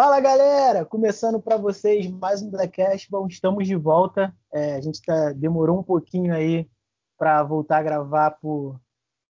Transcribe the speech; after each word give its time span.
Fala 0.00 0.20
galera, 0.20 0.84
começando 0.84 1.42
para 1.42 1.56
vocês 1.56 2.08
mais 2.08 2.40
um 2.40 2.48
Blackcast. 2.48 3.10
Bom, 3.10 3.26
estamos 3.26 3.66
de 3.66 3.74
volta. 3.74 4.32
É, 4.52 4.76
a 4.76 4.80
gente 4.80 5.02
tá, 5.02 5.32
demorou 5.32 5.80
um 5.80 5.82
pouquinho 5.82 6.32
aí 6.32 6.70
para 7.18 7.42
voltar 7.42 7.78
a 7.78 7.82
gravar 7.82 8.30
por 8.40 8.80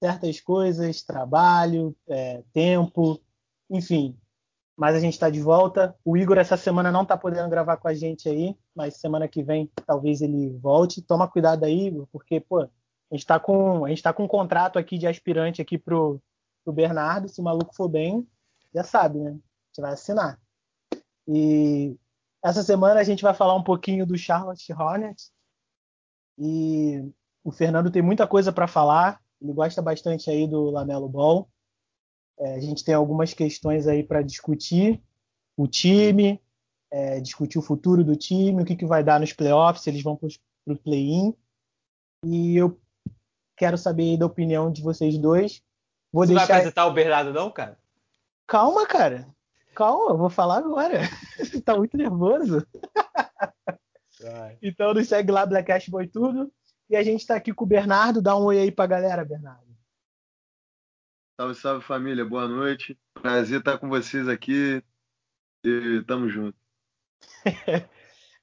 certas 0.03 0.41
coisas, 0.41 1.01
trabalho, 1.01 1.95
é, 2.09 2.43
tempo, 2.51 3.21
enfim. 3.69 4.19
Mas 4.75 4.97
a 4.97 4.99
gente 4.99 5.13
está 5.13 5.29
de 5.29 5.39
volta. 5.39 5.95
O 6.03 6.17
Igor 6.17 6.37
essa 6.37 6.57
semana 6.57 6.91
não 6.91 7.03
está 7.03 7.15
podendo 7.15 7.49
gravar 7.49 7.77
com 7.77 7.87
a 7.87 7.93
gente 7.93 8.27
aí, 8.27 8.53
mas 8.75 8.97
semana 8.97 9.29
que 9.29 9.41
vem 9.41 9.71
talvez 9.85 10.19
ele 10.19 10.49
volte. 10.57 11.01
Toma 11.01 11.25
cuidado 11.25 11.63
aí, 11.63 11.87
Igor, 11.87 12.05
porque 12.11 12.41
pô, 12.41 12.63
a 12.63 12.69
gente 13.13 13.21
está 13.21 13.39
com 13.39 13.85
a 13.85 13.87
gente 13.87 14.03
tá 14.03 14.11
com 14.11 14.25
um 14.25 14.27
contrato 14.27 14.77
aqui 14.77 14.97
de 14.97 15.07
aspirante 15.07 15.61
aqui 15.61 15.77
pro, 15.77 16.21
pro 16.65 16.73
Bernardo. 16.73 17.29
Se 17.29 17.39
o 17.39 17.45
maluco 17.45 17.73
for 17.73 17.87
bem, 17.87 18.27
já 18.75 18.83
sabe, 18.83 19.19
né? 19.19 19.29
A 19.29 19.33
gente 19.33 19.81
vai 19.81 19.93
assinar. 19.93 20.37
E 21.31 21.95
essa 22.43 22.63
semana 22.63 22.99
a 22.99 23.03
gente 23.03 23.21
vai 23.21 23.35
falar 23.35 23.55
um 23.55 23.63
pouquinho 23.63 24.05
do 24.05 24.17
Charlotte 24.17 24.73
Hornets. 24.73 25.31
E 26.39 27.07
o 27.43 27.51
Fernando 27.51 27.91
tem 27.91 28.01
muita 28.01 28.25
coisa 28.25 28.51
para 28.51 28.67
falar. 28.67 29.21
Ele 29.39 29.53
gosta 29.53 29.79
bastante 29.79 30.29
aí 30.29 30.47
do 30.47 30.71
Lamelo 30.71 31.07
Ball. 31.07 31.47
É, 32.39 32.55
a 32.55 32.59
gente 32.59 32.83
tem 32.83 32.95
algumas 32.95 33.33
questões 33.33 33.87
aí 33.87 34.03
para 34.03 34.23
discutir. 34.23 34.99
O 35.55 35.67
time, 35.67 36.41
é, 36.89 37.19
discutir 37.19 37.59
o 37.59 37.61
futuro 37.63 38.03
do 38.03 38.15
time, 38.15 38.63
o 38.63 38.65
que, 38.65 38.75
que 38.75 38.85
vai 38.85 39.03
dar 39.03 39.19
nos 39.19 39.33
playoffs, 39.33 39.83
se 39.83 39.89
eles 39.89 40.01
vão 40.01 40.15
para 40.15 40.29
o 40.67 40.77
play-in. 40.77 41.35
E 42.25 42.57
eu 42.57 42.79
quero 43.55 43.77
saber 43.77 44.17
da 44.17 44.25
opinião 44.25 44.71
de 44.71 44.81
vocês 44.81 45.17
dois. 45.17 45.61
Vou 46.11 46.25
Você 46.25 46.33
deixar... 46.33 46.47
vai 46.47 46.57
apresentar 46.57 46.87
o 46.87 46.93
Bernardo, 46.93 47.33
não, 47.33 47.51
cara? 47.51 47.77
Calma, 48.47 48.87
cara. 48.87 49.27
Calma, 49.79 50.11
eu 50.11 50.17
vou 50.17 50.29
falar 50.29 50.57
agora. 50.57 50.99
tá 51.63 51.77
muito 51.77 51.95
nervoso. 51.95 52.67
então 54.61 54.93
nos 54.93 55.07
segue 55.07 55.31
lá, 55.31 55.45
Blackcast 55.45 55.89
Boy 55.89 56.05
Tudo. 56.05 56.51
E 56.89 56.97
a 56.97 57.01
gente 57.01 57.21
está 57.21 57.37
aqui 57.37 57.53
com 57.53 57.63
o 57.63 57.67
Bernardo. 57.67 58.21
Dá 58.21 58.35
um 58.35 58.43
oi 58.43 58.59
aí 58.59 58.71
pra 58.73 58.85
galera, 58.85 59.23
Bernardo. 59.23 59.73
Salve, 61.39 61.55
salve 61.55 61.85
família, 61.85 62.25
boa 62.25 62.45
noite. 62.45 62.99
Prazer 63.13 63.59
estar 63.59 63.77
com 63.77 63.87
vocês 63.87 64.27
aqui 64.27 64.83
e 65.63 66.03
tamo 66.05 66.27
junto. 66.27 66.57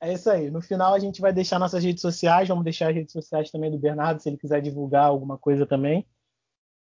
é 0.01 0.14
isso 0.14 0.31
aí. 0.31 0.51
No 0.51 0.62
final 0.62 0.95
a 0.95 0.98
gente 0.98 1.20
vai 1.20 1.34
deixar 1.34 1.59
nossas 1.59 1.84
redes 1.84 2.01
sociais, 2.01 2.48
vamos 2.48 2.64
deixar 2.64 2.89
as 2.89 2.95
redes 2.95 3.12
sociais 3.12 3.51
também 3.51 3.70
do 3.70 3.79
Bernardo, 3.79 4.23
se 4.23 4.31
ele 4.31 4.39
quiser 4.39 4.62
divulgar 4.62 5.05
alguma 5.05 5.37
coisa 5.37 5.67
também. 5.67 6.09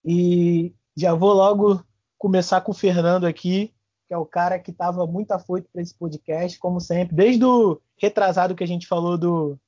E 0.05 0.73
já 0.95 1.13
vou 1.13 1.33
logo 1.33 1.85
começar 2.17 2.61
com 2.61 2.71
o 2.71 2.73
Fernando 2.73 3.25
aqui, 3.25 3.74
que 4.07 4.13
é 4.13 4.17
o 4.17 4.25
cara 4.25 4.59
que 4.59 4.71
estava 4.71 5.05
muito 5.07 5.31
afoito 5.31 5.69
para 5.71 5.81
esse 5.81 5.95
podcast, 5.97 6.57
como 6.59 6.79
sempre, 6.79 7.15
desde 7.15 7.43
o 7.43 7.81
retrasado 7.97 8.55
que 8.55 8.63
a 8.63 8.67
gente 8.67 8.87
falou 8.87 9.17
do. 9.17 9.59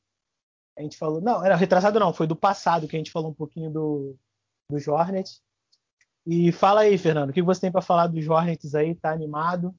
A 0.77 0.81
gente 0.81 0.97
falou. 0.97 1.19
Não, 1.19 1.43
era 1.43 1.55
retrasado 1.55 1.99
não, 1.99 2.13
foi 2.13 2.27
do 2.27 2.35
passado 2.35 2.87
que 2.87 2.95
a 2.95 2.99
gente 2.99 3.11
falou 3.11 3.31
um 3.31 3.33
pouquinho 3.33 3.71
do, 3.71 4.15
do 4.69 4.91
Hornets. 4.91 5.41
E 6.25 6.51
fala 6.51 6.81
aí, 6.81 6.97
Fernando, 6.97 7.29
o 7.29 7.33
que 7.33 7.41
você 7.41 7.61
tem 7.61 7.71
para 7.71 7.81
falar 7.81 8.07
dos 8.07 8.27
Hornets 8.27 8.75
aí? 8.75 8.93
Tá 8.93 9.11
animado? 9.11 9.73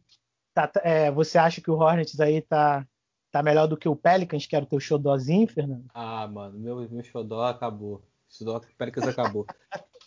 Tá, 0.55 0.71
é, 0.83 1.11
você 1.11 1.39
acha 1.39 1.61
que 1.61 1.71
o 1.71 1.77
Hornets 1.77 2.19
aí 2.19 2.41
tá, 2.41 2.87
tá 3.31 3.43
melhor 3.43 3.69
do 3.69 3.77
que 3.77 3.89
o 3.89 3.95
Pelicans, 3.95 4.47
que 4.47 4.57
era 4.57 4.65
o 4.65 4.69
teu 4.69 4.81
xodózinho, 4.81 5.47
Fernando? 5.47 5.85
Ah, 5.95 6.27
mano, 6.27 6.59
meu, 6.59 6.77
meu 6.89 7.05
xodó 7.05 7.45
acabou. 7.45 7.97
O 7.97 8.03
xodó 8.35 8.61
Pelicans 8.77 9.07
acabou. 9.07 9.47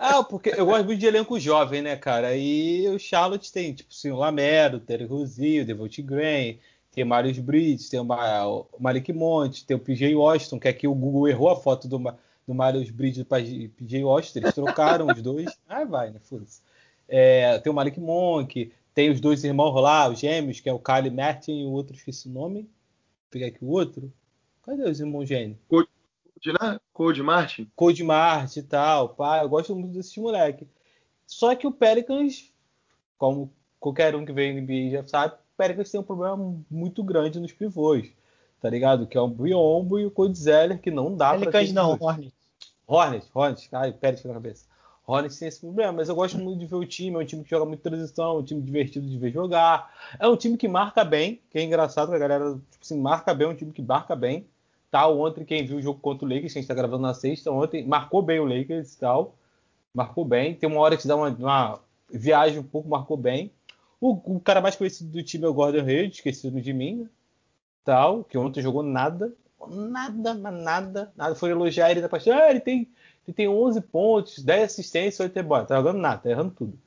Ah, 0.00 0.22
porque 0.22 0.50
eu 0.50 0.64
gosto 0.64 0.84
muito 0.84 1.00
de 1.00 1.06
elenco 1.06 1.40
jovem, 1.40 1.82
né, 1.82 1.96
cara? 1.96 2.36
E 2.36 2.86
o 2.88 2.98
Charlotte 3.00 3.52
tem, 3.52 3.74
tipo, 3.74 3.90
assim, 3.92 4.12
o 4.12 4.16
Lamero, 4.16 4.76
o 4.76 4.80
Terry 4.80 5.04
Rozier, 5.04 5.64
o 5.64 5.66
Devontae 5.66 6.02
Graham, 6.02 6.56
tem 6.92 7.02
o 7.02 7.06
Marius 7.06 7.38
Bridges, 7.40 7.88
tem 7.88 7.98
o, 7.98 8.66
Malik 8.78 9.12
Monte, 9.12 9.66
tem 9.66 9.76
o 9.76 9.80
PJ 9.80 10.14
Washington, 10.14 10.60
que 10.60 10.68
aqui 10.68 10.86
o 10.86 10.94
Google 10.94 11.26
errou 11.26 11.50
a 11.50 11.56
foto 11.56 11.88
do, 11.88 11.98
do 12.46 12.54
Marius 12.54 12.90
Bridges 12.90 13.24
para 13.24 13.42
PJ 13.42 14.04
Washington, 14.04 14.38
eles 14.38 14.54
trocaram 14.54 15.06
os 15.08 15.20
dois. 15.20 15.50
Ah, 15.68 15.84
vai, 15.84 16.10
né, 16.10 16.20
foda-se. 16.20 16.62
É, 17.08 17.58
tem 17.58 17.70
o 17.70 17.74
Malik 17.74 17.98
Monk, 17.98 18.72
tem 18.94 19.10
os 19.10 19.20
dois 19.20 19.42
irmãos 19.42 19.74
lá, 19.80 20.08
os 20.08 20.20
gêmeos, 20.20 20.60
que 20.60 20.68
é 20.68 20.72
o 20.72 20.78
Kyle 20.78 21.10
Martin 21.10 21.60
e 21.60 21.64
o 21.64 21.70
outro, 21.70 21.96
esqueci 21.96 22.28
o 22.28 22.32
nome. 22.32 22.62
Vou 22.62 23.30
pegar 23.30 23.48
aqui 23.48 23.64
o 23.64 23.68
outro. 23.68 24.12
Cadê 24.62 24.88
os 24.88 25.00
irmãos 25.00 25.26
gêmeos? 25.26 25.58
Né? 26.46 26.80
Code 26.92 27.22
Martin. 27.22 27.70
Code 27.74 28.04
Martin 28.04 28.60
e 28.60 28.62
tal. 28.62 29.10
Pá, 29.10 29.42
eu 29.42 29.48
gosto 29.48 29.74
muito 29.74 29.94
desses 29.94 30.16
moleque. 30.16 30.66
Só 31.26 31.54
que 31.54 31.66
o 31.66 31.72
Pelicans, 31.72 32.52
como 33.16 33.52
qualquer 33.78 34.14
um 34.14 34.24
que 34.24 34.32
vem 34.32 34.54
no 34.54 34.62
NBA 34.62 34.90
já 34.90 35.06
sabe, 35.06 35.34
o 35.34 35.56
Pelicans 35.56 35.90
tem 35.90 36.00
um 36.00 36.04
problema 36.04 36.36
muito 36.70 37.02
grande 37.02 37.40
nos 37.40 37.52
pivôs. 37.52 38.10
Tá 38.60 38.68
ligado? 38.68 39.06
Que 39.06 39.16
é 39.16 39.20
o 39.20 39.28
Biombo 39.28 39.98
e 39.98 40.06
o 40.06 40.10
Code 40.10 40.38
Zeller, 40.38 40.80
que 40.80 40.90
não 40.90 41.16
dá 41.16 41.30
Pelicans 41.30 41.50
pra 41.50 41.60
Pelicans 41.60 41.74
não, 41.74 41.98
Hornets. 42.00 42.34
Hornets, 42.86 43.30
Hornets. 43.34 43.68
Ai, 43.72 43.92
Pelicans 43.92 44.24
na 44.24 44.34
cabeça. 44.34 44.66
Hornets 45.06 45.38
tem 45.38 45.48
esse 45.48 45.60
problema, 45.60 45.92
mas 45.92 46.08
eu 46.08 46.14
gosto 46.14 46.38
muito 46.38 46.58
de 46.58 46.66
ver 46.66 46.76
o 46.76 46.84
time. 46.84 47.16
É 47.16 47.18
um 47.20 47.24
time 47.24 47.44
que 47.44 47.50
joga 47.50 47.64
muito 47.64 47.80
transição, 47.80 48.36
é 48.36 48.38
um 48.40 48.42
time 48.42 48.60
divertido 48.60 49.06
de 49.06 49.18
ver 49.18 49.32
jogar. 49.32 49.94
É 50.18 50.26
um 50.26 50.36
time 50.36 50.56
que 50.56 50.68
marca 50.68 51.04
bem, 51.04 51.40
que 51.50 51.58
é 51.58 51.62
engraçado 51.62 52.10
que 52.10 52.16
a 52.16 52.18
galera 52.18 52.52
tipo 52.70 52.82
assim, 52.82 53.00
marca 53.00 53.32
bem, 53.32 53.46
é 53.46 53.50
um 53.50 53.54
time 53.54 53.72
que 53.72 53.82
marca 53.82 54.14
bem 54.14 54.46
tal. 54.90 55.18
Ontem, 55.20 55.44
quem 55.44 55.64
viu 55.64 55.78
o 55.78 55.82
jogo 55.82 56.00
contra 56.00 56.26
o 56.26 56.28
Lakers, 56.28 56.52
que 56.52 56.58
a 56.58 56.62
gente 56.62 56.70
está 56.70 56.74
gravando 56.74 57.02
na 57.02 57.14
sexta, 57.14 57.50
ontem 57.50 57.86
marcou 57.86 58.22
bem 58.22 58.40
o 58.40 58.44
Lakers 58.44 58.94
e 58.94 58.98
tal. 58.98 59.34
Marcou 59.94 60.24
bem. 60.24 60.54
Tem 60.54 60.68
uma 60.68 60.80
hora 60.80 60.96
que 60.96 61.06
dá 61.06 61.16
uma, 61.16 61.28
uma 61.28 61.80
viagem 62.10 62.58
um 62.58 62.64
pouco, 62.64 62.88
marcou 62.88 63.16
bem. 63.16 63.52
O, 64.00 64.36
o, 64.36 64.40
cara 64.40 64.60
mais 64.60 64.76
conhecido 64.76 65.10
do 65.10 65.22
time 65.22 65.44
é 65.44 65.48
o 65.48 65.54
Gordon 65.54 65.80
Hayward, 65.80 66.14
esquecido 66.14 66.60
de 66.60 66.72
mim, 66.72 67.02
né? 67.02 67.08
Tal, 67.84 68.22
que 68.22 68.38
ontem 68.38 68.62
jogou 68.62 68.82
nada. 68.82 69.32
Nada, 69.66 70.34
nada, 70.34 71.12
nada. 71.16 71.34
Foi 71.34 71.50
elogiar 71.50 71.90
ele 71.90 72.00
na 72.00 72.08
partida. 72.08 72.36
Ah, 72.36 72.50
ele 72.50 72.60
tem, 72.60 72.88
ele 73.26 73.34
tem 73.34 73.48
11 73.48 73.80
pontos, 73.80 74.42
10 74.42 74.64
assistências, 74.64 75.20
8 75.20 75.34
rebotes. 75.34 75.68
Tá 75.68 75.76
jogando 75.76 75.98
nada, 75.98 76.22
tá 76.22 76.30
errando 76.30 76.52
tudo. 76.52 76.78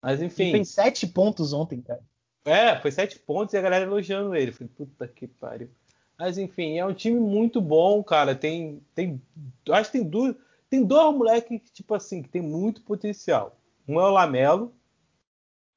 Mas 0.00 0.22
enfim. 0.22 0.44
Ele 0.44 0.52
tem 0.52 0.64
7 0.64 1.08
pontos 1.08 1.52
ontem, 1.52 1.82
cara. 1.82 2.00
É, 2.44 2.78
foi 2.80 2.92
7 2.92 3.18
pontos 3.18 3.54
e 3.54 3.58
a 3.58 3.60
galera 3.60 3.84
elogiando 3.84 4.34
ele. 4.34 4.52
Falei, 4.52 4.70
puta 4.74 5.06
que 5.08 5.26
pariu. 5.26 5.68
Mas 6.18 6.38
enfim, 6.38 6.78
é 6.78 6.86
um 6.86 6.94
time 6.94 7.20
muito 7.20 7.60
bom, 7.60 8.02
cara. 8.02 8.34
Tem, 8.34 8.82
tem, 8.94 9.20
acho 9.70 9.90
que 9.90 9.98
tem 9.98 10.08
duas, 10.08 10.34
tem 10.70 10.84
dois 10.84 11.14
moleques 11.14 11.60
que 11.60 11.70
tipo 11.70 11.94
assim 11.94 12.22
que 12.22 12.28
tem 12.28 12.42
muito 12.42 12.82
potencial. 12.82 13.56
Um 13.86 14.00
é 14.00 14.04
o 14.04 14.10
Lamelo, 14.10 14.72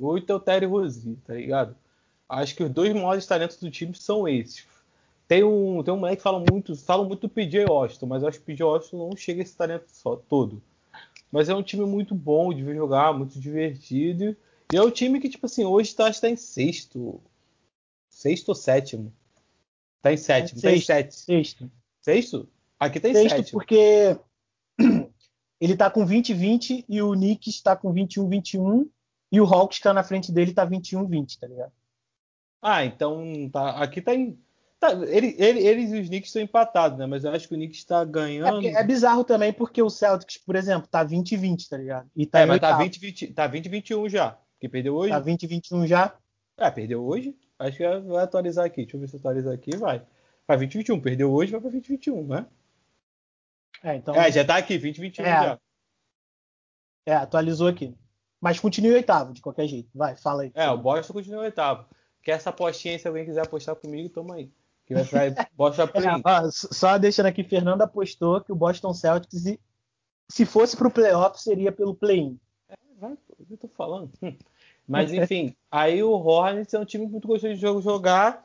o 0.02 0.08
outro 0.08 0.32
é 0.32 0.36
o 0.36 0.40
Terry 0.40 0.66
Rozier, 0.66 1.18
tá 1.26 1.34
ligado? 1.34 1.76
Acho 2.28 2.56
que 2.56 2.64
os 2.64 2.70
dois 2.70 2.94
maiores 2.94 3.26
talentos 3.26 3.58
do 3.58 3.70
time 3.70 3.94
são 3.96 4.28
esses. 4.28 4.66
Tem 5.28 5.44
um, 5.44 5.84
tem 5.84 5.94
um 5.94 5.98
moleque 5.98 6.18
que 6.18 6.24
fala 6.24 6.40
muito, 6.40 6.76
fala 6.76 7.04
muito 7.04 7.22
do 7.22 7.30
PJ 7.30 7.66
Washington, 7.66 8.08
mas 8.08 8.24
acho 8.24 8.38
que 8.40 8.44
o 8.44 8.46
PJ 8.46 8.64
Washington 8.64 9.10
não 9.10 9.16
chega 9.16 9.42
a 9.42 9.44
esse 9.44 9.56
talento 9.56 9.86
só 9.90 10.16
todo. 10.16 10.62
Mas 11.32 11.50
é 11.50 11.56
um 11.56 11.62
time 11.62 11.86
muito 11.86 12.16
bom 12.16 12.54
de 12.54 12.64
jogar, 12.74 13.14
muito 13.14 13.40
divertido. 13.40 14.36
E 14.72 14.76
é 14.76 14.82
um 14.82 14.90
time 14.90 15.20
que, 15.20 15.30
tipo 15.30 15.46
assim, 15.46 15.66
hoje 15.66 15.90
está 15.90 16.12
tá 16.12 16.30
em 16.30 16.36
sexto. 16.36 17.22
Sexto 18.10 18.50
ou 18.50 18.56
sétimo. 18.56 19.14
Tá 20.02 20.14
em 20.14 20.18
sétimo. 20.18 20.60
É 20.60 20.62
tá 20.62 20.72
em 20.72 20.82
sete. 20.82 21.16
Sexto. 21.16 21.72
Sexto? 22.02 22.50
Aqui 22.80 23.00
tá 23.00 23.10
em 23.10 23.14
sexto, 23.14 23.36
sétimo. 23.36 23.60
porque 23.60 24.18
ele 25.60 25.76
tá 25.76 25.90
com 25.90 26.06
20-20 26.06 26.86
e 26.88 27.02
o 27.02 27.12
Knicks 27.12 27.56
está 27.56 27.76
com 27.76 27.94
21-21 27.94 28.88
e 29.32 29.42
o 29.42 29.46
Hawks 29.46 29.78
está 29.78 29.94
na 29.94 30.04
frente 30.04 30.32
dele 30.32 30.54
tá 30.54 30.66
21-20, 30.66 31.40
tá 31.40 31.48
ligado? 31.48 31.72
Ah, 32.62 32.84
então 32.84 33.50
tá, 33.52 33.72
aqui 33.82 34.02
tá 34.02 34.14
em. 34.14 34.38
Tá, 34.80 34.94
ele, 34.94 35.36
ele, 35.38 35.60
eles 35.60 35.92
e 35.92 36.00
os 36.00 36.08
Knicks 36.08 36.30
estão 36.30 36.42
empatados, 36.42 36.98
né? 36.98 37.06
Mas 37.06 37.26
eu 37.26 37.32
acho 37.32 37.48
que 37.48 37.54
o 37.54 37.58
Knicks 37.58 37.80
está 37.80 38.06
ganhando. 38.06 38.66
É, 38.66 38.72
é, 38.72 38.84
bizarro 38.84 39.26
também 39.26 39.52
porque 39.52 39.82
o 39.82 39.90
Celtics, 39.90 40.38
por 40.38 40.56
exemplo, 40.56 40.88
tá 40.88 41.06
20-20, 41.06 41.68
tá 41.68 41.78
ligado? 41.78 42.10
E 42.16 42.26
tá 42.26 42.40
é, 42.40 42.46
mas 42.46 42.60
tá 42.60 42.80
20-21 42.80 43.34
tá 43.34 43.48
20, 43.48 44.10
já. 44.10 44.38
Que 44.60 44.70
perdeu 44.70 44.96
hoje? 44.96 45.12
Tá 45.12 45.22
20-21 45.22 45.86
já? 45.86 46.16
É, 46.58 46.72
perdeu 46.72 47.04
hoje. 47.04 47.36
Acho 47.60 47.78
que 47.78 48.00
vai 48.00 48.24
atualizar 48.24 48.66
aqui. 48.66 48.84
Deixa 48.84 48.96
eu 48.96 49.02
ver 49.02 49.10
se 49.10 49.18
atualiza 49.18 49.54
aqui. 49.54 49.76
Vai. 49.76 50.02
Vai 50.48 50.58
2021. 50.58 51.02
Perdeu 51.02 51.32
hoje, 51.32 51.52
vai 51.52 51.60
para 51.60 51.70
2021, 51.72 52.26
né? 52.26 52.48
É, 53.84 53.96
então. 53.96 54.16
É, 54.16 54.32
já 54.32 54.46
tá 54.46 54.58
aqui, 54.58 54.78
2021 54.78 55.26
é, 55.26 55.30
já. 55.30 55.60
É, 57.06 57.14
atualizou 57.16 57.68
aqui. 57.68 57.96
Mas 58.40 58.60
continua 58.60 58.94
oitavo, 58.94 59.34
de 59.34 59.42
qualquer 59.42 59.68
jeito. 59.68 59.90
Vai, 59.94 60.16
fala 60.16 60.44
aí. 60.44 60.52
É, 60.56 60.70
o 60.70 60.78
Boston 60.78 61.14
continua 61.14 61.44
em 61.44 61.46
oitavo. 61.46 61.86
Quer 62.24 62.32
essa 62.32 62.50
apostinha, 62.50 62.98
se 62.98 63.08
alguém 63.08 63.26
quiser 63.26 63.42
apostar 63.42 63.76
comigo, 63.76 64.10
toma 64.10 64.36
aí. 64.36 64.52
Que 64.86 64.94
vai 64.94 65.04
sair 65.04 65.36
Boston 65.56 65.84
é, 65.84 66.22
ó, 66.24 66.50
Só 66.52 66.98
deixando 66.98 67.26
aqui, 67.26 67.44
Fernando 67.44 67.82
apostou 67.82 68.42
que 68.42 68.52
o 68.52 68.56
Boston 68.56 68.94
Celtics, 68.94 69.44
se 70.30 70.46
fosse 70.46 70.78
pro 70.78 70.92
playoff, 70.92 71.42
seria 71.42 71.72
pelo 71.72 71.94
play-in. 71.94 72.40
É, 72.70 72.76
vai, 72.98 73.18
eu 73.50 73.58
tô 73.58 73.68
falando. 73.68 74.12
Mas 74.90 75.14
enfim, 75.14 75.56
aí 75.70 76.02
o 76.02 76.12
Hornets 76.12 76.74
é 76.74 76.80
um 76.80 76.86
time 76.86 77.06
muito 77.06 77.28
gostoso 77.28 77.54
de 77.54 77.60
jogo 77.60 77.80
jogar. 77.80 78.44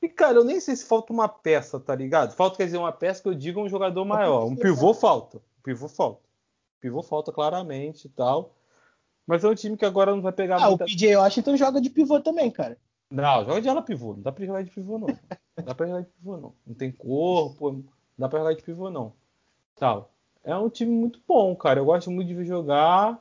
E, 0.00 0.08
cara, 0.08 0.38
eu 0.38 0.44
nem 0.44 0.58
sei 0.58 0.74
se 0.74 0.86
falta 0.86 1.12
uma 1.12 1.28
peça, 1.28 1.78
tá 1.78 1.94
ligado? 1.94 2.32
Falta, 2.32 2.56
quer 2.56 2.64
dizer, 2.64 2.78
uma 2.78 2.92
peça 2.92 3.22
que 3.22 3.28
eu 3.28 3.34
diga 3.34 3.60
um 3.60 3.68
jogador 3.68 4.04
maior. 4.04 4.46
Um 4.46 4.56
pivô 4.56 4.94
falta. 4.94 5.36
Um 5.36 5.62
pivô 5.62 5.86
falta. 5.86 6.20
Um 6.20 6.80
pivô 6.80 7.02
falta 7.02 7.30
claramente 7.30 8.06
e 8.06 8.08
tal. 8.08 8.54
Mas 9.26 9.44
é 9.44 9.48
um 9.48 9.54
time 9.54 9.76
que 9.76 9.84
agora 9.84 10.14
não 10.14 10.22
vai 10.22 10.32
pegar 10.32 10.56
ah, 10.56 10.68
muita... 10.68 10.84
o 10.84 10.86
PJ 10.86 11.16
Washington 11.16 11.56
joga 11.56 11.80
de 11.80 11.90
pivô 11.90 12.20
também, 12.20 12.50
cara. 12.50 12.78
Não, 13.10 13.44
joga 13.44 13.60
de 13.60 13.68
ala 13.68 13.82
pivô. 13.82 14.14
Não 14.14 14.22
dá 14.22 14.32
pra 14.32 14.46
jogar 14.46 14.62
de 14.62 14.70
pivô, 14.70 14.98
não. 14.98 15.08
Não 15.08 15.64
dá 15.64 15.74
pra 15.74 15.86
jogar 15.86 16.00
de 16.00 16.08
pivô, 16.08 16.36
não. 16.36 16.54
Não 16.66 16.74
tem 16.74 16.92
corpo, 16.92 17.72
não 17.72 17.84
dá 18.16 18.28
pra 18.28 18.38
jogar 18.38 18.54
de 18.54 18.62
pivô, 18.62 18.90
não. 18.90 19.12
Tal. 19.74 20.10
É 20.44 20.56
um 20.56 20.70
time 20.70 20.92
muito 20.92 21.20
bom, 21.26 21.54
cara. 21.56 21.80
Eu 21.80 21.84
gosto 21.84 22.10
muito 22.10 22.28
de 22.28 22.34
ver 22.34 22.44
jogar. 22.44 23.20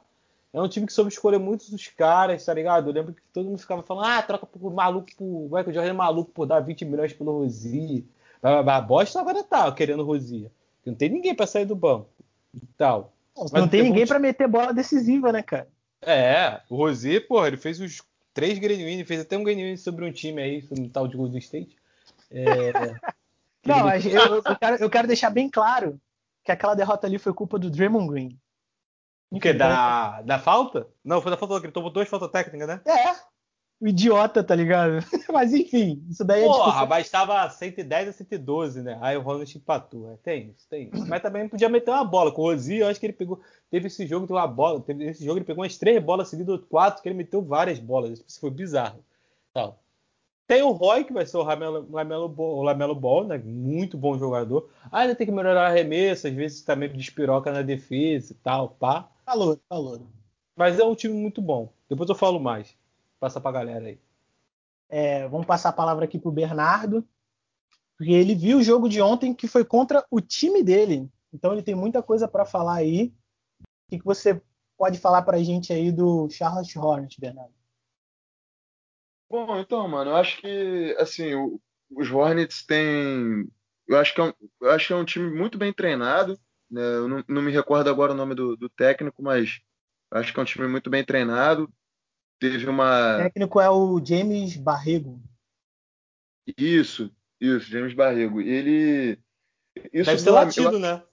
É 0.55 0.61
um 0.61 0.69
time 0.69 0.87
que 0.87 0.93
soube 0.93 1.11
escolher 1.11 1.37
muitos 1.37 1.69
dos 1.69 1.89
caras, 1.89 2.45
tá 2.45 2.53
ligado? 2.53 2.89
Eu 2.89 2.93
lembro 2.93 3.13
que 3.13 3.21
todo 3.33 3.49
mundo 3.49 3.57
ficava 3.57 3.83
falando, 3.83 4.05
ah, 4.05 4.21
troca 4.21 4.45
por 4.45 4.73
maluco 4.73 5.07
por. 5.17 5.49
Vai 5.49 5.65
que 5.65 5.69
o 5.69 5.73
Jorge 5.73 5.89
é 5.89 5.93
maluco 5.93 6.31
por 6.31 6.45
dar 6.45 6.61
20 6.61 6.85
milhões 6.85 7.11
pelo 7.11 7.39
Rosi. 7.39 8.05
A 8.41 8.79
Bosta 8.79 9.19
agora 9.19 9.43
tá 9.43 9.69
querendo 9.73 10.05
Rosia. 10.05 10.49
Não 10.85 10.95
tem 10.95 11.09
ninguém 11.09 11.35
para 11.35 11.45
sair 11.45 11.65
do 11.65 11.75
banco 11.75 12.07
e 12.53 12.65
tal. 12.77 13.11
Não, 13.35 13.61
não 13.61 13.67
tem 13.67 13.83
ninguém 13.83 14.07
para 14.07 14.17
meter 14.17 14.47
bola 14.47 14.73
decisiva, 14.73 15.29
né, 15.33 15.43
cara? 15.43 15.67
É, 16.01 16.61
o 16.69 16.77
Rosier, 16.77 17.27
porra, 17.27 17.47
ele 17.47 17.57
fez 17.57 17.81
os 17.81 18.01
três 18.33 18.57
game 18.57 19.03
fez 19.03 19.21
até 19.21 19.37
um 19.37 19.43
game 19.43 19.77
sobre 19.77 20.05
um 20.05 20.11
time 20.11 20.41
aí, 20.41 20.61
sobre 20.61 20.85
um 20.85 20.89
tal 20.89 21.05
de 21.05 21.17
Golden 21.17 21.39
State. 21.39 21.75
É... 22.31 22.71
não, 23.65 23.83
mas 23.83 24.05
eu, 24.05 24.35
eu, 24.35 24.55
quero, 24.57 24.75
eu 24.77 24.89
quero 24.89 25.07
deixar 25.07 25.31
bem 25.31 25.49
claro 25.49 25.99
que 26.45 26.51
aquela 26.51 26.75
derrota 26.75 27.07
ali 27.07 27.17
foi 27.17 27.33
culpa 27.33 27.59
do 27.59 27.69
Draymond 27.69 28.07
Green. 28.07 28.39
O 29.31 29.39
quê? 29.39 29.53
Da, 29.53 30.21
da 30.21 30.39
falta? 30.39 30.87
Não, 31.03 31.21
foi 31.21 31.31
da 31.31 31.37
falta 31.37 31.59
que 31.59 31.65
ele 31.65 31.73
tomou 31.73 31.89
duas 31.89 32.07
faltas 32.07 32.31
técnicas, 32.31 32.67
né? 32.67 32.81
É, 32.85 33.15
o 33.79 33.87
idiota, 33.87 34.43
tá 34.43 34.55
ligado? 34.55 35.03
Mas 35.31 35.53
enfim, 35.53 36.03
isso 36.09 36.23
daí 36.23 36.43
é 36.43 36.45
Porra, 36.45 36.85
mas 36.85 37.09
tava 37.09 37.49
110 37.49 38.07
a 38.07 38.13
112, 38.13 38.81
né? 38.81 38.97
Aí 39.01 39.17
o 39.17 39.21
Ronald 39.21 39.57
empatou. 39.57 40.11
É, 40.11 40.17
tem 40.17 40.49
isso, 40.49 40.67
tem 40.69 40.89
isso. 40.93 41.05
Mas 41.07 41.21
também 41.21 41.47
podia 41.47 41.67
meter 41.67 41.91
uma 41.91 42.05
bola. 42.05 42.31
Com 42.31 42.43
o 42.43 42.45
Rosi, 42.45 42.77
eu 42.77 42.87
acho 42.87 42.99
que 42.99 43.05
ele 43.05 43.13
pegou. 43.13 43.41
Teve 43.69 43.87
esse 43.87 44.07
jogo, 44.07 44.25
teve 44.27 44.39
uma 44.39 44.47
bola. 44.47 44.79
Teve 44.79 45.05
esse 45.05 45.25
jogo, 45.25 45.39
ele 45.39 45.45
pegou 45.45 45.63
umas 45.63 45.77
três 45.77 46.01
bolas 46.01 46.29
seguidas, 46.29 46.61
quatro, 46.69 47.03
que 47.03 47.09
ele 47.09 47.17
meteu 47.17 47.41
várias 47.41 47.77
bolas. 47.77 48.23
Isso 48.25 48.39
foi 48.39 48.49
bizarro. 48.49 49.03
Tal. 49.53 49.77
Tem 50.47 50.61
o 50.61 50.71
Roy, 50.71 51.03
que 51.03 51.11
vai 51.11 51.25
ser 51.25 51.37
o 51.37 51.43
Lamelo, 51.43 51.87
Lamelo, 51.91 52.29
Ball, 52.29 52.57
o 52.57 52.63
Lamelo 52.63 52.95
Ball, 52.95 53.25
né? 53.25 53.37
Muito 53.43 53.97
bom 53.97 54.17
jogador. 54.17 54.69
Ainda 54.91 55.15
tem 55.15 55.27
que 55.27 55.33
melhorar 55.33 55.63
a 55.63 55.67
arremesso, 55.67 56.27
às 56.27 56.33
vezes 56.33 56.61
também 56.61 56.87
despiroca 56.89 57.51
na 57.51 57.61
defesa 57.61 58.31
e 58.31 58.35
tal, 58.35 58.69
pá. 58.69 59.09
Falou, 59.25 59.59
falou. 59.67 60.07
Mas 60.55 60.79
é 60.79 60.83
um 60.83 60.95
time 60.95 61.13
muito 61.13 61.41
bom. 61.41 61.73
Depois 61.89 62.07
eu 62.09 62.15
falo 62.15 62.39
mais. 62.39 62.77
Passa 63.19 63.41
pra 63.41 63.51
galera 63.51 63.87
aí. 63.87 63.99
É, 64.87 65.27
vamos 65.27 65.47
passar 65.47 65.69
a 65.69 65.73
palavra 65.73 66.05
aqui 66.05 66.19
pro 66.19 66.31
Bernardo, 66.31 67.03
porque 67.97 68.11
ele 68.11 68.35
viu 68.35 68.59
o 68.59 68.63
jogo 68.63 68.87
de 68.87 69.01
ontem 69.01 69.33
que 69.33 69.47
foi 69.47 69.65
contra 69.65 70.05
o 70.11 70.21
time 70.21 70.63
dele. 70.63 71.09
Então 71.33 71.51
ele 71.51 71.63
tem 71.63 71.75
muita 71.75 72.03
coisa 72.03 72.27
para 72.27 72.45
falar 72.45 72.75
aí. 72.75 73.13
O 73.59 73.91
que, 73.91 73.99
que 73.99 74.05
você 74.05 74.41
pode 74.77 74.99
falar 74.99 75.23
pra 75.23 75.41
gente 75.41 75.73
aí 75.73 75.91
do 75.91 76.29
Charlotte 76.29 76.77
Hornets, 76.77 77.17
Bernardo? 77.17 77.53
Bom, 79.29 79.59
então, 79.59 79.87
mano, 79.87 80.11
eu 80.11 80.15
acho 80.15 80.39
que 80.39 80.95
assim, 80.99 81.33
o, 81.33 81.59
os 81.91 82.11
Hornets 82.11 82.63
têm. 82.65 83.49
Eu 83.87 83.97
acho, 83.97 84.13
que 84.13 84.21
é 84.21 84.23
um, 84.23 84.33
eu 84.61 84.71
acho 84.71 84.87
que 84.87 84.93
é 84.93 84.95
um 84.95 85.05
time 85.05 85.29
muito 85.29 85.57
bem 85.57 85.73
treinado. 85.73 86.39
Né? 86.75 86.81
Eu 86.81 87.07
não, 87.07 87.23
não 87.27 87.41
me 87.41 87.51
recordo 87.51 87.89
agora 87.89 88.11
o 88.11 88.15
nome 88.15 88.35
do, 88.35 88.55
do 88.55 88.69
técnico, 88.69 89.23
mas 89.23 89.61
acho 90.11 90.33
que 90.33 90.39
é 90.39 90.43
um 90.43 90.45
time 90.45 90.67
muito 90.67 90.89
bem 90.89 91.03
treinado 91.03 91.71
teve 92.39 92.67
uma. 92.67 93.15
O 93.15 93.17
técnico 93.17 93.59
é 93.59 93.69
o 93.69 94.03
James 94.03 94.55
Barrego. 94.55 95.21
Isso, 96.57 97.11
isso, 97.39 97.65
James 97.69 97.93
Barrego. 97.93 98.41
Ele. 98.41 99.19
Isso 99.91 100.05
Deve 100.05 100.19
ser 100.19 100.31
latido, 100.31 100.73
eu... 100.73 100.79
né? 100.79 101.03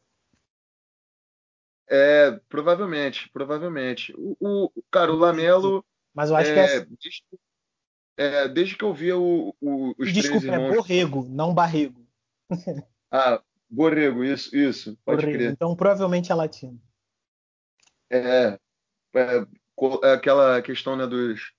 É, 1.88 2.30
provavelmente, 2.48 3.28
provavelmente. 3.30 4.14
O, 4.16 4.70
o 4.74 4.82
cara, 4.90 5.12
o 5.12 5.16
Lamelo. 5.16 5.84
Mas 6.14 6.30
eu 6.30 6.36
acho 6.36 6.50
é, 6.50 6.54
que 6.54 6.60
é. 6.60 6.80
Desde, 6.84 7.24
é, 8.16 8.48
desde 8.48 8.76
que 8.76 8.84
eu 8.84 8.94
via 8.94 9.16
o, 9.16 9.54
o, 9.60 9.94
os 9.98 10.12
Desculpa, 10.12 10.40
três 10.40 10.54
irmãos... 10.54 10.72
é 10.72 10.76
Borrego, 10.76 11.26
não 11.28 11.54
Barrego. 11.54 12.06
ah, 13.10 13.42
Borrego, 13.72 14.22
isso, 14.22 14.54
isso. 14.54 14.98
Pode 15.02 15.22
Borrego. 15.22 15.38
crer. 15.38 15.52
Então 15.52 15.74
provavelmente 15.74 16.30
é 16.30 16.34
latino. 16.34 16.78
É, 18.10 18.58
é, 19.14 19.46
é 20.04 20.12
aquela 20.12 20.60
questão 20.60 20.94
né, 20.94 21.06
dos, 21.06 21.52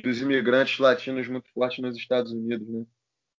dos 0.00 0.20
imigrantes 0.20 0.78
latinos 0.78 1.26
muito 1.26 1.52
forte 1.52 1.82
nos 1.82 1.96
Estados 1.96 2.30
Unidos, 2.30 2.68
né? 2.68 2.86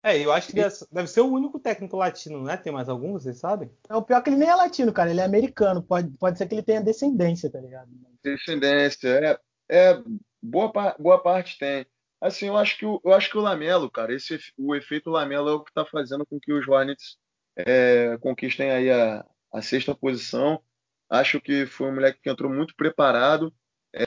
É, 0.04 0.18
eu 0.18 0.32
acho 0.34 0.48
que 0.48 0.56
deve 0.56 1.08
ser 1.08 1.22
o 1.22 1.32
único 1.32 1.60
técnico 1.60 1.96
latino, 1.96 2.44
né? 2.44 2.58
Tem 2.58 2.74
mais 2.74 2.90
algum, 2.90 3.14
vocês 3.14 3.38
sabem? 3.38 3.72
É, 3.88 3.96
o 3.96 4.02
pior 4.02 4.18
é 4.18 4.22
que 4.22 4.30
ele 4.32 4.38
nem 4.38 4.50
é 4.50 4.56
latino, 4.56 4.92
cara. 4.92 5.12
Ele 5.12 5.22
é 5.22 5.24
americano. 5.24 5.82
Pode, 5.82 6.10
pode 6.18 6.40
ser 6.40 6.48
que 6.48 6.56
ele 6.56 6.64
tenha 6.64 6.82
descendência, 6.82 7.52
tá 7.52 7.62
ligado? 7.62 7.88
Descendência, 8.24 9.08
é. 9.08 9.40
é 9.70 10.04
boa, 10.42 10.96
boa 10.98 11.22
parte 11.22 11.58
tem. 11.60 11.86
Assim, 12.20 12.48
eu 12.48 12.58
acho 12.58 12.80
que 12.80 12.86
o, 12.86 13.00
eu 13.06 13.14
acho 13.14 13.30
que 13.30 13.38
o 13.38 13.42
Lamelo, 13.42 13.92
cara, 13.92 14.14
esse, 14.14 14.40
o 14.58 14.76
efeito 14.76 15.12
Lamelo 15.12 15.50
é 15.50 15.54
o 15.54 15.64
que 15.64 15.70
está 15.70 15.86
fazendo 15.86 16.26
com 16.26 16.40
que 16.40 16.52
os 16.52 16.68
Hornets 16.68 17.18
é, 17.66 18.18
conquistem 18.20 18.72
aí 18.72 18.90
a, 18.92 19.26
a 19.54 19.62
sexta 19.62 19.96
posição. 19.96 20.62
Acho 21.10 21.42
que 21.42 21.66
foi 21.66 21.88
um 21.88 21.96
moleque 21.96 22.20
que 22.22 22.30
entrou 22.30 22.52
muito 22.52 22.76
preparado. 22.76 23.54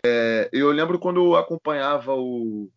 É, 0.05 0.49
eu 0.53 0.71
lembro 0.71 0.99
quando 0.99 1.23
eu 1.25 1.37
acompanhava 1.37 2.15
o, 2.15 2.71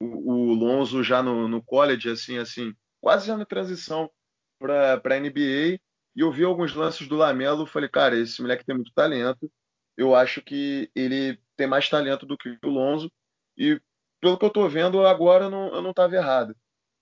o, 0.00 0.32
o 0.32 0.54
Lonzo 0.54 1.02
já 1.02 1.22
no, 1.22 1.48
no 1.48 1.62
college, 1.62 2.08
assim, 2.08 2.38
assim, 2.38 2.72
quase 3.00 3.26
já 3.26 3.36
na 3.36 3.44
transição 3.44 4.10
para 4.58 5.00
a 5.04 5.20
NBA, 5.20 5.80
e 6.14 6.20
eu 6.20 6.30
vi 6.30 6.44
alguns 6.44 6.74
lances 6.74 7.08
do 7.08 7.16
Lamelo, 7.16 7.66
falei, 7.66 7.88
cara, 7.88 8.16
esse 8.16 8.40
moleque 8.40 8.64
tem 8.64 8.76
muito 8.76 8.92
talento. 8.94 9.50
Eu 9.96 10.14
acho 10.14 10.40
que 10.42 10.90
ele 10.94 11.38
tem 11.56 11.66
mais 11.66 11.88
talento 11.88 12.24
do 12.24 12.36
que 12.38 12.56
o 12.64 12.68
Lonzo, 12.68 13.10
e 13.56 13.80
pelo 14.20 14.38
que 14.38 14.44
eu 14.44 14.48
estou 14.48 14.68
vendo 14.68 15.04
agora, 15.04 15.46
eu 15.46 15.82
não 15.82 15.90
estava 15.90 16.14
errado. 16.14 16.56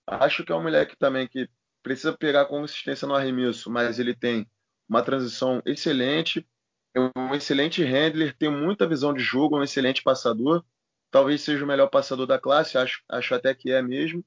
Acho 0.07 0.43
que 0.43 0.51
é 0.51 0.55
um 0.55 0.63
moleque 0.63 0.97
também 0.97 1.27
que 1.27 1.47
precisa 1.83 2.13
pegar 2.13 2.45
consistência 2.45 3.07
no 3.07 3.15
arremesso, 3.15 3.69
mas 3.69 3.99
ele 3.99 4.15
tem 4.15 4.47
uma 4.87 5.01
transição 5.01 5.61
excelente, 5.65 6.45
é 6.93 6.99
um 6.99 7.33
excelente 7.33 7.83
handler, 7.83 8.35
tem 8.37 8.49
muita 8.49 8.87
visão 8.87 9.13
de 9.13 9.21
jogo, 9.21 9.55
é 9.55 9.59
um 9.61 9.63
excelente 9.63 10.03
passador. 10.03 10.63
Talvez 11.09 11.41
seja 11.41 11.63
o 11.63 11.67
melhor 11.67 11.87
passador 11.87 12.27
da 12.27 12.39
classe, 12.39 12.77
acho, 12.77 13.03
acho 13.09 13.35
até 13.35 13.53
que 13.53 13.71
é 13.71 13.81
mesmo. 13.81 14.23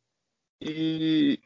E, 0.60 1.40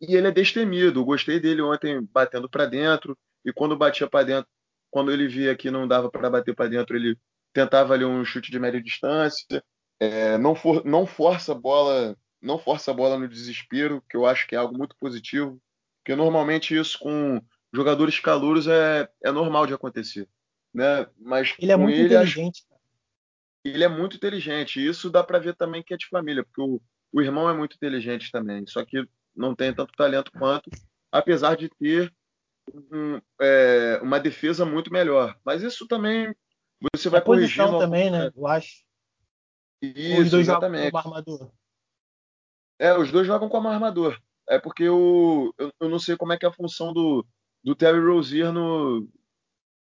e 0.00 0.16
ele 0.16 0.28
é 0.28 0.30
destemido. 0.30 1.04
Gostei 1.04 1.38
dele 1.40 1.62
ontem 1.62 2.00
batendo 2.12 2.48
para 2.48 2.66
dentro. 2.66 3.16
E 3.44 3.52
quando 3.52 3.76
batia 3.76 4.08
para 4.08 4.24
dentro, 4.24 4.50
quando 4.90 5.12
ele 5.12 5.28
via 5.28 5.56
que 5.56 5.70
não 5.70 5.86
dava 5.88 6.10
para 6.10 6.30
bater 6.30 6.54
para 6.54 6.68
dentro, 6.68 6.96
ele 6.96 7.18
tentava 7.52 7.94
ali 7.94 8.04
um 8.04 8.24
chute 8.24 8.50
de 8.50 8.58
média 8.58 8.82
distância. 8.82 9.62
É, 10.00 10.36
não, 10.38 10.54
for, 10.54 10.84
não 10.84 11.06
força 11.06 11.52
a 11.52 11.54
bola, 11.54 12.16
não 12.42 12.58
força 12.58 12.90
a 12.90 12.94
bola 12.94 13.18
no 13.18 13.28
desespero, 13.28 14.02
que 14.10 14.16
eu 14.16 14.26
acho 14.26 14.46
que 14.46 14.54
é 14.54 14.58
algo 14.58 14.76
muito 14.76 14.96
positivo. 14.96 15.60
Porque 16.02 16.16
normalmente 16.16 16.76
isso 16.76 16.98
com 16.98 17.40
jogadores 17.72 18.18
calouros 18.18 18.66
é, 18.66 19.08
é 19.22 19.30
normal 19.30 19.66
de 19.66 19.74
acontecer 19.74 20.28
né? 20.72 21.06
Mas 21.18 21.54
ele 21.58 21.72
é 21.72 21.76
muito 21.76 21.96
ele, 21.96 22.06
inteligente. 22.06 22.64
Acho... 22.70 22.80
Ele 23.64 23.84
é 23.84 23.88
muito 23.88 24.16
inteligente. 24.16 24.80
E 24.80 24.86
isso 24.86 25.10
dá 25.10 25.22
para 25.22 25.38
ver 25.38 25.54
também 25.54 25.82
que 25.82 25.94
é 25.94 25.96
de 25.96 26.08
família, 26.08 26.44
porque 26.44 26.60
o, 26.60 26.80
o 27.12 27.20
irmão 27.20 27.48
é 27.48 27.54
muito 27.54 27.76
inteligente 27.76 28.30
também. 28.30 28.66
Só 28.66 28.84
que 28.84 29.06
não 29.34 29.54
tem 29.54 29.72
tanto 29.72 29.92
talento 29.94 30.32
quanto, 30.32 30.70
apesar 31.10 31.56
de 31.56 31.68
ter 31.68 32.12
um, 32.72 33.20
é, 33.40 34.00
uma 34.02 34.18
defesa 34.18 34.64
muito 34.64 34.92
melhor. 34.92 35.36
Mas 35.44 35.62
isso 35.62 35.86
também 35.86 36.34
você 36.94 37.08
vai 37.08 37.20
corrigir. 37.20 37.64
também, 37.64 38.10
né? 38.10 38.30
Eu 38.34 38.46
acho. 38.46 38.82
Isso, 39.80 40.22
os 40.22 40.30
dois 40.30 40.48
exatamente. 40.48 40.96
armador. 40.96 41.50
É, 42.82 42.98
os 42.98 43.12
dois 43.12 43.28
jogam 43.28 43.48
como 43.48 43.68
armador. 43.68 44.20
É 44.48 44.58
porque 44.58 44.88
o, 44.88 45.54
eu, 45.56 45.72
eu 45.78 45.88
não 45.88 46.00
sei 46.00 46.16
como 46.16 46.32
é 46.32 46.36
que 46.36 46.44
é 46.44 46.48
a 46.48 46.52
função 46.52 46.92
do, 46.92 47.24
do 47.62 47.76
Terry 47.76 48.00
Rozier 48.00 48.52
no, 48.52 49.08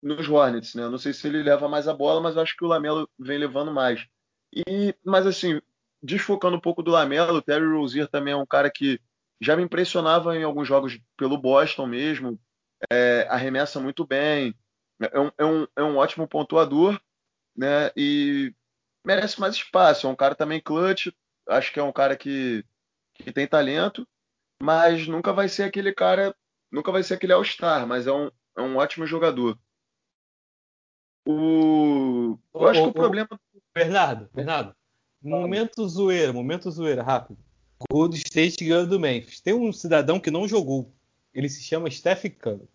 nos 0.03 0.29
Hornets, 0.29 0.75
né? 0.75 0.83
Eu 0.83 0.91
não 0.91 0.99
sei 0.99 1.15
se 1.15 1.27
ele 1.27 1.43
leva 1.43 1.67
mais 1.67 1.89
a 1.89 1.95
bola, 1.95 2.21
mas 2.21 2.37
eu 2.37 2.43
acho 2.43 2.55
que 2.55 2.63
o 2.63 2.69
Lamelo 2.69 3.09
vem 3.19 3.39
levando 3.39 3.73
mais. 3.73 4.07
E, 4.55 4.95
mas 5.03 5.27
assim, 5.27 5.63
desfocando 6.03 6.59
um 6.59 6.61
pouco 6.61 6.83
do 6.83 6.91
Lamelo, 6.91 7.39
o 7.39 7.43
Terry 7.43 7.65
Rozier 7.67 8.07
também 8.07 8.35
é 8.35 8.37
um 8.37 8.45
cara 8.45 8.71
que 8.71 9.01
já 9.41 9.57
me 9.57 9.63
impressionava 9.63 10.37
em 10.37 10.43
alguns 10.43 10.69
jogos 10.69 11.01
pelo 11.17 11.39
Boston 11.39 11.87
mesmo, 11.87 12.39
é, 12.93 13.27
arremessa 13.31 13.81
muito 13.81 14.07
bem, 14.07 14.55
é 15.01 15.19
um, 15.19 15.31
é, 15.39 15.45
um, 15.47 15.67
é 15.77 15.83
um 15.83 15.97
ótimo 15.97 16.29
pontuador, 16.29 17.01
né? 17.57 17.91
E 17.97 18.55
merece 19.03 19.41
mais 19.41 19.55
espaço. 19.55 20.07
É 20.07 20.11
um 20.11 20.15
cara 20.17 20.35
também 20.35 20.61
clutch, 20.61 21.09
acho 21.49 21.73
que 21.73 21.81
é 21.81 21.83
um 21.83 21.93
cara 21.93 22.15
que, 22.15 22.63
que 23.23 23.33
tem 23.33 23.47
talento, 23.47 24.07
mas 24.63 25.07
nunca 25.07 25.33
vai 25.33 25.49
ser 25.49 25.65
aquele 25.65 25.93
cara, 25.93 26.35
nunca 26.71 26.93
vai 26.93 27.03
ser 27.03 27.15
aquele 27.15 27.33
All-Star, 27.33 27.87
mas 27.87 28.07
é 28.07 28.13
um, 28.13 28.31
é 28.57 28.63
um 28.63 28.77
ótimo 28.77 29.07
jogador. 29.07 29.59
O... 31.27 32.39
Eu 32.55 32.69
acho 32.69 32.83
que 32.83 32.89
o 32.89 32.93
problema. 32.93 33.29
Bernardo, 33.75 34.29
Bernardo. 34.35 34.75
Momento 35.23 35.87
zoeira, 35.87 36.33
momento 36.33 36.71
zoeira, 36.71 37.03
rápido. 37.03 37.39
Gold 37.91 38.17
State 38.17 38.65
ganhou 38.65 38.87
do 38.87 39.01
Memphis. 39.01 39.41
Tem 39.41 39.55
um 39.55 39.73
cidadão 39.73 40.19
que 40.21 40.31
não 40.31 40.49
jogou. 40.49 40.93
Ele 41.33 41.49
se 41.49 41.63
chama 41.63 41.91
Steph 41.91 42.25
Curry. 42.39 42.69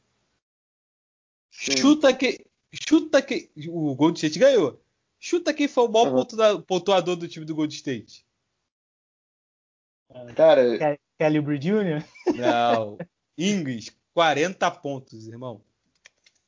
Sim. 1.52 1.78
Chuta 1.78 2.14
que. 2.14 2.46
Chuta 2.88 3.22
que. 3.22 3.52
O 3.68 3.96
Gold 3.96 4.18
State 4.18 4.40
ganhou. 4.40 4.82
Chuta 5.20 5.54
quem 5.54 5.68
foi 5.68 5.86
o 5.86 5.92
maior 5.92 6.14
uhum. 6.14 6.62
pontuador 6.62 7.16
do 7.16 7.28
time 7.28 7.46
do 7.46 7.56
Gold 7.56 7.74
State. 7.74 8.25
Cara. 10.36 10.98
Kelly 11.20 11.40
Oubre 11.40 11.58
Jr.? 11.58 12.04
Não. 12.36 12.98
Ings, 13.38 13.96
40 14.14 14.72
pontos, 14.72 15.28
irmão. 15.28 15.62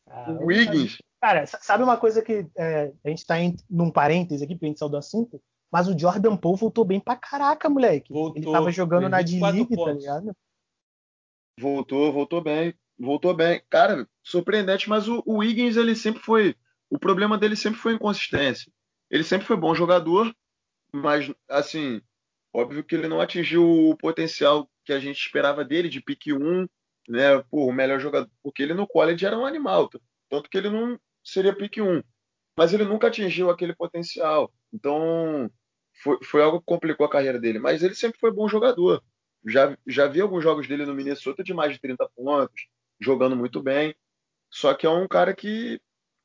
Ah, 0.06 0.32
o 0.32 0.46
Wiggins. 0.46 0.98
Cara, 1.20 1.46
sabe 1.46 1.84
uma 1.84 1.98
coisa 1.98 2.22
que 2.22 2.48
é, 2.56 2.94
a 3.04 3.10
gente 3.10 3.26
tá 3.26 3.40
em, 3.40 3.56
num 3.70 3.92
parênteses 3.92 4.42
aqui, 4.42 4.56
pra 4.56 4.68
gente 4.68 4.80
sair 4.80 4.90
do 4.90 4.98
assunto? 4.98 5.42
Mas 5.72 5.88
o 5.88 5.98
Jordan 5.98 6.38
Poole 6.38 6.60
voltou 6.60 6.86
bem 6.86 7.00
pra 7.00 7.16
caraca, 7.16 7.70
moleque. 7.70 8.14
Voltou, 8.14 8.42
Ele 8.42 8.52
tava 8.52 8.72
jogando 8.72 9.10
na 9.10 9.22
D-League, 9.22 9.76
tá 9.76 9.92
ligado? 9.92 10.36
Voltou, 11.60 12.14
voltou 12.14 12.42
bem. 12.42 12.74
Voltou 12.98 13.34
bem. 13.34 13.62
Cara, 13.70 14.08
surpreendente, 14.24 14.88
mas 14.88 15.08
o, 15.08 15.22
o 15.26 15.38
Wiggins, 15.38 15.76
ele 15.76 15.96
sempre 15.96 16.22
foi. 16.22 16.56
O 16.90 16.98
problema 16.98 17.38
dele 17.38 17.56
sempre 17.56 17.80
foi 17.80 17.94
inconsistência. 17.94 18.72
Ele 19.10 19.24
sempre 19.24 19.46
foi 19.46 19.58
bom 19.58 19.76
jogador, 19.76 20.34
mas, 20.94 21.32
assim, 21.50 22.02
óbvio 22.58 22.84
que 22.84 22.96
ele 22.96 23.08
não 23.08 23.22
atingiu 23.22 23.64
o 23.64 23.96
potencial 23.96 24.70
que 24.84 24.92
a 24.92 25.00
gente 25.00 25.20
esperava 25.20 25.64
dele, 25.64 25.90
de 25.90 26.02
pique 26.02 26.34
1, 26.34 26.68
né? 27.08 27.42
Pô, 27.52 27.68
o 27.68 27.72
melhor 27.72 28.00
jogador. 28.00 28.30
Porque 28.42 28.64
ele 28.64 28.74
no 28.74 28.88
college 28.88 29.26
era 29.26 29.38
um 29.38 29.46
animal. 29.46 29.90
Tanto 30.30 30.50
que 30.50 30.58
ele 30.58 30.70
não 30.70 31.00
seria 31.24 31.56
pique 31.56 31.82
1. 31.82 32.02
Mas 32.58 32.74
ele 32.74 32.84
nunca 32.84 33.08
atingiu 33.08 33.52
aquele 33.52 33.76
potencial. 33.76 34.52
Então, 34.74 35.50
foi, 36.02 36.18
foi 36.24 36.42
algo 36.42 36.60
que 36.60 36.66
complicou 36.66 37.06
a 37.06 37.10
carreira 37.10 37.40
dele. 37.40 37.60
Mas 37.60 37.84
ele 37.84 37.94
sempre 37.94 38.20
foi 38.20 38.32
bom 38.32 38.48
jogador. 38.48 39.04
Já, 39.46 39.78
já 39.86 40.08
vi 40.08 40.20
alguns 40.20 40.44
jogos 40.44 40.68
dele 40.68 40.86
no 40.86 40.96
Minnesota 40.96 41.44
de 41.44 41.54
mais 41.54 41.74
de 41.74 41.80
30 41.80 42.10
pontos, 42.16 42.68
jogando 43.00 43.36
muito 43.36 43.62
bem. 43.62 43.96
Só 44.50 44.74
que 44.74 44.88
é 44.88 44.90
um 44.90 45.08
cara 45.08 45.36
que 45.36 45.80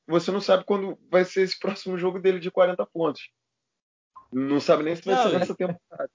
você 0.07 0.31
não 0.31 0.41
sabe 0.41 0.65
quando 0.65 0.99
vai 1.11 1.25
ser 1.25 1.43
esse 1.43 1.59
próximo 1.61 1.99
jogo 1.99 2.19
dele 2.19 2.41
de 2.41 2.51
40 2.51 2.87
pontos. 2.87 3.31
Não 4.33 4.59
sabe 4.61 4.83
nem 4.83 4.97
se 4.97 5.03
vai 5.03 5.15
não, 5.15 5.31
ser 5.31 5.39
nessa 5.39 5.55
temporada. 5.55 6.11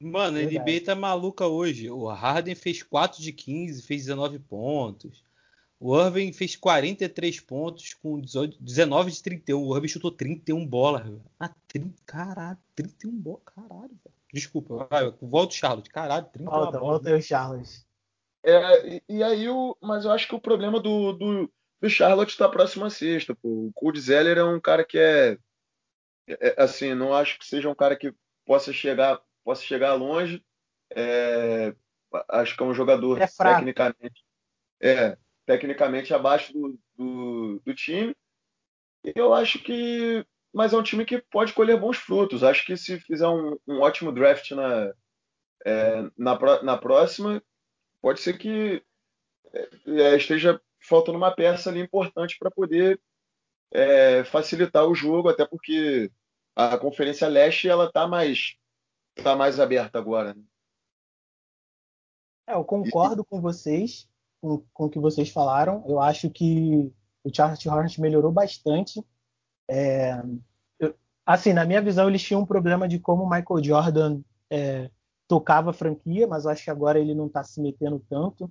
Mano, 0.00 0.38
a 0.38 0.42
NBA 0.42 0.84
tá 0.84 0.94
maluca 0.94 1.46
hoje. 1.46 1.90
O 1.90 2.06
Harden 2.08 2.54
fez 2.54 2.82
4 2.82 3.22
de 3.22 3.32
15, 3.32 3.82
fez 3.82 4.06
19 4.06 4.38
pontos. 4.38 5.22
O 5.78 5.98
Irving 5.98 6.32
fez 6.32 6.56
43 6.56 7.40
pontos 7.40 7.94
com 7.94 8.20
19 8.20 9.10
de 9.10 9.22
31. 9.22 9.62
O 9.62 9.74
Irving 9.74 9.88
chutou 9.88 10.10
31 10.10 10.66
bolas. 10.66 11.02
Ah, 11.38 11.54
30, 11.68 11.94
caralho, 12.04 12.58
31 12.74 13.12
bolas. 13.12 13.42
Caralho, 13.46 13.88
velho. 13.88 14.14
Desculpa, 14.32 14.86
vai, 14.90 15.10
volta 15.22 15.54
o 15.54 15.56
Charlotte. 15.56 15.90
Caralho, 15.90 16.26
31 16.26 16.50
volta, 16.50 16.78
bolas. 16.78 16.80
Volta 16.80 17.08
aí 17.08 17.18
o 17.18 17.22
Charlotte. 17.22 17.86
É, 18.42 18.88
e, 18.88 19.02
e, 19.08 19.22
aí, 19.22 19.48
o, 19.48 19.76
mas 19.80 20.04
eu 20.04 20.12
acho 20.12 20.28
que 20.28 20.34
o 20.34 20.40
problema 20.40 20.80
do, 20.80 21.12
do, 21.12 21.50
do 21.80 21.90
Charlotte 21.90 22.30
está 22.30 22.48
próximo 22.48 22.84
à 22.84 22.90
sexta. 22.90 23.34
Pô. 23.34 23.48
O 23.48 23.72
Cody 23.74 24.00
Zeller 24.00 24.36
é 24.36 24.44
um 24.44 24.60
cara 24.60 24.84
que 24.84 24.98
é, 24.98 25.38
é, 26.28 26.62
Assim, 26.62 26.94
não 26.94 27.14
acho 27.14 27.38
que 27.38 27.46
seja 27.46 27.70
um 27.70 27.74
cara 27.74 27.96
que 27.96 28.14
possa 28.44 28.72
chegar, 28.72 29.20
possa 29.44 29.62
chegar 29.62 29.94
longe. 29.94 30.44
É, 30.94 31.74
acho 32.28 32.56
que 32.56 32.62
é 32.62 32.66
um 32.66 32.74
jogador 32.74 33.20
é 33.20 33.26
tecnicamente. 33.26 34.24
É, 34.80 35.16
tecnicamente 35.46 36.14
abaixo 36.14 36.52
do, 36.52 36.78
do, 36.96 37.62
do 37.64 37.74
time. 37.74 38.14
E 39.04 39.12
eu 39.14 39.32
acho 39.34 39.58
que. 39.62 40.24
Mas 40.52 40.72
é 40.72 40.76
um 40.76 40.82
time 40.82 41.04
que 41.04 41.22
pode 41.30 41.52
colher 41.52 41.78
bons 41.78 41.96
frutos. 41.96 42.42
Acho 42.42 42.64
que 42.66 42.76
se 42.76 42.98
fizer 43.00 43.28
um, 43.28 43.56
um 43.66 43.80
ótimo 43.80 44.10
draft 44.10 44.50
na, 44.50 44.92
é, 45.64 46.02
na, 46.18 46.62
na 46.62 46.76
próxima, 46.76 47.42
pode 48.00 48.20
ser 48.20 48.36
que 48.36 48.82
é, 49.86 50.16
esteja 50.16 50.60
faltando 50.80 51.18
uma 51.18 51.34
peça 51.34 51.70
ali 51.70 51.80
importante 51.80 52.36
para 52.38 52.50
poder 52.50 53.00
é, 53.72 54.24
facilitar 54.24 54.86
o 54.86 54.94
jogo, 54.94 55.28
até 55.28 55.46
porque 55.46 56.10
a 56.56 56.76
Conferência 56.78 57.28
Leste 57.28 57.68
ela 57.68 57.86
está 57.86 58.06
mais, 58.06 58.56
tá 59.14 59.36
mais 59.36 59.60
aberta 59.60 59.98
agora. 59.98 60.34
Né? 60.34 60.42
É, 62.48 62.54
eu 62.54 62.64
concordo 62.64 63.22
e... 63.22 63.24
com 63.24 63.40
vocês 63.40 64.08
com, 64.40 64.64
com 64.72 64.86
o 64.86 64.90
que 64.90 64.98
vocês 64.98 65.30
falaram. 65.30 65.84
Eu 65.86 66.00
acho 66.00 66.30
que 66.30 66.92
o 67.22 67.34
Charlotte 67.34 67.68
Hornets 67.68 67.98
melhorou 67.98 68.32
bastante. 68.32 69.04
É, 69.68 70.20
eu, 70.78 70.94
assim, 71.26 71.52
na 71.52 71.64
minha 71.64 71.82
visão, 71.82 72.08
eles 72.08 72.22
tinham 72.22 72.40
um 72.40 72.46
problema 72.46 72.88
de 72.88 72.98
como 72.98 73.22
o 73.22 73.30
Michael 73.30 73.62
Jordan 73.62 74.20
é, 74.48 74.90
tocava 75.28 75.70
a 75.70 75.74
franquia, 75.74 76.26
mas 76.26 76.44
eu 76.44 76.50
acho 76.50 76.64
que 76.64 76.70
agora 76.70 76.98
ele 76.98 77.14
não 77.14 77.26
está 77.26 77.44
se 77.44 77.60
metendo 77.60 78.04
tanto, 78.08 78.50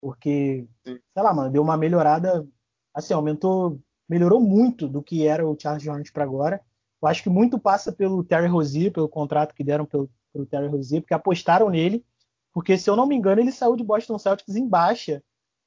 porque, 0.00 0.66
sei 0.84 1.22
lá, 1.22 1.32
mano, 1.32 1.50
deu 1.50 1.62
uma 1.62 1.76
melhorada, 1.76 2.46
assim, 2.92 3.14
aumentou, 3.14 3.80
melhorou 4.08 4.40
muito 4.40 4.88
do 4.88 5.02
que 5.02 5.26
era 5.26 5.46
o 5.46 5.56
Charles 5.58 5.86
Hornets 5.86 6.10
para 6.10 6.24
agora. 6.24 6.60
Eu 7.02 7.08
acho 7.08 7.22
que 7.22 7.30
muito 7.30 7.58
passa 7.58 7.90
pelo 7.90 8.22
Terry 8.22 8.46
Rozier, 8.46 8.92
pelo 8.92 9.08
contrato 9.08 9.54
que 9.54 9.64
deram 9.64 9.86
pelo, 9.86 10.10
pelo 10.32 10.46
Terry 10.46 10.68
Rozier, 10.68 11.00
porque 11.00 11.14
apostaram 11.14 11.70
nele 11.70 12.04
porque, 12.52 12.76
se 12.76 12.90
eu 12.90 12.96
não 12.96 13.06
me 13.06 13.14
engano, 13.14 13.40
ele 13.40 13.52
saiu 13.52 13.76
de 13.76 13.84
Boston 13.84 14.18
Celtics 14.18 14.56
em 14.56 14.68
baixa, 14.68 15.22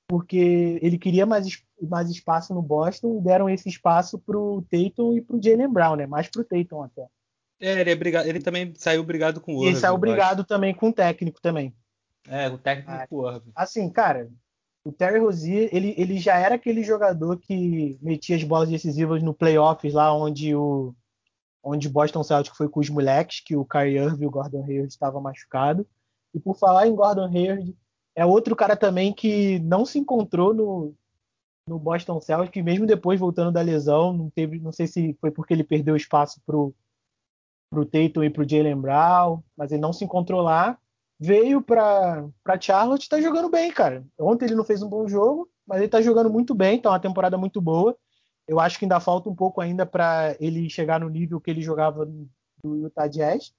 porque 0.07 0.79
ele 0.81 0.97
queria 0.97 1.25
mais, 1.25 1.63
mais 1.81 2.09
espaço 2.09 2.53
no 2.53 2.61
Boston 2.61 3.17
e 3.17 3.23
deram 3.23 3.49
esse 3.49 3.69
espaço 3.69 4.19
para 4.19 4.37
o 4.37 4.61
Tatum 4.63 5.15
e 5.15 5.21
para 5.21 5.35
o 5.35 5.41
Jalen 5.41 5.71
Brown, 5.71 5.95
né? 5.95 6.05
Mais 6.05 6.27
para 6.27 6.41
o 6.41 6.45
Tatum 6.45 6.83
até. 6.83 7.07
É, 7.59 7.79
ele, 7.79 7.91
é 7.91 7.95
brigado, 7.95 8.27
ele 8.27 8.41
também 8.41 8.73
saiu 8.75 9.03
brigado 9.03 9.39
com 9.39 9.53
o 9.53 9.55
Irving. 9.59 9.67
Ele 9.67 9.75
saiu 9.77 9.97
brigado 9.97 10.43
também 10.43 10.73
com 10.73 10.89
o 10.89 10.93
técnico 10.93 11.41
também. 11.41 11.73
É, 12.27 12.49
o 12.49 12.57
técnico 12.57 12.91
ah, 12.91 13.07
com 13.07 13.15
o 13.15 13.31
Irving. 13.31 13.51
Assim, 13.55 13.89
cara, 13.89 14.29
o 14.83 14.91
Terry 14.91 15.19
Rozier, 15.19 15.69
ele, 15.71 15.93
ele 15.97 16.17
já 16.17 16.37
era 16.37 16.55
aquele 16.55 16.83
jogador 16.83 17.39
que 17.39 17.97
metia 18.01 18.35
as 18.35 18.43
bolas 18.43 18.69
decisivas 18.69 19.23
no 19.23 19.33
playoffs 19.33 19.93
lá 19.93 20.13
onde 20.13 20.53
o 20.53 20.93
onde 21.63 21.87
Boston 21.87 22.23
Celtics 22.23 22.57
foi 22.57 22.67
com 22.67 22.79
os 22.79 22.89
moleques, 22.89 23.39
que 23.39 23.55
o 23.55 23.65
Kyrie 23.65 23.97
Irving 23.97 24.23
e 24.23 24.27
o 24.27 24.31
Gordon 24.31 24.63
Hayward 24.63 24.91
estavam 24.91 25.21
machucados. 25.21 25.85
E 26.33 26.39
por 26.39 26.57
falar 26.57 26.87
em 26.87 26.95
Gordon 26.95 27.25
Hayward, 27.27 27.75
é 28.15 28.25
outro 28.25 28.55
cara 28.55 28.75
também 28.75 29.13
que 29.13 29.59
não 29.59 29.85
se 29.85 29.97
encontrou 29.97 30.53
no, 30.53 30.93
no 31.67 31.79
Boston 31.79 32.19
Celtics, 32.19 32.63
mesmo 32.63 32.85
depois 32.85 33.19
voltando 33.19 33.51
da 33.51 33.61
lesão, 33.61 34.11
não 34.13 34.29
teve, 34.29 34.59
não 34.59 34.71
sei 34.71 34.87
se 34.87 35.17
foi 35.21 35.31
porque 35.31 35.53
ele 35.53 35.63
perdeu 35.63 35.95
espaço 35.95 36.41
pro 36.45 36.73
pro 37.69 37.87
Tatum 37.87 38.23
e 38.23 38.29
pro 38.29 38.47
Jalen 38.47 38.79
Brown, 38.79 39.41
mas 39.57 39.71
ele 39.71 39.81
não 39.81 39.91
se 39.91 40.05
encontrou 40.05 40.41
lá. 40.41 40.77
Veio 41.19 41.59
para 41.59 42.27
para 42.43 42.61
Charlotte, 42.61 43.01
está 43.01 43.19
jogando 43.19 43.49
bem, 43.49 43.71
cara. 43.71 44.05
Ontem 44.19 44.45
ele 44.45 44.55
não 44.55 44.63
fez 44.63 44.83
um 44.83 44.89
bom 44.89 45.07
jogo, 45.07 45.49
mas 45.65 45.77
ele 45.77 45.87
está 45.87 45.99
jogando 45.99 46.29
muito 46.29 46.53
bem, 46.53 46.79
tá 46.79 46.91
uma 46.91 46.99
temporada 46.99 47.35
muito 47.35 47.59
boa. 47.59 47.97
Eu 48.47 48.59
acho 48.59 48.77
que 48.77 48.85
ainda 48.85 48.99
falta 48.99 49.29
um 49.29 49.35
pouco 49.35 49.61
ainda 49.61 49.85
para 49.85 50.35
ele 50.39 50.69
chegar 50.69 50.99
no 50.99 51.09
nível 51.09 51.39
que 51.39 51.49
ele 51.49 51.61
jogava 51.61 52.05
do 52.05 52.77
Utah 52.77 53.07
Jazz, 53.07 53.53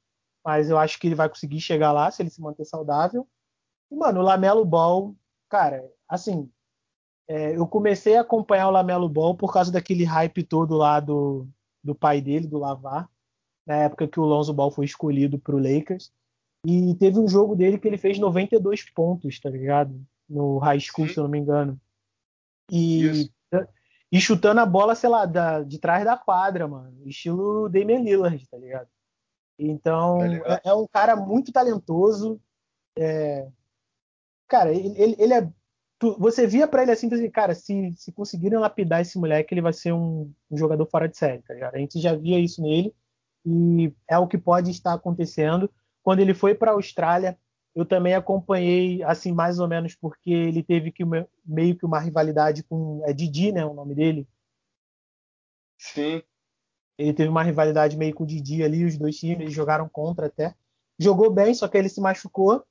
mas 0.45 0.69
eu 0.69 0.79
acho 0.79 0.99
que 0.99 1.07
ele 1.07 1.14
vai 1.14 1.29
conseguir 1.29 1.61
chegar 1.61 1.93
lá 1.93 2.11
se 2.11 2.23
ele 2.23 2.31
se 2.31 2.41
manter 2.41 2.64
saudável. 2.64 3.26
E, 3.91 3.97
mano, 3.97 4.21
o 4.21 4.23
Lamelo 4.23 4.64
Ball, 4.64 5.14
cara, 5.49 5.91
assim, 6.09 6.50
é, 7.26 7.57
eu 7.57 7.67
comecei 7.67 8.17
a 8.17 8.21
acompanhar 8.21 8.69
o 8.69 8.73
Lamelo 8.73 9.09
Ball 9.09 9.35
por 9.35 9.53
causa 9.53 9.73
daquele 9.73 10.05
hype 10.05 10.43
todo 10.43 10.76
lá 10.76 11.00
do, 11.00 11.49
do 11.83 11.95
pai 11.95 12.21
dele, 12.21 12.47
do 12.47 12.59
Lavar, 12.59 13.09
na 13.67 13.76
época 13.76 14.07
que 14.07 14.21
o 14.21 14.25
Lonzo 14.25 14.53
Ball 14.53 14.71
foi 14.71 14.85
escolhido 14.85 15.38
pro 15.38 15.59
Lakers. 15.59 16.12
E 16.67 16.95
teve 16.95 17.19
um 17.19 17.29
jogo 17.29 17.55
dele 17.55 17.79
que 17.79 17.87
ele 17.87 17.99
fez 17.99 18.19
92 18.19 18.91
pontos, 18.91 19.38
tá 19.38 19.50
ligado? 19.50 19.99
No 20.29 20.59
high 20.59 20.81
school, 20.81 21.07
Sim. 21.07 21.12
se 21.12 21.21
eu 21.21 21.25
não 21.25 21.31
me 21.31 21.38
engano. 21.38 21.81
E, 22.71 23.31
e 24.14 24.21
chutando 24.21 24.61
a 24.61 24.66
bola, 24.66 24.94
sei 24.94 25.11
lá, 25.11 25.26
da, 25.26 25.64
de 25.64 25.76
trás 25.76 26.04
da 26.04 26.16
quadra, 26.16 26.68
mano. 26.68 26.97
Estilo 27.04 27.68
Damian 27.68 27.99
Lillard, 27.99 28.47
tá 28.49 28.56
ligado? 28.56 28.88
Então, 29.59 30.18
tá 30.18 30.61
é, 30.64 30.71
é, 30.71 30.73
um 30.73 30.87
cara 30.87 31.16
muito 31.16 31.50
talentoso. 31.50 32.40
É... 32.97 33.49
Cara, 34.47 34.73
ele, 34.73 35.16
ele, 35.18 35.35
é. 35.35 35.50
Você 36.16 36.47
via 36.47 36.68
para 36.68 36.83
ele 36.83 36.92
assim, 36.92 37.12
assim, 37.12 37.28
cara, 37.28 37.56
se, 37.56 37.92
se 37.97 38.12
conseguirem 38.12 38.56
lapidar 38.56 39.00
esse 39.00 39.18
moleque, 39.18 39.52
ele 39.52 39.61
vai 39.61 39.73
ser 39.73 39.92
um, 39.92 40.33
um 40.49 40.56
jogador 40.56 40.87
fora 40.87 41.09
de 41.09 41.16
série, 41.16 41.42
tá 41.42 41.52
ligado? 41.52 41.75
A 41.75 41.78
gente 41.78 41.99
já 41.99 42.14
via 42.14 42.38
isso 42.38 42.62
nele 42.62 42.94
e 43.44 43.92
é 44.09 44.16
o 44.16 44.28
que 44.28 44.38
pode 44.38 44.71
estar 44.71 44.94
acontecendo. 44.94 45.68
Quando 46.04 46.21
ele 46.21 46.35
foi 46.35 46.54
para 46.54 46.71
a 46.71 46.75
Austrália, 46.75 47.37
eu 47.75 47.85
também 47.85 48.14
acompanhei, 48.14 49.02
assim, 49.02 49.33
mais 49.33 49.59
ou 49.59 49.66
menos, 49.66 49.97
porque 49.97 50.31
ele 50.31 50.62
teve 50.62 50.93
que 50.93 51.04
meio 51.45 51.76
que 51.76 51.85
uma 51.85 51.99
rivalidade 51.99 52.62
com. 52.62 53.02
É 53.04 53.12
Didi, 53.12 53.50
né? 53.50 53.64
O 53.64 53.75
nome 53.75 53.95
dele. 53.95 54.28
Sim. 55.78 56.23
Ele 56.97 57.12
teve 57.12 57.28
uma 57.28 57.43
rivalidade 57.43 57.97
meio 57.97 58.14
com 58.14 58.23
o 58.23 58.26
Didi 58.26 58.62
ali, 58.62 58.85
os 58.85 58.97
dois 58.97 59.16
times 59.16 59.52
jogaram 59.52 59.88
contra 59.88 60.26
até. 60.26 60.54
Jogou 60.99 61.31
bem, 61.31 61.52
só 61.52 61.66
que 61.66 61.76
ele 61.76 61.88
se 61.88 62.00
machucou. 62.00 62.64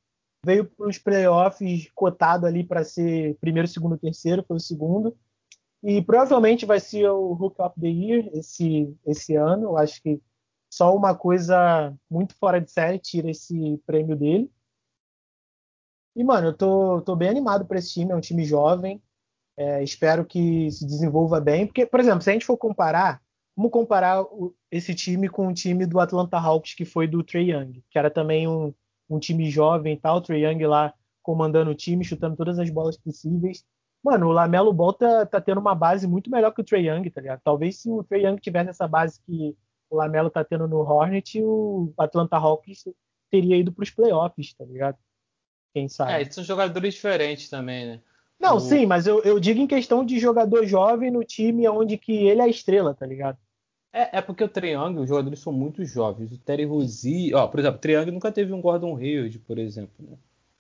Veio 0.46 0.66
para 0.66 0.88
os 0.88 0.98
playoffs 0.98 1.90
cotado 1.94 2.46
ali 2.46 2.64
para 2.64 2.84
ser 2.84 3.36
primeiro, 3.42 3.68
segundo, 3.68 3.98
terceiro, 3.98 4.44
foi 4.48 4.58
o 4.58 4.62
segundo. 4.62 5.18
E 5.84 6.02
provavelmente 6.02 6.66
vai 6.66 6.80
ser 6.80 7.10
o 7.10 7.34
Hook 7.34 7.62
of 7.62 7.80
the 7.80 7.88
Year 7.88 8.30
esse, 8.34 8.96
esse 9.06 9.36
ano. 9.36 9.64
Eu 9.64 9.78
acho 9.78 10.02
que 10.02 10.22
só 10.72 10.96
uma 10.96 11.14
coisa 11.14 11.94
muito 12.10 12.36
fora 12.38 12.62
de 12.62 12.72
série 12.72 13.00
tira 13.00 13.30
esse 13.30 13.78
prêmio 13.86 14.16
dele. 14.16 14.50
E, 16.16 16.24
mano, 16.24 16.48
eu 16.50 16.54
tô, 16.54 17.02
tô 17.02 17.16
bem 17.16 17.30
animado 17.30 17.66
para 17.66 17.80
esse 17.80 17.94
time, 17.94 18.12
é 18.12 18.16
um 18.16 18.22
time 18.22 18.46
jovem. 18.46 19.02
É, 19.58 19.84
espero 19.84 20.26
que 20.26 20.72
se 20.72 20.86
desenvolva 20.86 21.40
bem. 21.40 21.66
Porque, 21.66 21.86
por 21.86 22.00
exemplo, 22.00 22.22
se 22.22 22.30
a 22.30 22.34
gente 22.34 22.46
for 22.46 22.58
comparar 22.58 23.22
Vamos 23.56 23.72
comparar 23.72 24.26
esse 24.72 24.96
time 24.96 25.30
com 25.30 25.48
o 25.48 25.54
time 25.54 25.86
do 25.86 26.00
Atlanta 26.00 26.38
Hawks, 26.40 26.74
que 26.74 26.86
foi 26.86 27.08
do 27.08 27.24
Trey 27.24 27.52
Young, 27.52 27.84
que 27.90 28.00
era 28.00 28.10
também 28.10 28.48
um, 28.48 28.74
um 29.08 29.20
time 29.20 29.50
jovem 29.50 29.94
e 29.94 30.00
tal, 30.00 30.18
o 30.18 30.22
Trae 30.22 30.44
Young 30.44 30.66
lá 30.66 30.94
comandando 31.22 31.70
o 31.70 31.76
time, 31.76 32.04
chutando 32.04 32.36
todas 32.36 32.58
as 32.58 32.70
bolas 32.72 32.98
possíveis. 32.98 33.64
Mano, 34.04 34.28
o 34.28 34.32
Lamelo 34.32 34.74
Ball 34.74 34.94
tá, 34.94 35.26
tá 35.26 35.40
tendo 35.40 35.62
uma 35.62 35.76
base 35.76 36.08
muito 36.08 36.32
melhor 36.32 36.52
que 36.52 36.62
o 36.62 36.64
Trae 36.64 36.88
Young, 36.88 37.10
tá 37.12 37.22
ligado? 37.22 37.42
Talvez 37.44 37.80
se 37.80 37.90
o 37.90 38.04
Trae 38.04 38.26
Young 38.26 38.38
tivesse 38.38 38.72
essa 38.72 38.88
base 38.88 39.22
que 39.22 39.56
o 39.90 39.96
Lamelo 39.96 40.32
tá 40.32 40.44
tendo 40.44 40.68
no 40.68 40.80
Hornet, 40.80 41.40
o 41.42 41.94
Atlanta 41.98 42.38
Hawks 42.38 42.86
teria 43.30 43.56
ido 43.56 43.72
pros 43.72 43.92
playoffs, 43.92 44.54
tá 44.56 44.66
ligado? 44.66 44.98
Quem 45.74 45.88
sabe? 45.88 46.22
É, 46.22 46.26
são 46.26 46.44
jogadores 46.44 46.94
diferentes 46.94 47.50
também, 47.50 47.86
né? 47.86 48.00
Não, 48.40 48.58
o... 48.58 48.60
sim, 48.60 48.86
mas 48.86 49.08
eu, 49.08 49.22
eu, 49.24 49.40
digo 49.40 49.60
em 49.60 49.68
questão 49.68 50.06
de 50.06 50.20
jogador 50.20 50.66
jovem 50.66 51.10
no 51.10 51.24
time 51.24 51.68
onde 51.68 51.98
que 51.98 52.12
ele 52.12 52.42
é 52.42 52.44
a 52.44 52.50
estrela, 52.50 52.94
tá 52.94 53.06
ligado? 53.06 53.38
É, 53.92 54.18
é 54.18 54.22
porque 54.22 54.44
o 54.44 54.50
Triangle, 54.50 55.04
os 55.04 55.10
jogadores 55.10 55.40
são 55.40 55.54
muito 55.54 55.86
jovens. 55.86 56.32
O 56.32 56.38
Terry 56.38 56.66
Rozier, 56.66 57.36
ó, 57.36 57.48
por 57.48 57.60
exemplo, 57.60 57.78
o 57.78 57.82
Triangle 57.82 58.14
nunca 58.14 58.32
teve 58.32 58.52
um 58.52 58.62
Gordon 58.62 58.98
Hayward, 58.98 59.40
por 59.40 59.58
exemplo, 59.58 59.94
né? 60.00 60.16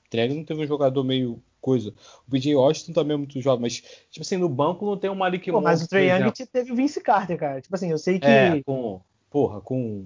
O 0.05 0.09
Triangle 0.09 0.37
não 0.37 0.45
teve 0.45 0.61
um 0.61 0.67
jogador 0.67 1.03
meio 1.03 1.41
coisa. 1.59 1.93
O 2.27 2.31
BJ 2.31 2.55
Washington 2.55 2.93
também 2.93 3.15
é 3.15 3.17
muito 3.17 3.39
jovem, 3.41 3.61
mas, 3.61 3.75
tipo 4.11 4.21
assim, 4.21 4.37
no 4.37 4.49
banco 4.49 4.85
não 4.85 4.97
tem 4.97 5.09
o 5.09 5.15
Malik 5.15 5.49
Monk. 5.51 5.63
Mas 5.63 5.81
o 5.81 5.87
Triangle 5.87 6.31
teve 6.51 6.71
o 6.71 6.75
Vince 6.75 7.01
Carter, 7.01 7.37
cara. 7.37 7.61
Tipo 7.61 7.73
assim, 7.73 7.89
eu 7.89 7.97
sei 7.97 8.19
que. 8.19 8.27
É, 8.27 8.61
com. 8.63 9.01
Porra, 9.29 9.61
com. 9.61 10.05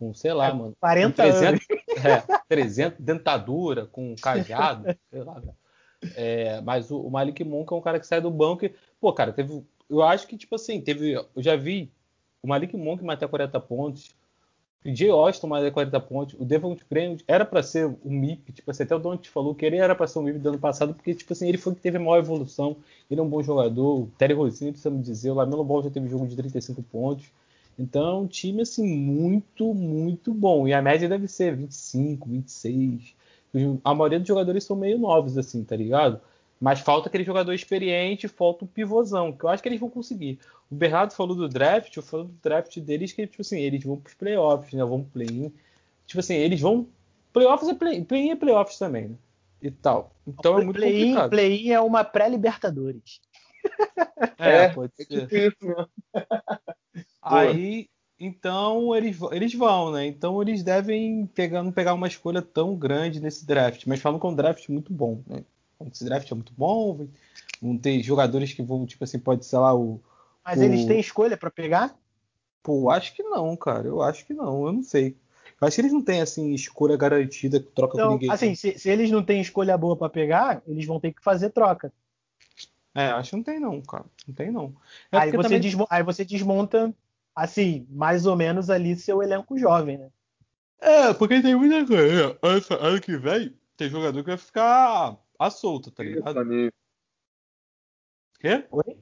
Com, 0.00 0.14
sei 0.14 0.32
lá, 0.32 0.48
é, 0.48 0.52
mano. 0.54 0.74
40 0.80 1.14
300, 1.14 1.42
anos. 1.42 1.66
É, 2.02 2.38
300, 2.48 2.98
dentadura, 2.98 3.84
com 3.84 4.14
cajado, 4.16 4.96
sei 5.10 5.22
lá, 5.22 5.34
cara. 5.34 5.54
É, 6.16 6.62
mas 6.62 6.90
o, 6.90 6.98
o, 6.98 7.10
Malik 7.10 7.44
Monk 7.44 7.70
é 7.70 7.76
um 7.76 7.80
cara 7.82 8.00
que 8.00 8.06
sai 8.06 8.22
do 8.22 8.30
banco 8.30 8.64
e, 8.64 8.74
pô, 8.98 9.12
cara, 9.12 9.30
teve. 9.32 9.62
Eu 9.88 10.02
acho 10.02 10.26
que, 10.26 10.38
tipo 10.38 10.54
assim, 10.54 10.80
teve. 10.80 11.12
Eu 11.12 11.28
já 11.36 11.54
vi 11.54 11.92
o 12.42 12.48
Malik 12.48 12.74
Monk 12.74 13.04
matar 13.04 13.28
40 13.28 13.60
pontos. 13.60 14.16
O 14.82 14.96
Jay 14.96 15.10
Austin 15.10 15.46
matar 15.46 15.70
40 15.70 16.00
pontos. 16.00 16.40
O 16.40 16.44
Devon 16.46 16.74
Graham 16.90 17.18
era 17.28 17.44
para 17.44 17.62
ser 17.62 17.84
o 17.84 17.98
MIP. 18.10 18.52
Tipo 18.52 18.70
assim, 18.70 18.84
até 18.84 18.94
o 18.94 18.98
Don't 18.98 19.28
falou 19.28 19.54
que 19.54 19.66
ele 19.66 19.76
era 19.76 19.94
para 19.94 20.06
ser 20.06 20.20
o 20.20 20.22
MIP 20.22 20.38
do 20.38 20.48
ano 20.48 20.58
passado, 20.58 20.94
porque, 20.94 21.14
tipo 21.14 21.34
assim, 21.34 21.46
ele 21.46 21.58
foi 21.58 21.74
que 21.74 21.82
teve 21.82 21.98
a 21.98 22.00
maior 22.00 22.16
evolução. 22.16 22.78
Ele 23.10 23.20
é 23.20 23.22
um 23.22 23.28
bom 23.28 23.42
jogador. 23.42 24.04
O 24.04 24.06
Terry 24.16 24.32
Rosinha, 24.32 24.72
precisamos 24.72 25.04
dizer. 25.04 25.30
O 25.30 25.34
Lamelo 25.34 25.64
Ball 25.64 25.82
já 25.82 25.90
teve 25.90 26.08
jogo 26.08 26.26
de 26.26 26.34
35 26.34 26.82
pontos. 26.84 27.30
Então 27.78 28.08
é 28.08 28.14
um 28.14 28.26
time, 28.26 28.62
assim, 28.62 28.86
muito, 28.86 29.72
muito 29.72 30.34
bom. 30.34 30.68
E 30.68 30.72
a 30.72 30.82
média 30.82 31.08
deve 31.08 31.26
ser 31.26 31.56
25, 31.56 32.28
26. 32.28 33.14
A 33.82 33.94
maioria 33.94 34.18
dos 34.18 34.28
jogadores 34.28 34.64
são 34.64 34.76
meio 34.76 34.98
novos, 34.98 35.36
assim, 35.38 35.64
tá 35.64 35.76
ligado? 35.76 36.20
Mas 36.60 36.80
falta 36.80 37.08
aquele 37.08 37.24
jogador 37.24 37.54
experiente, 37.54 38.28
falta 38.28 38.64
um 38.66 38.68
pivôzão, 38.68 39.32
que 39.32 39.44
eu 39.44 39.48
acho 39.48 39.62
que 39.62 39.68
eles 39.68 39.80
vão 39.80 39.88
conseguir. 39.88 40.38
O 40.70 40.74
Bernardo 40.74 41.12
falou 41.12 41.34
do 41.34 41.48
draft, 41.48 41.96
eu 41.96 42.02
falo 42.02 42.24
do 42.24 42.34
draft 42.42 42.78
deles, 42.80 43.12
que, 43.12 43.26
tipo 43.26 43.40
assim, 43.40 43.58
eles 43.60 43.82
vão 43.82 43.96
pros 43.96 44.14
playoffs, 44.14 44.74
né? 44.74 44.84
Vão 44.84 45.02
play-in. 45.02 45.50
Tipo 46.06 46.20
assim, 46.20 46.34
eles 46.34 46.60
vão. 46.60 46.86
Playoffs 47.32 47.68
é 47.68 47.74
play-in 47.74 48.04
play 48.04 48.30
é 48.30 48.36
playoffs 48.36 48.78
também, 48.78 49.08
né? 49.08 49.16
E 49.62 49.70
tal. 49.70 50.12
Então 50.26 50.58
é 50.58 50.64
muito 50.64 50.76
play 50.76 50.92
complicado. 50.92 51.30
Play-in 51.30 51.70
é 51.70 51.80
uma 51.80 52.04
pré-Libertadores. 52.04 53.20
É, 54.38 54.64
é, 54.64 54.68
pode 54.68 54.92
é 54.98 55.04
ser. 55.04 55.56
É 55.62 56.24
Aí, 57.38 57.88
então 58.18 58.94
eles, 58.94 59.18
eles 59.32 59.54
vão, 59.54 59.92
né? 59.92 60.06
Então 60.06 60.40
eles 60.42 60.62
devem 60.62 61.26
pegar, 61.26 61.62
não 61.62 61.72
pegar 61.72 61.94
uma 61.94 62.06
escolha 62.06 62.42
tão 62.42 62.76
grande 62.76 63.20
nesse 63.20 63.46
draft, 63.46 63.86
mas 63.86 64.00
falam 64.00 64.18
que 64.18 64.26
é 64.26 64.28
um 64.28 64.34
draft 64.34 64.68
muito 64.68 64.92
bom, 64.92 65.22
né? 65.26 65.42
Esse 65.90 66.04
draft 66.04 66.30
é 66.30 66.34
muito 66.34 66.52
bom, 66.56 67.08
vão 67.60 67.78
ter 67.78 68.02
jogadores 68.02 68.52
que 68.52 68.62
vão, 68.62 68.84
tipo 68.84 69.02
assim, 69.04 69.18
pode 69.18 69.46
ser 69.46 69.58
lá 69.58 69.74
o. 69.74 70.00
Mas 70.44 70.58
o... 70.58 70.62
eles 70.64 70.84
têm 70.84 71.00
escolha 71.00 71.36
para 71.36 71.50
pegar? 71.50 71.96
Pô, 72.62 72.90
acho 72.90 73.14
que 73.14 73.22
não, 73.22 73.56
cara. 73.56 73.88
Eu 73.88 74.02
acho 74.02 74.26
que 74.26 74.34
não, 74.34 74.66
eu 74.66 74.72
não 74.72 74.82
sei. 74.82 75.16
Eu 75.58 75.66
acho 75.66 75.76
que 75.76 75.80
eles 75.80 75.92
não 75.92 76.02
têm, 76.02 76.20
assim, 76.20 76.52
escolha 76.52 76.96
garantida, 76.96 77.60
troca 77.60 77.94
então, 77.94 78.08
com 78.08 78.12
ninguém. 78.14 78.30
Assim, 78.30 78.54
se, 78.54 78.78
se, 78.78 78.88
eles 78.88 79.10
não 79.10 79.22
têm 79.22 79.40
escolha 79.40 79.76
boa 79.76 79.96
para 79.96 80.08
pegar, 80.08 80.62
eles 80.66 80.86
vão 80.86 81.00
ter 81.00 81.12
que 81.12 81.22
fazer 81.22 81.50
troca. 81.50 81.92
É, 82.94 83.06
acho 83.08 83.30
que 83.30 83.36
não 83.36 83.42
tem 83.42 83.60
não, 83.60 83.80
cara. 83.80 84.04
Não 84.26 84.34
tem 84.34 84.50
não. 84.50 84.74
É 85.12 85.18
aí, 85.18 85.30
você 85.30 85.42
também... 85.42 85.60
desmonta, 85.60 85.94
aí 85.94 86.02
você 86.02 86.24
desmonta 86.24 86.94
assim, 87.40 87.86
mais 87.88 88.26
ou 88.26 88.36
menos 88.36 88.68
ali 88.68 88.94
seu 88.94 89.22
elenco 89.22 89.58
jovem, 89.58 89.96
né? 89.96 90.10
É, 90.78 91.14
porque 91.14 91.40
tem 91.40 91.54
muita 91.54 91.86
coisa. 91.86 92.38
Ano, 92.42 92.62
ano 92.80 93.00
que 93.00 93.16
vem, 93.16 93.58
tem 93.76 93.88
jogador 93.88 94.22
que 94.22 94.28
vai 94.28 94.36
ficar 94.36 95.18
à 95.38 95.50
solta, 95.50 95.90
tá 95.90 96.02
ligado? 96.02 96.34
Soninho. 96.34 96.72
Quê? 98.38 98.66
Oi? 98.70 98.98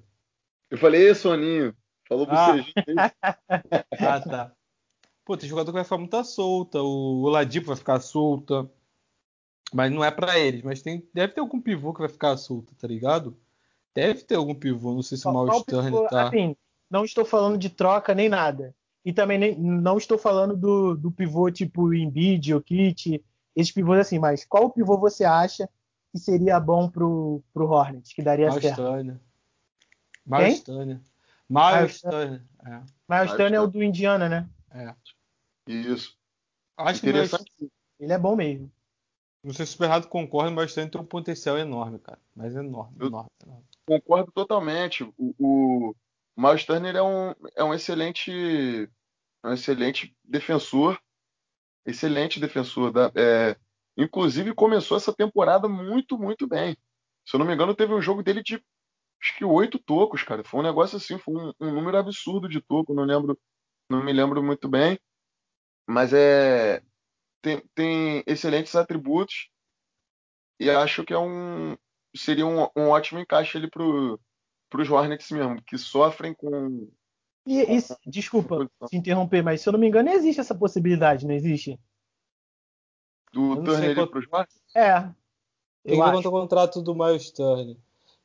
Eu 0.70 0.78
falei, 0.78 1.12
Soninho. 1.14 1.74
Falou 2.08 2.26
pro 2.26 2.36
ah. 2.36 2.54
ah, 4.00 4.20
tá. 4.20 4.52
Pô, 5.24 5.36
tem 5.36 5.48
jogador 5.48 5.72
que 5.72 5.76
vai 5.76 5.84
ficar 5.84 5.98
muito 5.98 6.16
à 6.16 6.22
solta. 6.22 6.80
O 6.80 7.22
Oladipo 7.22 7.66
vai 7.66 7.76
ficar 7.76 8.00
solta. 8.00 8.70
Mas 9.74 9.92
não 9.92 10.04
é 10.04 10.10
para 10.10 10.38
eles. 10.38 10.62
Mas 10.62 10.80
tem, 10.80 11.08
deve 11.12 11.34
ter 11.34 11.40
algum 11.40 11.60
pivô 11.60 11.92
que 11.92 12.00
vai 12.00 12.08
ficar 12.08 12.36
solto, 12.36 12.74
tá 12.76 12.86
ligado? 12.86 13.36
Deve 13.94 14.22
ter 14.22 14.36
algum 14.36 14.54
pivô. 14.54 14.94
Não 14.94 15.02
sei 15.02 15.18
se 15.18 15.26
o 15.26 15.32
Miles 15.32 15.64
Turner 15.64 16.08
tá. 16.08 16.28
Assim, 16.28 16.56
não 16.90 17.04
estou 17.04 17.24
falando 17.24 17.58
de 17.58 17.68
troca 17.68 18.14
nem 18.14 18.28
nada. 18.28 18.74
E 19.04 19.12
também 19.12 19.38
nem, 19.38 19.58
não 19.58 19.96
estou 19.96 20.18
falando 20.18 20.56
do, 20.56 20.96
do 20.96 21.10
pivô 21.10 21.50
tipo 21.50 21.94
Embiid, 21.94 22.60
Kit, 22.62 23.24
esses 23.54 23.72
pivôs 23.72 24.00
assim. 24.00 24.18
Mas 24.18 24.44
qual 24.44 24.70
pivô 24.70 24.98
você 24.98 25.24
acha 25.24 25.68
que 26.12 26.18
seria 26.18 26.58
bom 26.58 26.88
pro, 26.90 27.42
pro 27.52 27.68
Hornets, 27.68 28.12
que 28.12 28.22
daria 28.22 28.48
Miles 28.48 28.62
certo? 28.62 28.76
Turner. 28.76 29.20
Miles 30.26 30.62
Turner. 30.62 31.00
Miles 31.48 32.00
Turner. 32.00 32.42
É. 32.66 32.80
Miles 33.08 33.32
Turner 33.32 33.54
é 33.54 33.60
o 33.60 33.66
do 33.66 33.82
Indiana, 33.82 34.28
né? 34.28 34.48
É. 34.70 34.94
Isso. 35.66 36.16
Acho 36.76 37.00
que 37.00 37.12
Miles... 37.12 37.32
ele 37.98 38.12
é 38.12 38.18
bom 38.18 38.36
mesmo. 38.36 38.70
Não 39.42 39.54
sei 39.54 39.64
se 39.64 39.70
o 39.70 39.72
Superrado 39.72 40.08
concorda, 40.08 40.50
mas 40.50 40.74
tem 40.74 40.90
um 40.96 41.04
potencial 41.04 41.56
enorme, 41.56 41.98
cara. 41.98 42.18
Mas 42.34 42.54
enorme, 42.54 42.96
enorme, 43.00 43.30
enorme. 43.44 43.64
Concordo 43.86 44.30
totalmente. 44.32 45.04
O, 45.16 45.34
o 45.38 45.94
Miles 46.38 46.64
Turner 46.64 46.96
é 46.96 47.02
um, 47.02 47.34
é 47.56 47.64
um 47.64 47.74
excelente 47.74 48.88
um 49.44 49.52
excelente 49.52 50.16
defensor. 50.24 50.98
Excelente 51.84 52.38
defensor. 52.38 52.92
Da, 52.92 53.12
é, 53.14 53.56
Inclusive, 53.98 54.54
começou 54.54 54.96
essa 54.96 55.12
temporada 55.12 55.68
muito, 55.68 56.16
muito 56.16 56.46
bem. 56.46 56.76
Se 57.26 57.34
eu 57.34 57.40
não 57.40 57.46
me 57.46 57.52
engano, 57.52 57.74
teve 57.74 57.92
um 57.92 58.00
jogo 58.00 58.22
dele 58.22 58.44
de 58.44 58.54
acho 59.20 59.36
que 59.36 59.44
oito 59.44 59.76
tocos, 59.76 60.22
cara. 60.22 60.44
Foi 60.44 60.60
um 60.60 60.62
negócio 60.62 60.96
assim, 60.96 61.18
foi 61.18 61.34
um, 61.34 61.52
um 61.60 61.74
número 61.74 61.98
absurdo 61.98 62.48
de 62.48 62.60
toco, 62.60 62.94
não 62.94 63.02
lembro, 63.04 63.36
não 63.90 64.04
me 64.04 64.12
lembro 64.12 64.40
muito 64.40 64.68
bem. 64.68 64.96
Mas 65.88 66.12
é 66.12 66.80
tem, 67.42 67.60
tem 67.74 68.22
excelentes 68.24 68.76
atributos 68.76 69.50
e 70.60 70.70
acho 70.70 71.04
que 71.04 71.12
é 71.12 71.18
um 71.18 71.76
seria 72.14 72.46
um, 72.46 72.68
um 72.76 72.90
ótimo 72.90 73.18
encaixe 73.18 73.58
ali 73.58 73.68
pro 73.68 74.20
para 74.68 74.82
os 74.82 74.90
Hornets 74.90 75.30
mesmo, 75.30 75.62
que 75.62 75.78
sofrem 75.78 76.34
com. 76.34 76.88
E, 77.46 77.62
e, 77.62 77.78
desculpa 78.06 78.70
te 78.88 78.96
interromper, 78.96 79.42
mas 79.42 79.60
se 79.60 79.68
eu 79.68 79.72
não 79.72 79.80
me 79.80 79.88
engano, 79.88 80.10
existe 80.10 80.40
essa 80.40 80.54
possibilidade, 80.54 81.26
não 81.26 81.34
existe? 81.34 81.78
Do 83.32 83.62
Turner 83.62 83.94
para 84.08 84.18
os 84.18 84.28
Marcos? 84.28 84.56
É. 84.74 85.00
Tem 85.84 85.96
que 85.96 85.96
contar 85.96 86.28
o 86.28 86.32
contrato 86.32 86.82
do 86.82 86.94
Miles 86.94 87.30
Turner. 87.30 87.76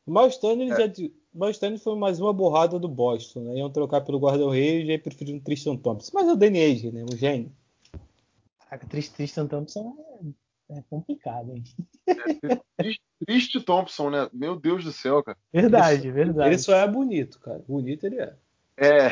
O 0.06 0.12
Miles 0.12 0.38
Turner, 0.38 0.71
é. 0.71 0.75
já, 0.75 1.03
o 1.34 1.39
Miles 1.39 1.58
Turner 1.58 1.79
foi 1.79 1.95
mais 1.95 2.19
uma 2.19 2.34
borrada 2.34 2.77
do 2.77 2.89
Boston, 2.89 3.41
né? 3.41 3.56
Iam 3.56 3.69
trocar 3.69 4.01
pelo 4.01 4.19
Gordon 4.19 4.49
Reis 4.49 4.88
e 4.89 4.97
preferiram 4.97 5.38
o 5.38 5.41
Tristan 5.41 5.77
Thompson. 5.77 6.12
Mas 6.13 6.27
é 6.27 6.34
o 6.34 6.36
Danny 6.36 6.62
Age, 6.62 6.91
né? 6.91 7.03
O 7.03 7.15
gênio. 7.15 7.51
Caraca, 8.60 8.88
Tristan 8.88 9.47
Thompson 9.47 9.95
é, 10.21 10.42
é 10.78 10.84
complicado, 10.90 11.52
hein? 11.52 11.64
É, 12.08 12.96
triste 13.26 13.62
Thompson, 13.62 14.10
né? 14.10 14.30
Meu 14.34 14.56
Deus 14.56 14.84
do 14.84 14.92
céu, 14.92 15.24
cara. 15.24 15.38
Verdade, 15.52 16.12
verdade. 16.12 16.50
Ele 16.50 16.58
só 16.58 16.76
é 16.76 16.88
bonito, 16.88 17.40
cara. 17.40 17.64
Bonito 17.68 18.06
ele 18.06 18.20
é. 18.20 18.36
É. 18.78 19.10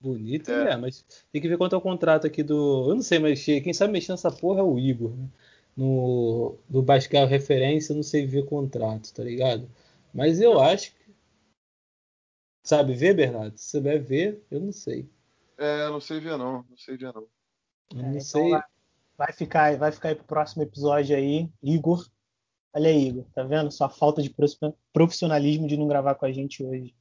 Bonito 0.00 0.50
é. 0.50 0.72
é, 0.72 0.76
mas 0.76 1.04
tem 1.32 1.40
que 1.40 1.48
ver 1.48 1.56
quanto 1.56 1.74
é 1.74 1.78
o 1.78 1.80
contrato 1.80 2.26
aqui 2.26 2.42
do. 2.42 2.90
Eu 2.90 2.94
não 2.94 3.02
sei 3.02 3.18
mexer. 3.18 3.60
Quem 3.62 3.72
sabe 3.72 3.92
mexer 3.92 4.12
nessa 4.12 4.30
porra 4.30 4.60
é 4.60 4.62
o 4.62 4.78
Igor. 4.78 5.10
Né? 5.16 5.28
No, 5.76 6.56
do 6.68 6.82
Bascar 6.82 7.26
Referência, 7.26 7.92
eu 7.92 7.96
não 7.96 8.02
sei 8.02 8.26
ver 8.26 8.44
contrato, 8.44 9.12
tá 9.12 9.24
ligado? 9.24 9.68
Mas 10.12 10.40
eu 10.40 10.60
acho 10.60 10.92
que. 10.92 11.04
Sabe 12.62 12.94
ver, 12.94 13.14
Bernardo? 13.14 13.56
Se 13.56 13.70
você 13.70 13.80
vai 13.80 13.98
ver, 13.98 14.42
eu 14.50 14.60
não 14.60 14.72
sei. 14.72 15.08
É, 15.58 15.88
não 15.88 16.00
sei 16.00 16.20
ver 16.20 16.36
não. 16.36 16.64
Não 16.68 16.76
sei 16.76 16.96
ver 16.96 17.12
não. 17.12 17.26
Eu 17.94 18.02
não 18.02 18.04
é, 18.04 18.10
então 18.10 18.20
sei. 18.20 18.52
Vai, 19.16 19.32
ficar, 19.32 19.76
vai 19.76 19.92
ficar 19.92 20.08
aí 20.08 20.14
pro 20.14 20.24
próximo 20.24 20.62
episódio 20.62 21.16
aí, 21.16 21.48
Igor. 21.62 22.08
Olha 22.72 22.90
aí, 22.90 23.08
Igor, 23.08 23.24
tá 23.34 23.42
vendo? 23.42 23.70
Sua 23.70 23.88
falta 23.88 24.20
de 24.20 24.34
profissionalismo 24.92 25.66
de 25.66 25.76
não 25.76 25.86
gravar 25.86 26.14
com 26.14 26.26
a 26.26 26.32
gente 26.32 26.64
hoje. 26.64 26.94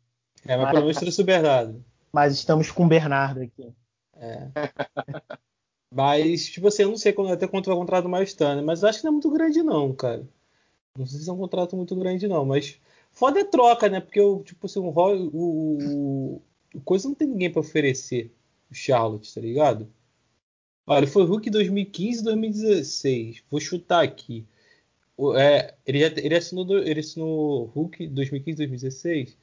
É, 0.45 0.55
mas, 0.55 0.65
mas... 0.65 0.71
pelo 0.71 0.85
menos 0.85 0.97
trouxe 0.97 1.21
o 1.21 1.25
Bernardo 1.25 1.83
mas 2.13 2.35
estamos 2.35 2.69
com 2.69 2.85
o 2.85 2.87
Bernardo 2.87 3.41
aqui. 3.41 3.73
É. 4.15 4.47
mas, 5.91 6.45
tipo 6.45 6.67
assim, 6.67 6.83
eu 6.83 6.89
não 6.89 6.97
sei 6.97 7.13
até 7.31 7.47
quanto 7.47 7.65
vai 7.65 7.75
o 7.75 7.79
contrato 7.79 8.03
do 8.03 8.09
Maestano, 8.09 8.63
mas 8.63 8.83
acho 8.83 8.99
que 8.99 9.05
não 9.05 9.09
é 9.09 9.13
muito 9.13 9.31
grande, 9.31 9.63
não, 9.63 9.91
cara. 9.93 10.23
Não 10.95 11.07
sei 11.07 11.19
se 11.19 11.29
é 11.29 11.33
um 11.33 11.37
contrato 11.37 11.75
muito 11.75 11.95
grande, 11.95 12.27
não, 12.27 12.45
mas 12.45 12.79
foda 13.11 13.39
é 13.39 13.43
troca, 13.43 13.89
né? 13.89 13.99
Porque 13.99 14.19
tipo 14.45 14.67
assim, 14.67 14.79
o, 14.79 14.89
o, 14.89 15.29
o, 15.33 16.41
o 16.75 16.81
coisa 16.81 17.07
não 17.07 17.15
tem 17.15 17.27
ninguém 17.27 17.51
para 17.51 17.61
oferecer 17.61 18.31
o 18.69 18.75
Charlotte, 18.75 19.33
tá 19.33 19.41
ligado? 19.41 19.91
Olha, 20.85 20.99
ele 20.99 21.07
foi 21.07 21.23
Hulk 21.23 21.49
2015 21.49 22.19
e 22.19 22.23
2016. 22.23 23.43
Vou 23.49 23.59
chutar 23.59 24.03
aqui. 24.03 24.45
É, 25.37 25.75
ele, 25.85 25.99
já, 25.99 26.07
ele, 26.07 26.35
assinou, 26.35 26.77
ele 26.79 26.99
assinou 26.99 27.65
Hulk 27.65 28.07
2015 28.07 28.57
2016. 28.57 29.37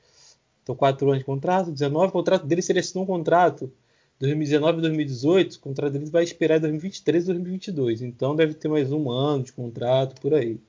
Então, 0.62 0.74
4 0.74 1.08
anos 1.08 1.20
de 1.20 1.24
contrato, 1.24 1.70
19. 1.70 2.08
O 2.08 2.12
contrato 2.12 2.46
dele, 2.46 2.62
se 2.62 2.72
ele 2.72 2.80
assinou 2.80 3.04
um 3.04 3.06
contrato 3.06 3.72
2019 4.18 4.78
e 4.78 4.80
2018, 4.82 5.54
o 5.54 5.60
contrato 5.60 5.92
dele 5.92 6.06
vai 6.06 6.24
esperar 6.24 6.58
em 6.58 6.60
2023 6.60 7.24
e 7.24 7.26
2022. 7.26 8.02
Então, 8.02 8.36
deve 8.36 8.54
ter 8.54 8.68
mais 8.68 8.92
um 8.92 9.10
ano 9.10 9.44
de 9.44 9.52
contrato 9.52 10.20
por 10.20 10.34
aí. 10.34 10.60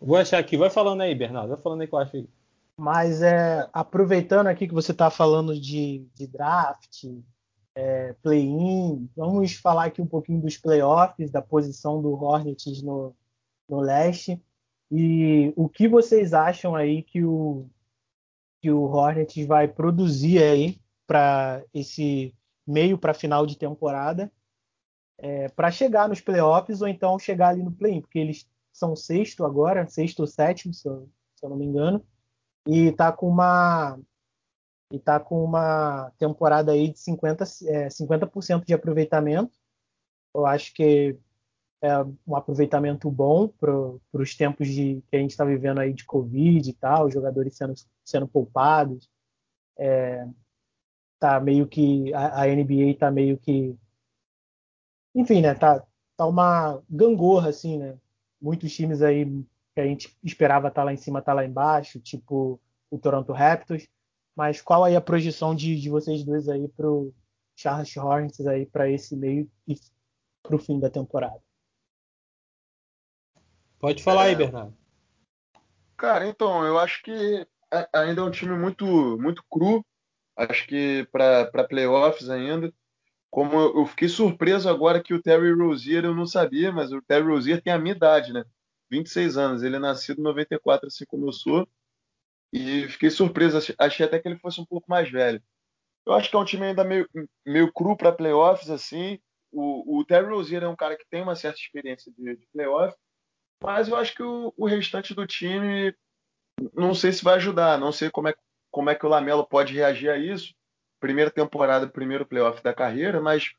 Vou 0.00 0.16
achar 0.16 0.38
aqui. 0.38 0.56
Vai 0.56 0.70
falando 0.70 1.02
aí, 1.02 1.14
Bernardo. 1.14 1.48
Vai 1.48 1.58
falando 1.58 1.82
aí 1.82 1.86
que 1.86 1.94
eu 1.94 1.98
acho 1.98 2.16
aí. 2.16 2.28
Mas 2.78 3.22
é, 3.22 3.68
aproveitando 3.72 4.46
aqui 4.48 4.66
que 4.66 4.74
você 4.74 4.92
está 4.92 5.10
falando 5.10 5.58
de, 5.58 6.06
de 6.14 6.26
draft, 6.26 7.04
é, 7.74 8.12
play-in, 8.22 9.08
vamos 9.16 9.54
falar 9.54 9.86
aqui 9.86 10.00
um 10.00 10.06
pouquinho 10.06 10.40
dos 10.40 10.56
playoffs, 10.56 11.30
da 11.30 11.42
posição 11.42 12.00
do 12.00 12.12
Hornets 12.12 12.82
no, 12.82 13.14
no 13.68 13.80
leste. 13.80 14.40
E 14.90 15.52
o 15.56 15.68
que 15.68 15.88
vocês 15.88 16.32
acham 16.32 16.74
aí 16.74 17.02
que 17.02 17.24
o, 17.24 17.66
que 18.60 18.70
o 18.70 18.82
Hornets 18.82 19.46
vai 19.46 19.66
produzir 19.66 20.42
aí 20.42 20.80
para 21.06 21.62
esse 21.72 22.34
meio 22.66 22.96
para 22.96 23.12
final 23.12 23.44
de 23.44 23.58
temporada 23.58 24.30
é, 25.18 25.48
para 25.48 25.70
chegar 25.70 26.08
nos 26.08 26.20
playoffs 26.20 26.80
ou 26.80 26.88
então 26.88 27.18
chegar 27.18 27.48
ali 27.48 27.62
no 27.62 27.72
play-in, 27.72 28.00
porque 28.00 28.18
eles 28.18 28.48
são 28.72 28.96
sexto 28.96 29.44
agora, 29.44 29.86
sexto 29.86 30.20
ou 30.20 30.26
sétimo, 30.26 30.74
se 30.74 30.88
eu, 30.88 31.08
se 31.36 31.44
eu 31.44 31.50
não 31.50 31.56
me 31.56 31.64
engano, 31.64 32.04
e 32.66 32.86
está 32.86 33.12
com 33.12 33.28
uma 33.28 33.98
e 34.90 34.98
tá 34.98 35.18
com 35.18 35.42
uma 35.42 36.10
temporada 36.18 36.72
aí 36.72 36.92
de 36.92 36.98
50, 36.98 37.44
é, 37.66 37.88
50% 37.88 38.64
de 38.64 38.74
aproveitamento. 38.74 39.52
Eu 40.34 40.46
acho 40.46 40.72
que 40.74 41.18
é 41.82 41.98
um 42.26 42.36
aproveitamento 42.36 43.10
bom 43.10 43.48
para 43.48 43.72
os 44.12 44.34
tempos 44.36 44.68
de, 44.68 45.02
que 45.08 45.16
a 45.16 45.18
gente 45.18 45.30
está 45.30 45.44
vivendo 45.44 45.80
aí 45.80 45.92
de 45.92 46.04
Covid 46.04 46.68
e 46.68 46.72
tal, 46.74 47.06
os 47.06 47.14
jogadores 47.14 47.56
sendo, 47.56 47.74
sendo 48.04 48.28
poupados. 48.28 49.08
É, 49.78 50.26
tá 51.18 51.40
meio 51.40 51.66
que 51.66 52.12
a, 52.14 52.42
a 52.42 52.46
NBA 52.46 52.92
está 52.92 53.10
meio 53.10 53.36
que 53.38 53.76
enfim, 55.14 55.40
né, 55.40 55.54
tá, 55.54 55.84
tá 56.16 56.26
uma 56.26 56.82
gangorra 56.90 57.50
assim, 57.50 57.78
né? 57.78 57.96
muitos 58.40 58.74
times 58.74 59.00
aí 59.00 59.24
que 59.74 59.80
a 59.80 59.86
gente 59.86 60.16
esperava 60.22 60.68
estar 60.68 60.82
tá 60.82 60.84
lá 60.84 60.92
em 60.92 60.96
cima, 60.96 61.22
tá 61.22 61.32
lá 61.32 61.44
embaixo, 61.44 62.00
tipo 62.00 62.60
o 62.90 62.98
Toronto 62.98 63.32
Raptors. 63.32 63.88
Mas 64.36 64.60
qual 64.60 64.84
aí 64.84 64.96
a 64.96 65.00
projeção 65.00 65.54
de, 65.54 65.80
de 65.80 65.88
vocês 65.88 66.24
dois 66.24 66.48
aí 66.48 66.68
para 66.68 66.90
o 66.90 67.14
Charles 67.54 67.96
Hornets 67.96 68.46
aí 68.46 68.66
para 68.66 68.90
esse 68.90 69.14
meio 69.16 69.50
e 69.66 69.76
para 70.42 70.56
o 70.56 70.58
fim 70.58 70.80
da 70.80 70.90
temporada? 70.90 71.40
Pode 73.78 74.02
falar 74.02 74.26
é... 74.26 74.28
aí, 74.28 74.36
Bernardo. 74.36 74.74
Cara, 75.96 76.26
então 76.26 76.64
eu 76.64 76.78
acho 76.78 77.02
que 77.02 77.46
ainda 77.92 78.20
é 78.20 78.24
um 78.24 78.30
time 78.30 78.56
muito 78.56 78.84
muito 79.18 79.44
cru. 79.50 79.84
Acho 80.36 80.66
que 80.66 81.06
para 81.12 81.68
playoffs 81.68 82.28
ainda. 82.28 82.72
Como 83.30 83.56
eu 83.56 83.84
fiquei 83.86 84.08
surpreso 84.08 84.68
agora 84.68 85.02
que 85.02 85.12
o 85.12 85.20
Terry 85.20 85.52
Rozier 85.52 86.04
eu 86.04 86.14
não 86.14 86.26
sabia, 86.26 86.70
mas 86.70 86.92
o 86.92 87.02
Terry 87.02 87.26
Rozier 87.26 87.60
tem 87.60 87.72
a 87.72 87.78
minha 87.78 87.94
idade, 87.94 88.32
né? 88.32 88.44
26 88.90 89.36
anos. 89.36 89.62
Ele 89.62 89.76
é 89.76 89.80
nascido 89.80 90.20
em 90.20 90.22
94, 90.22 90.86
assim 90.86 91.04
como 91.04 91.26
eu 91.26 91.32
sou. 91.32 91.68
E 92.54 92.88
fiquei 92.88 93.10
surpreso. 93.10 93.58
Achei 93.78 94.06
até 94.06 94.18
que 94.18 94.28
ele 94.28 94.38
fosse 94.38 94.60
um 94.60 94.64
pouco 94.64 94.88
mais 94.88 95.10
velho. 95.10 95.42
Eu 96.06 96.12
acho 96.12 96.30
que 96.30 96.36
é 96.36 96.38
um 96.38 96.44
time 96.44 96.66
ainda 96.66 96.84
meio, 96.84 97.08
meio 97.44 97.72
cru 97.72 97.96
para 97.96 98.12
playoffs, 98.12 98.70
assim. 98.70 99.18
O, 99.50 99.98
o 99.98 100.04
Terry 100.04 100.26
Rozier 100.26 100.62
é 100.62 100.68
um 100.68 100.76
cara 100.76 100.96
que 100.96 101.06
tem 101.10 101.22
uma 101.22 101.34
certa 101.34 101.58
experiência 101.58 102.12
de, 102.16 102.36
de 102.36 102.46
playoff, 102.52 102.96
mas 103.62 103.88
eu 103.88 103.96
acho 103.96 104.14
que 104.14 104.22
o, 104.22 104.52
o 104.56 104.66
restante 104.66 105.14
do 105.14 105.26
time 105.26 105.94
não 106.74 106.94
sei 106.94 107.12
se 107.12 107.24
vai 107.24 107.34
ajudar. 107.36 107.78
Não 107.78 107.92
sei 107.92 108.10
como 108.10 108.28
é, 108.28 108.34
como 108.70 108.90
é 108.90 108.94
que 108.94 109.04
o 109.04 109.08
Lamelo 109.08 109.46
pode 109.46 109.74
reagir 109.74 110.10
a 110.10 110.16
isso 110.16 110.54
primeira 111.04 111.30
temporada, 111.30 111.86
primeiro 111.86 112.24
playoff 112.24 112.62
da 112.62 112.72
carreira, 112.72 113.20
mas 113.20 113.52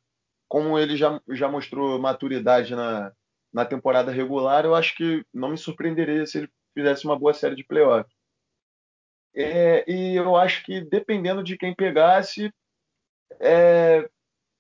como 0.48 0.80
ele 0.80 0.98
já, 0.98 1.22
já 1.30 1.48
mostrou 1.48 2.00
maturidade 2.00 2.76
na, 2.76 3.12
na 3.54 3.64
temporada 3.64 4.12
regular, 4.12 4.66
eu 4.66 4.74
acho 4.74 4.96
que 4.96 5.24
não 5.32 5.50
me 5.50 5.58
surpreenderia 5.58 6.26
se 6.26 6.40
ele 6.40 6.50
fizesse 6.74 7.06
uma 7.06 7.18
boa 7.18 7.36
série 7.36 7.56
de 7.56 7.64
playoffs. 7.64 8.12
É, 9.36 9.84
e 9.90 10.16
eu 10.16 10.36
acho 10.36 10.64
que 10.64 10.82
dependendo 10.82 11.44
de 11.44 11.58
quem 11.58 11.76
pegasse, 11.76 12.54
é, 13.40 14.10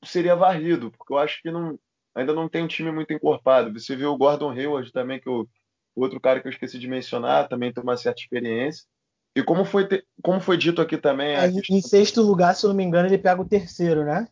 seria 0.03 0.35
varrido, 0.35 0.91
porque 0.91 1.13
eu 1.13 1.17
acho 1.17 1.41
que 1.41 1.49
não, 1.49 1.79
ainda 2.13 2.33
não 2.33 2.49
tem 2.49 2.63
um 2.63 2.67
time 2.67 2.91
muito 2.91 3.13
encorpado. 3.13 3.71
Você 3.79 3.95
viu 3.95 4.11
o 4.11 4.17
Gordon 4.17 4.51
Hayward 4.51 4.91
também, 4.91 5.19
que 5.19 5.29
o 5.29 5.47
outro 5.95 6.19
cara 6.19 6.41
que 6.41 6.47
eu 6.47 6.51
esqueci 6.51 6.77
de 6.77 6.87
mencionar, 6.87 7.47
também 7.47 7.71
tem 7.71 7.81
uma 7.81 7.95
certa 7.95 8.21
experiência. 8.21 8.85
E 9.35 9.43
como 9.43 9.65
foi, 9.65 9.87
te... 9.87 10.05
como 10.21 10.39
foi 10.39 10.57
dito 10.57 10.81
aqui 10.81 10.97
também. 10.97 11.35
Questão... 11.53 11.77
Em 11.77 11.81
sexto 11.81 12.21
lugar, 12.21 12.55
se 12.55 12.65
eu 12.65 12.69
não 12.69 12.75
me 12.75 12.83
engano, 12.83 13.07
ele 13.07 13.17
pega 13.17 13.41
o 13.41 13.47
terceiro, 13.47 14.05
né? 14.05 14.27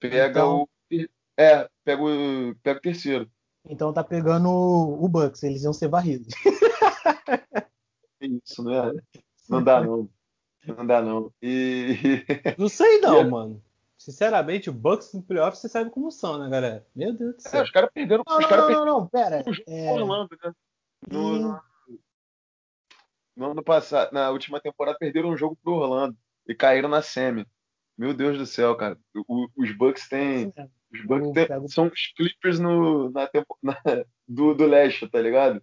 Pega 0.00 0.28
então... 0.28 0.62
o. 0.62 0.68
É, 1.36 1.68
pega 1.84 2.02
o, 2.02 2.54
pega 2.62 2.78
o 2.78 2.82
terceiro. 2.82 3.30
Então 3.64 3.92
tá 3.92 4.02
pegando 4.02 4.48
o 4.48 5.08
Bucks, 5.08 5.42
eles 5.42 5.62
iam 5.62 5.72
ser 5.72 5.88
varridos. 5.88 6.28
Isso, 8.20 8.62
não 8.62 8.72
é? 8.72 8.92
Não 9.48 9.62
dá, 9.62 9.82
não. 9.82 10.08
Não 10.66 10.86
dá, 10.86 11.00
não. 11.00 11.32
E. 11.40 11.96
Não 12.58 12.68
sei, 12.68 13.00
não, 13.00 13.20
e... 13.20 13.24
mano. 13.24 13.62
Sinceramente, 13.96 14.70
o 14.70 14.72
Bucks 14.72 15.12
no 15.12 15.22
playoff 15.22 15.56
você 15.56 15.68
sabe 15.68 15.90
como 15.90 16.10
são, 16.10 16.38
né, 16.38 16.48
galera? 16.48 16.86
Meu 16.94 17.12
Deus 17.12 17.36
do 17.36 17.42
céu. 17.42 17.60
É, 17.60 17.64
os 17.64 17.70
caras 17.70 17.90
perderam. 17.92 18.22
Não, 18.26 18.36
os 18.36 18.42
não, 18.42 18.48
cara 18.48 18.62
não, 18.62 18.70
não, 18.70 18.84
não, 18.84 19.06
pera. 19.08 19.42
É... 19.66 19.90
Orlando, 19.90 20.36
né? 20.42 20.52
No, 21.10 21.38
no, 21.38 21.60
no 23.36 23.50
ano 23.50 23.62
passado, 23.62 24.12
na 24.12 24.30
última 24.30 24.60
temporada, 24.60 24.98
perderam 24.98 25.30
um 25.30 25.36
jogo 25.36 25.56
pro 25.62 25.74
Orlando 25.74 26.16
e 26.46 26.54
caíram 26.54 26.88
na 26.88 27.02
semi. 27.02 27.46
Meu 27.96 28.14
Deus 28.14 28.38
do 28.38 28.46
céu, 28.46 28.76
cara. 28.76 28.96
O, 29.26 29.48
os 29.56 29.76
Bucks 29.76 30.08
têm. 30.08 30.52
Os 30.92 31.04
Bucks 31.04 31.32
têm, 31.32 31.68
são 31.68 31.86
os 31.86 32.12
Clippers 32.16 32.60
no, 32.60 33.10
na, 33.10 33.28
na, 33.62 33.76
do, 34.26 34.54
do 34.54 34.66
leste, 34.66 35.08
tá 35.08 35.20
ligado? 35.20 35.60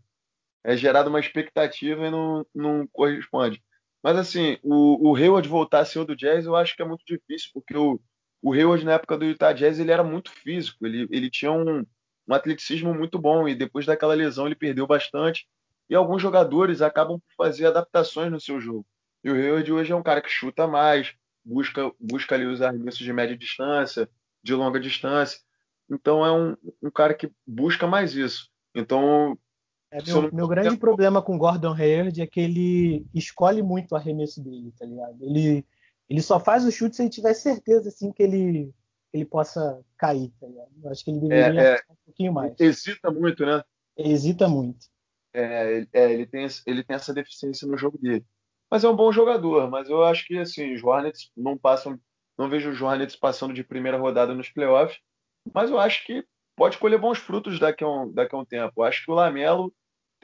É 0.65 0.75
gerado 0.75 1.10
uma 1.10 1.19
expectativa 1.19 2.08
e 2.08 2.12
não, 2.12 2.45
não 2.54 2.88
corresponde. 2.88 3.63
Mas 4.04 4.17
assim, 4.17 4.58
o, 4.63 5.12
o 5.12 5.15
Hayward 5.15 5.47
voltar 5.47 5.80
a 5.80 5.86
ser 5.86 5.99
o 5.99 6.06
do 6.06 6.15
Jazz, 6.15 6.45
eu 6.45 6.56
acho 6.56 6.75
que 6.75 6.82
é 6.82 6.86
muito 6.86 7.04
difícil, 7.06 7.49
porque 7.54 7.75
o, 7.78 7.99
o 8.41 8.54
Hayward 8.54 8.86
na 8.86 8.93
época 8.93 9.17
do 9.17 9.25
Utah 9.25 9.54
Jazz 9.54 9.80
ele 9.80 9.91
era 9.91 10.04
muito 10.04 10.32
físico, 10.32 10.86
ele, 10.86 11.08
ele 11.12 11.30
tinha 11.30 11.51
um, 11.51 11.86
um 12.28 12.34
atleticismo 12.34 12.93
muito 12.93 13.17
bom 13.19 13.47
e 13.47 13.56
depois 13.56 13.86
daquela 13.86 14.13
lesão 14.13 14.45
ele 14.45 14.56
perdeu 14.56 14.88
bastante 14.88 15.47
e 15.89 15.95
alguns 15.95 16.21
jogadores 16.21 16.82
acabam 16.82 17.19
por 17.19 17.45
fazer 17.45 17.67
adaptações 17.67 18.32
no 18.32 18.39
seu 18.39 18.60
jogo. 18.60 18.86
E 19.23 19.32
o 19.32 19.36
Hayward 19.36 19.71
hoje 19.71 19.91
é 19.91 19.95
um 19.95 20.04
cara 20.04 20.21
que 20.21 20.30
chuta 20.30 20.67
mais, 20.67 21.13
busca, 21.43 21.91
busca 21.99 22.36
ali 22.36 22.45
os 22.45 22.62
arremessos 22.62 22.99
de 22.99 23.13
média 23.13 23.38
distância, 23.38 24.10
de 24.43 24.54
longa 24.54 24.80
distância. 24.80 25.39
Então 25.89 26.25
é 26.25 26.32
um, 26.32 26.56
um 26.82 26.91
cara 26.91 27.13
que 27.13 27.32
busca 27.45 27.88
mais 27.88 28.15
isso. 28.15 28.49
Então. 28.73 29.38
É, 29.95 30.03
meu, 30.03 30.21
não... 30.23 30.31
meu 30.31 30.47
grande 30.47 30.75
problema 30.75 31.21
com 31.21 31.38
Gordon 31.38 31.73
Hayward 31.73 32.21
é 32.21 32.27
que 32.27 32.41
ele 32.41 33.05
escolhe 33.13 33.63
muito 33.63 33.93
o 33.93 33.95
arremesso 33.95 34.43
dele, 34.43 34.73
tá 34.77 34.86
ligado? 34.86 35.23
Ele, 35.23 35.65
ele 36.10 36.21
só 36.21 36.38
faz 36.38 36.65
o 36.65 36.71
chute 36.71 36.97
se 36.97 37.03
ele 37.03 37.10
tiver 37.10 37.34
certeza 37.34 37.88
assim, 37.88 38.12
que 38.12 38.21
ele, 38.21 38.73
ele 39.13 39.23
possa 39.23 39.81
cair, 39.97 40.34
tá 40.38 40.47
ligado? 40.47 40.69
Eu 40.84 40.91
acho 40.91 41.03
que 41.03 41.12
ele 41.12 41.21
deveria 41.21 41.62
é, 41.62 41.75
é, 41.75 41.84
um 41.89 41.95
pouquinho 42.05 42.34
mais. 42.34 42.53
Hesita 42.60 43.10
muito, 43.10 43.45
né? 43.45 43.63
Hesita 43.97 44.49
muito. 44.49 44.86
É, 45.34 45.88
é, 45.93 46.12
ele, 46.12 46.25
tem, 46.25 46.45
ele 46.65 46.84
tem 46.84 46.95
essa 46.95 47.13
deficiência 47.13 47.65
no 47.65 47.77
jogo 47.77 47.97
dele. 47.97 48.25
Mas 48.69 48.84
é 48.84 48.89
um 48.89 48.95
bom 48.95 49.13
jogador, 49.13 49.69
mas 49.69 49.89
eu 49.89 50.03
acho 50.03 50.27
que 50.27 50.38
assim, 50.38 50.73
os 50.73 50.84
Hornets 50.84 51.31
não 51.38 51.58
passam, 51.58 51.97
não 52.38 52.49
vejo 52.49 52.69
os 52.69 52.81
Hornets 52.81 53.15
passando 53.15 53.53
de 53.53 53.63
primeira 53.63 53.97
rodada 53.97 54.34
nos 54.34 54.49
playoffs, 54.49 54.99
mas 55.53 55.69
eu 55.69 55.79
acho 55.79 56.05
que 56.05 56.25
pode 56.53 56.77
colher 56.77 56.99
bons 56.99 57.19
frutos 57.19 57.60
daqui 57.60 57.84
a 57.84 57.88
um, 57.88 58.12
daqui 58.12 58.36
a 58.36 58.38
um 58.38 58.43
tempo. 58.43 58.73
Eu 58.75 58.84
acho 58.84 59.05
que 59.05 59.12
o 59.12 59.13
Lamelo 59.13 59.73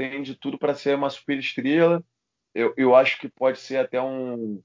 tem 0.01 0.23
de 0.23 0.35
tudo 0.35 0.57
para 0.57 0.73
ser 0.73 0.95
uma 0.95 1.09
super 1.09 1.37
estrela. 1.37 2.03
Eu, 2.55 2.73
eu 2.75 2.95
acho 2.95 3.19
que 3.19 3.29
pode 3.29 3.59
ser 3.59 3.77
até 3.77 4.01
um, 4.01 4.61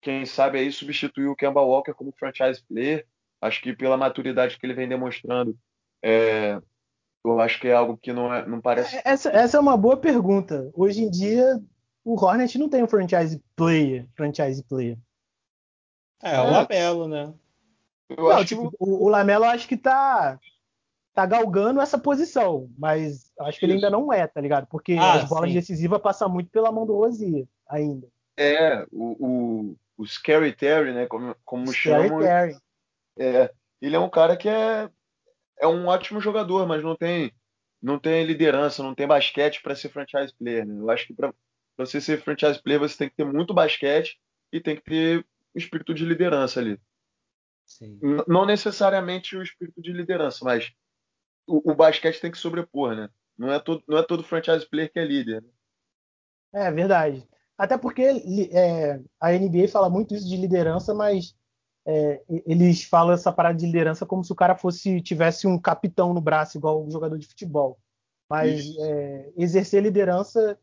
quem 0.00 0.24
sabe 0.24 0.58
aí 0.58 0.70
substituir 0.70 1.26
o 1.26 1.34
Kemba 1.34 1.60
Walker 1.60 1.92
como 1.92 2.14
franchise 2.16 2.62
player. 2.62 3.04
Acho 3.40 3.60
que 3.60 3.74
pela 3.74 3.96
maturidade 3.96 4.58
que 4.58 4.64
ele 4.64 4.74
vem 4.74 4.88
demonstrando, 4.88 5.56
é, 6.02 6.60
eu 7.24 7.40
acho 7.40 7.60
que 7.60 7.68
é 7.68 7.74
algo 7.74 7.96
que 7.96 8.12
não, 8.12 8.32
é, 8.32 8.46
não 8.46 8.60
parece. 8.60 8.96
É, 8.96 9.02
essa, 9.04 9.30
essa 9.30 9.56
é 9.56 9.60
uma 9.60 9.76
boa 9.76 9.96
pergunta. 9.96 10.70
Hoje 10.72 11.02
em 11.02 11.10
dia, 11.10 11.60
o 12.04 12.14
Hornet 12.14 12.56
não 12.58 12.68
tem 12.68 12.82
um 12.82 12.88
franchise 12.88 13.42
player. 13.56 14.08
Franchise 14.14 14.62
player. 14.64 14.96
É, 16.22 16.36
é 16.36 16.40
o 16.40 16.50
Lamelo, 16.50 17.08
né? 17.08 17.34
Eu 18.08 18.28
não, 18.28 18.44
tipo, 18.44 18.70
que... 18.70 18.76
o, 18.78 19.04
o 19.04 19.08
Lamelo 19.08 19.44
acho 19.44 19.68
que 19.68 19.76
tá, 19.76 20.38
tá 21.18 21.26
galgando 21.26 21.80
essa 21.80 21.98
posição, 21.98 22.70
mas 22.78 23.32
acho 23.40 23.58
que 23.58 23.66
ele 23.66 23.72
ainda 23.72 23.90
não 23.90 24.12
é, 24.12 24.24
tá 24.24 24.40
ligado? 24.40 24.68
Porque 24.68 24.92
ah, 24.92 25.14
as 25.14 25.28
bolas 25.28 25.50
sim. 25.50 25.56
decisivas 25.56 26.00
passam 26.00 26.28
muito 26.28 26.48
pela 26.48 26.70
mão 26.70 26.86
do 26.86 26.94
Rozier 26.94 27.44
ainda. 27.68 28.06
É, 28.36 28.86
o, 28.92 29.16
o, 29.18 29.76
o 29.96 30.06
Scary 30.06 30.52
Terry, 30.52 30.92
né? 30.92 31.06
Como, 31.06 31.34
como 31.44 31.66
Scary 31.66 32.06
chamam. 32.08 32.20
Terry. 32.20 32.56
É, 33.18 33.52
ele 33.82 33.96
é 33.96 33.98
um 33.98 34.08
cara 34.08 34.36
que 34.36 34.48
é, 34.48 34.88
é 35.58 35.66
um 35.66 35.88
ótimo 35.88 36.20
jogador, 36.20 36.68
mas 36.68 36.84
não 36.84 36.94
tem, 36.94 37.32
não 37.82 37.98
tem 37.98 38.24
liderança, 38.24 38.80
não 38.80 38.94
tem 38.94 39.08
basquete 39.08 39.60
para 39.60 39.74
ser 39.74 39.88
franchise 39.88 40.32
player. 40.38 40.64
Né? 40.64 40.80
Eu 40.80 40.88
acho 40.88 41.04
que 41.04 41.14
para 41.14 41.34
você 41.76 42.00
ser 42.00 42.22
franchise 42.22 42.62
player, 42.62 42.78
você 42.78 42.96
tem 42.96 43.08
que 43.08 43.16
ter 43.16 43.24
muito 43.24 43.52
basquete 43.52 44.20
e 44.52 44.60
tem 44.60 44.76
que 44.76 44.82
ter 44.82 45.18
um 45.18 45.58
espírito 45.58 45.92
de 45.92 46.04
liderança 46.04 46.60
ali. 46.60 46.78
Sim. 47.66 47.98
Não 48.28 48.46
necessariamente 48.46 49.36
o 49.36 49.42
espírito 49.42 49.82
de 49.82 49.92
liderança, 49.92 50.44
mas 50.44 50.72
o, 51.48 51.72
o, 51.72 51.74
basquete 51.74 52.20
tem 52.20 52.30
que 52.30 52.38
sobrepor, 52.38 52.94
né? 52.94 53.08
Não 53.36 53.50
é 53.52 53.58
todo, 53.58 53.82
não 53.88 53.98
é 53.98 54.02
todo 54.02 54.22
franchise 54.22 54.68
player 54.68 54.92
que 54.92 54.98
é 54.98 55.04
líder. 55.04 55.42
Né? 55.42 55.48
É 56.66 56.70
verdade. 56.70 57.26
Até 57.56 57.76
porque 57.76 58.02
é, 58.52 59.00
a 59.20 59.32
NBA 59.32 59.68
fala 59.68 59.90
muito 59.90 60.14
isso 60.14 60.28
de 60.28 60.36
liderança, 60.36 60.94
mas 60.94 61.34
é, 61.86 62.22
eles 62.46 62.84
falam 62.84 63.14
essa 63.14 63.32
parada 63.32 63.58
de 63.58 63.66
liderança 63.66 64.06
como 64.06 64.22
se 64.22 64.32
o 64.32 64.36
cara 64.36 64.56
fosse 64.56 65.00
tivesse 65.00 65.46
um 65.46 65.58
capitão 65.58 66.14
no 66.14 66.20
braço, 66.20 66.58
igual 66.58 66.84
um 66.84 66.90
jogador 66.90 67.18
de 67.18 67.26
futebol. 67.26 67.78
Mas 68.30 68.76
é, 68.78 69.32
exercer 69.36 69.82
liderança 69.82 70.58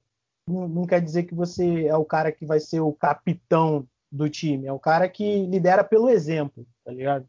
não, 0.48 0.68
não, 0.68 0.86
quer 0.86 1.02
dizer 1.02 1.24
que 1.24 1.34
você 1.34 1.88
é 1.88 1.96
o 1.98 2.06
cara 2.06 2.32
que 2.32 2.46
vai 2.46 2.60
ser 2.60 2.80
o 2.80 2.94
capitão 2.94 3.88
do 4.12 4.30
time. 4.30 4.68
É 4.68 4.72
o 4.72 4.80
cara 4.80 5.10
que 5.10 5.46
lidera 5.48 5.84
pelo 5.84 6.10
exemplo, 6.10 6.66
tá 6.84 6.92
ligado? 6.92 7.28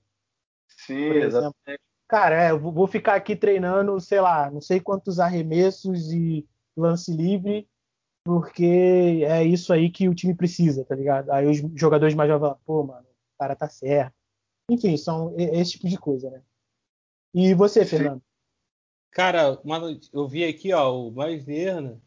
Sim, 0.69 1.09
exatamente. 1.11 1.86
Cara, 2.09 2.45
é, 2.45 2.51
eu 2.53 2.59
vou 2.61 2.87
ficar 2.87 3.15
aqui 3.15 3.35
treinando, 3.35 4.01
sei 4.01 4.21
lá, 4.21 4.51
não 4.51 4.61
sei 4.61 4.81
quantos 4.81 5.19
arremessos 5.19 6.13
e 6.13 6.47
lance 6.77 7.13
livre, 7.13 7.69
porque 8.25 9.25
é 9.27 9.43
isso 9.45 9.73
aí 9.73 9.91
que 9.91 10.09
o 10.09 10.15
time 10.15 10.35
precisa, 10.35 10.85
tá 10.85 10.95
ligado? 10.95 11.31
Aí 11.31 11.47
os 11.47 11.59
jogadores 11.75 12.15
mais 12.15 12.29
jovens 12.29 12.49
falam, 12.49 12.61
pô, 12.65 12.85
mano, 12.85 13.07
o 13.07 13.39
cara 13.39 13.57
tá 13.57 13.69
certo. 13.69 14.15
Enfim, 14.71 14.97
são 14.97 15.35
esse 15.37 15.73
tipo 15.73 15.89
de 15.89 15.97
coisa, 15.97 16.31
né? 16.31 16.43
E 17.35 17.55
você. 17.55 17.85
Fernando? 17.85 18.23
Cara, 19.11 19.59
mano, 19.65 19.99
eu 20.13 20.29
vi 20.29 20.45
aqui, 20.45 20.73
ó, 20.73 20.93
o 20.93 21.11
Mais 21.11 21.47
Lerna, 21.47 22.01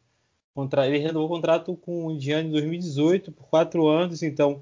ele 0.85 0.97
renovou 0.97 1.27
o 1.27 1.31
contrato 1.31 1.75
com 1.75 2.05
o 2.05 2.11
Indiana 2.11 2.47
em 2.47 2.51
2018 2.51 3.31
por 3.31 3.47
quatro 3.47 3.87
anos, 3.87 4.21
então 4.21 4.61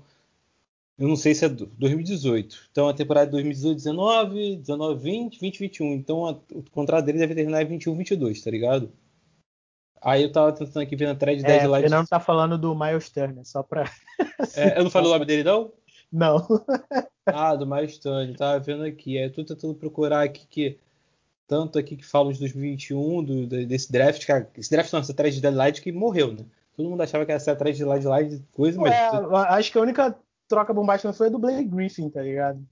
eu 0.98 1.08
não 1.08 1.16
sei 1.16 1.36
se 1.36 1.46
é 1.46 1.50
2018. 1.50 2.70
Então 2.72 2.90
a 2.90 2.94
temporada 2.94 3.28
de 3.28 3.32
2018, 3.34 3.76
19, 3.78 4.56
19, 4.58 5.04
20, 5.04 5.40
20, 5.40 5.60
21. 5.60 5.94
Então 5.94 6.26
a, 6.26 6.32
o 6.52 6.64
contrato 6.72 7.06
dele 7.06 7.20
deve 7.20 7.36
terminar 7.36 7.62
em 7.62 7.68
21, 7.68 7.96
22, 7.96 8.42
tá 8.42 8.50
ligado? 8.50 8.92
Aí 10.02 10.24
eu 10.24 10.32
tava 10.32 10.52
tentando 10.52 10.84
aqui 10.84 10.96
ver 10.96 11.08
na 11.08 11.16
thread 11.16 11.44
é, 11.44 11.48
10 11.48 11.62
de 11.62 11.68
live. 11.68 11.90
não 11.90 12.06
tá 12.06 12.20
falando 12.20 12.58
do 12.58 12.76
Miles 12.76 13.10
Turner, 13.10 13.46
só 13.46 13.62
pra. 13.62 13.92
é, 14.56 14.80
eu 14.80 14.84
não 14.84 14.92
falei 14.92 15.10
o 15.10 15.14
nome 15.14 15.26
dele, 15.26 15.44
não? 15.44 15.72
Não. 16.12 16.48
ah, 17.26 17.56
do 17.56 17.68
Miles 17.68 17.98
Turner, 18.00 18.36
tava 18.36 18.60
vendo 18.60 18.84
aqui. 18.84 19.18
Aí 19.18 19.26
eu 19.26 19.34
tô 19.34 19.44
tentando 19.44 19.76
procurar 19.76 20.24
aqui 20.24 20.48
que. 20.48 20.80
Tanto 21.48 21.80
aqui 21.80 21.96
que 21.96 22.06
falam 22.06 22.34
de 22.34 22.40
2021, 22.40 23.24
do, 23.24 23.48
desse 23.48 23.90
draft, 23.90 24.26
cara. 24.26 24.50
Esse 24.58 24.70
draft 24.70 24.92
não, 24.92 25.00
essa 25.00 25.14
thread 25.14 25.34
de 25.34 25.42
deadline 25.42 25.72
que 25.74 25.92
morreu, 25.94 26.34
né? 26.34 26.46
Todo 26.76 26.90
mundo 26.90 27.02
achava 27.02 27.26
que 27.26 27.32
essa 27.32 27.56
thread 27.56 27.78
de 27.78 27.86
deadline 27.86 28.44
coisa, 28.52 28.80
mas. 28.80 28.92
É, 28.92 29.08
acho 29.56 29.72
que 29.72 29.78
a 29.78 29.82
única 29.82 30.18
troca 30.48 30.74
bombástica 30.74 31.14
foi 31.14 31.28
a 31.28 31.30
do 31.30 31.40
Blake 31.40 31.66
Griffin, 31.66 32.10
tá 32.10 32.22
ligado? 32.22 32.66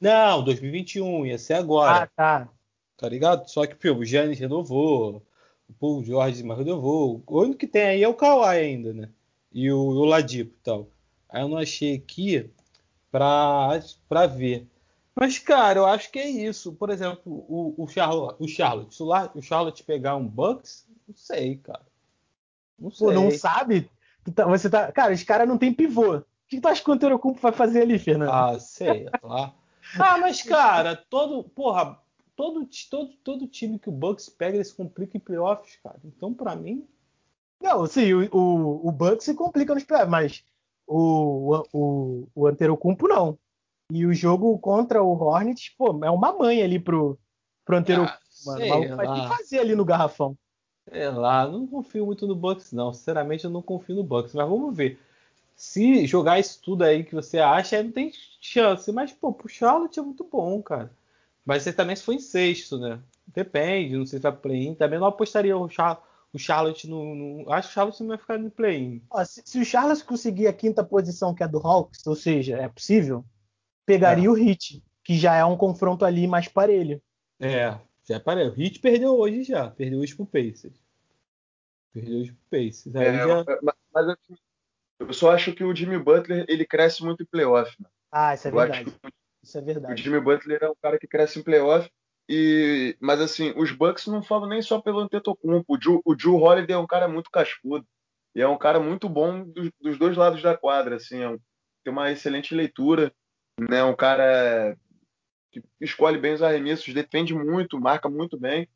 Não, 0.00 0.42
2021, 0.44 1.26
ia 1.26 1.38
ser 1.38 1.54
agora. 1.54 2.04
Ah, 2.04 2.06
tá. 2.06 2.48
Tá 2.96 3.08
ligado? 3.08 3.48
Só 3.48 3.66
que, 3.66 3.74
pô, 3.74 3.94
o 3.94 4.04
Giannis 4.04 4.38
renovou, 4.38 5.22
o 5.68 5.72
Paul 5.72 6.04
George 6.04 6.42
mais 6.42 6.58
renovou. 6.58 7.22
O 7.26 7.40
único 7.40 7.58
que 7.58 7.66
tem 7.66 7.82
aí 7.82 8.02
é 8.02 8.08
o 8.08 8.14
Kawhi 8.14 8.56
ainda, 8.56 8.92
né? 8.92 9.08
E 9.52 9.70
o, 9.70 9.78
o 9.78 10.04
Ladipo 10.04 10.52
e 10.52 10.62
tal. 10.62 10.88
Aí 11.28 11.42
eu 11.42 11.48
não 11.48 11.58
achei 11.58 11.94
aqui 11.94 12.50
pra, 13.10 13.80
pra 14.08 14.26
ver. 14.26 14.66
Mas, 15.14 15.38
cara, 15.38 15.80
eu 15.80 15.86
acho 15.86 16.10
que 16.10 16.18
é 16.18 16.28
isso. 16.28 16.72
Por 16.72 16.90
exemplo, 16.90 17.22
o, 17.26 17.74
o 17.76 17.88
Charlotte, 17.88 18.36
o 18.38 18.48
Charlotte, 18.48 18.94
se 18.94 19.02
o 19.02 19.42
Charlotte 19.42 19.84
pegar 19.84 20.16
um 20.16 20.26
Bucks, 20.26 20.86
não 21.06 21.14
sei, 21.14 21.56
cara. 21.56 21.86
Não 22.78 22.90
sei. 22.90 23.06
Pô, 23.08 23.12
não 23.12 23.30
sabe? 23.30 23.90
Tá, 24.34 24.46
você 24.46 24.70
tá, 24.70 24.92
cara, 24.92 25.12
os 25.12 25.22
caras 25.22 25.48
não 25.48 25.58
tem 25.58 25.72
pivô 25.72 26.22
que 26.48 26.60
tu 26.60 26.68
acha 26.68 26.82
que 26.82 26.90
o 26.90 26.92
Antetokounmpo 26.94 27.40
vai 27.40 27.52
fazer 27.52 27.82
ali, 27.82 27.98
Fernando? 27.98 28.30
Ah, 28.30 28.58
sei 28.58 29.06
lá. 29.22 29.54
ah, 29.98 30.18
mas 30.18 30.42
cara, 30.42 30.96
todo, 30.96 31.44
porra, 31.44 31.98
todo, 32.34 32.66
todo, 32.90 33.12
todo 33.22 33.46
time 33.46 33.78
que 33.78 33.88
o 33.88 33.92
Bucks 33.92 34.28
pega, 34.28 34.56
ele 34.56 34.64
se 34.64 34.74
complica 34.74 35.16
em 35.16 35.20
playoffs, 35.20 35.78
cara. 35.82 35.98
Então, 36.04 36.32
para 36.32 36.56
mim... 36.56 36.86
Não, 37.60 37.86
sim, 37.86 38.14
o, 38.14 38.28
o, 38.32 38.88
o 38.88 38.92
Bucks 38.92 39.24
se 39.24 39.34
complica 39.34 39.74
nos 39.74 39.84
playoffs, 39.84 40.10
mas 40.10 40.44
o, 40.86 41.64
o, 41.72 42.28
o 42.34 42.46
Antetokounmpo 42.46 43.06
não. 43.06 43.38
E 43.92 44.06
o 44.06 44.14
jogo 44.14 44.58
contra 44.58 45.02
o 45.02 45.12
Hornets, 45.12 45.70
pô, 45.76 45.98
é 46.04 46.10
uma 46.10 46.32
mãe 46.32 46.62
ali 46.62 46.78
pro, 46.78 47.18
pro 47.64 47.76
Antetokounmpo, 47.76 48.14
ah, 48.14 48.46
mano. 48.46 48.64
O 48.64 48.68
maluco 48.68 48.96
vai 48.96 49.06
ter 49.06 49.20
que 49.22 49.36
fazer 49.36 49.58
ali 49.58 49.74
no 49.74 49.84
garrafão. 49.84 50.36
Sei 50.88 51.10
lá, 51.10 51.46
não 51.46 51.66
confio 51.66 52.06
muito 52.06 52.26
no 52.26 52.34
Bucks, 52.34 52.72
não. 52.72 52.92
Sinceramente, 52.92 53.44
eu 53.44 53.50
não 53.50 53.60
confio 53.60 53.96
no 53.96 54.02
Bucks, 54.02 54.32
mas 54.32 54.48
vamos 54.48 54.74
ver 54.74 54.98
se 55.58 56.06
jogar 56.06 56.38
isso 56.38 56.62
tudo 56.62 56.84
aí 56.84 57.02
que 57.02 57.16
você 57.16 57.40
acha, 57.40 57.76
aí 57.76 57.82
não 57.82 57.90
tem 57.90 58.12
chance. 58.40 58.92
Mas, 58.92 59.12
pô, 59.12 59.32
pro 59.32 59.48
Charlotte 59.48 59.98
é 59.98 60.02
muito 60.02 60.22
bom, 60.22 60.62
cara. 60.62 60.92
Mas 61.44 61.64
você 61.64 61.72
também 61.72 61.96
se 61.96 62.04
foi 62.04 62.14
em 62.14 62.20
sexto, 62.20 62.78
né? 62.78 63.00
Depende, 63.26 63.96
não 63.96 64.06
sei 64.06 64.20
se 64.20 64.22
vai 64.22 64.30
play-in. 64.30 64.76
Também 64.76 65.00
não 65.00 65.08
apostaria 65.08 65.58
o, 65.58 65.68
Char 65.68 66.00
o 66.32 66.38
Charlotte 66.38 66.88
no, 66.88 67.12
no, 67.12 67.52
Acho 67.52 67.68
que 67.68 67.72
o 67.72 67.74
Charlotte 67.74 68.00
não 68.00 68.08
vai 68.08 68.18
ficar 68.18 68.38
no 68.38 68.52
play-in. 68.52 69.02
Se, 69.26 69.42
se, 69.44 69.60
o 69.60 69.64
Charlotte 69.64 70.04
conseguir 70.04 70.46
a 70.46 70.52
quinta 70.52 70.84
posição, 70.84 71.34
que 71.34 71.42
é 71.42 71.48
do 71.48 71.58
Hawks, 71.58 72.06
ou 72.06 72.14
seja, 72.14 72.56
é 72.56 72.68
possível, 72.68 73.24
pegaria 73.84 74.26
é. 74.26 74.30
o 74.30 74.34
Hit, 74.34 74.80
que 75.02 75.18
já 75.18 75.34
é 75.34 75.44
um 75.44 75.56
confronto 75.56 76.04
ali 76.04 76.28
mais 76.28 76.46
parelho. 76.46 77.02
É, 77.40 77.76
já 78.04 78.14
é 78.14 78.18
parelho. 78.20 78.52
O 78.52 78.54
Hit 78.54 78.78
perdeu 78.78 79.18
hoje 79.18 79.42
já. 79.42 79.68
Perdeu 79.70 79.98
hoje 79.98 80.14
pro 80.14 80.24
Pacers. 80.24 80.80
Perdeu 81.92 82.20
hoje 82.20 82.30
pro 82.30 82.58
Pacers. 82.58 82.94
Aí 82.94 83.06
é, 83.06 83.26
já... 83.26 83.44
mas, 83.60 83.74
mas 83.92 84.08
assim, 84.10 84.36
eu 84.98 85.12
só 85.12 85.32
acho 85.32 85.52
que 85.52 85.64
o 85.64 85.74
Jimmy 85.74 85.98
Butler 85.98 86.44
ele 86.48 86.66
cresce 86.66 87.04
muito 87.04 87.22
em 87.22 87.26
playoff. 87.26 87.74
Né? 87.80 87.88
Ah, 88.10 88.34
isso 88.34 88.48
é 88.48 88.50
eu 88.50 88.54
verdade. 88.54 88.94
Isso 89.42 89.58
é 89.58 89.60
verdade. 89.60 89.94
O 89.94 89.96
Jimmy 89.96 90.20
Butler 90.20 90.58
é 90.62 90.68
um 90.68 90.74
cara 90.82 90.98
que 90.98 91.06
cresce 91.06 91.38
em 91.38 91.42
playoff. 91.42 91.90
E, 92.28 92.96
mas 93.00 93.20
assim, 93.20 93.54
os 93.56 93.72
Bucks 93.72 94.06
não 94.06 94.22
falam 94.22 94.48
nem 94.48 94.60
só 94.60 94.80
pelo 94.80 95.00
Antetokounmpo. 95.00 95.74
O 95.74 95.78
Drew, 95.78 96.02
o 96.04 96.14
Drew 96.14 96.36
Holiday 96.36 96.74
é 96.76 96.78
um 96.78 96.86
cara 96.86 97.08
muito 97.08 97.30
cascudo. 97.30 97.86
E 98.34 98.42
é 98.42 98.46
um 98.46 98.58
cara 98.58 98.78
muito 98.78 99.08
bom 99.08 99.44
dos, 99.44 99.70
dos 99.80 99.98
dois 99.98 100.16
lados 100.16 100.42
da 100.42 100.56
quadra. 100.56 100.96
Assim, 100.96 101.22
é 101.22 101.28
um, 101.28 101.38
tem 101.82 101.92
uma 101.92 102.10
excelente 102.10 102.54
leitura. 102.54 103.14
Né? 103.58 103.82
Um 103.82 103.96
cara 103.96 104.76
que 105.50 105.62
escolhe 105.80 106.18
bem 106.18 106.34
os 106.34 106.42
arremessos, 106.42 106.92
defende 106.92 107.34
muito, 107.34 107.80
marca 107.80 108.08
muito 108.08 108.38
bem. 108.38 108.68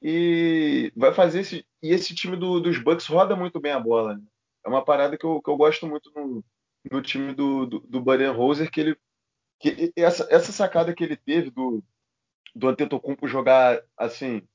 E 0.00 0.92
vai 0.94 1.12
fazer 1.12 1.40
esse. 1.40 1.66
E 1.82 1.90
esse 1.90 2.14
time 2.14 2.36
do, 2.36 2.60
dos 2.60 2.78
Bucks 2.78 3.06
roda 3.06 3.34
muito 3.34 3.58
bem 3.58 3.72
a 3.72 3.80
bola. 3.80 4.16
Né? 4.16 4.22
É 4.66 4.68
uma 4.68 4.84
parada 4.84 5.16
que 5.16 5.24
eu, 5.24 5.40
que 5.40 5.48
eu 5.48 5.56
gosto 5.56 5.86
muito 5.86 6.10
no, 6.12 6.44
no 6.90 7.00
time 7.00 7.32
do, 7.32 7.64
do, 7.66 7.80
do 7.80 8.00
Budenholzer, 8.00 8.70
que 8.70 8.80
ele. 8.80 8.96
Que 9.60 9.92
essa, 9.96 10.26
essa 10.28 10.52
sacada 10.52 10.92
que 10.92 11.02
ele 11.02 11.16
teve 11.16 11.50
do, 11.50 11.82
do 12.54 12.68
Antetokounmpo 12.68 13.28
jogar 13.28 13.80
assim 13.96 14.46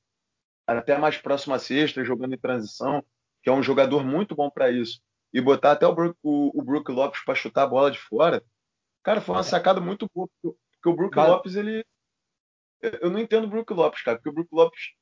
até 0.66 0.96
mais 0.96 1.16
próximo 1.16 1.54
à 1.54 1.58
sexta, 1.58 2.04
jogando 2.04 2.34
em 2.34 2.38
transição, 2.38 3.02
que 3.42 3.50
é 3.50 3.52
um 3.52 3.62
jogador 3.62 4.04
muito 4.04 4.36
bom 4.36 4.48
para 4.48 4.70
isso, 4.70 5.00
e 5.32 5.40
botar 5.40 5.72
até 5.72 5.86
o 5.86 5.94
Brook, 5.94 6.16
o, 6.22 6.56
o 6.56 6.62
Brook 6.62 6.92
Lopes 6.92 7.24
para 7.24 7.34
chutar 7.34 7.64
a 7.64 7.66
bola 7.66 7.90
de 7.90 7.98
fora, 7.98 8.44
cara, 9.02 9.20
foi 9.20 9.34
uma 9.34 9.42
sacada 9.42 9.80
muito 9.80 10.08
boa, 10.14 10.28
porque, 10.40 10.88
o 10.88 10.94
Brook 10.94 11.16
Lopes, 11.16 11.56
ele. 11.56 11.84
Eu 13.00 13.10
não 13.10 13.18
entendo 13.18 13.44
o 13.44 13.50
Brook 13.50 13.72
Lopes, 13.72 14.02
cara, 14.02 14.18
porque 14.18 14.28
o 14.28 14.32
Brook 14.32 14.48
Lopes, 14.52 14.92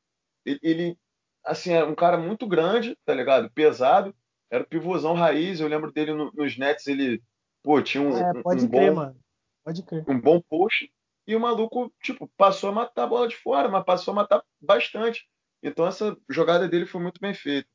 ele, 0.45 0.61
ele 0.63 0.99
assim, 1.45 1.73
é 1.73 1.85
um 1.85 1.95
cara 1.95 2.17
muito 2.17 2.47
grande, 2.47 2.97
tá 3.05 3.13
ligado? 3.13 3.51
Pesado, 3.51 4.15
era 4.51 4.65
o 4.65 4.67
pivôzão 4.67 5.15
raiz. 5.15 5.61
Eu 5.61 5.69
lembro 5.69 5.93
dele 5.93 6.13
no, 6.13 6.33
nos 6.33 6.59
Nets, 6.59 6.87
ele 6.87 7.23
pô, 7.63 7.81
tinha 7.81 8.03
um. 8.03 8.17
É, 8.17 8.43
pode 8.43 8.65
um 8.65 8.69
crer, 8.69 8.91
bom, 8.91 8.97
mano. 8.97 9.17
Pode 9.65 9.83
crer. 9.83 10.05
Um 10.09 10.21
bom 10.21 10.41
post. 10.41 10.91
E 11.27 11.37
o 11.37 11.41
maluco, 11.41 11.93
tipo, 12.03 12.29
passou 12.37 12.71
a 12.71 12.73
matar 12.73 13.05
a 13.05 13.07
bola 13.07 13.29
de 13.29 13.37
fora, 13.37 13.69
mas 13.69 13.85
passou 13.85 14.13
a 14.13 14.17
matar 14.17 14.43
bastante. 14.61 15.29
Então 15.63 15.87
essa 15.87 16.17
jogada 16.29 16.69
dele 16.69 16.87
foi 16.87 17.01
muito 17.01 17.21
bem 17.21 17.33
feita. 17.33 17.69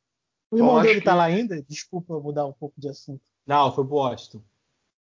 O 0.51 0.57
irmão 0.57 0.73
então, 0.73 0.83
dele 0.83 1.01
tá 1.01 1.11
que... 1.11 1.17
lá 1.17 1.23
ainda? 1.23 1.61
Desculpa 1.63 2.19
mudar 2.19 2.45
um 2.45 2.53
pouco 2.53 2.79
de 2.79 2.89
assunto. 2.89 3.23
Não, 3.45 3.73
foi 3.73 3.83
Boston. 3.83 4.41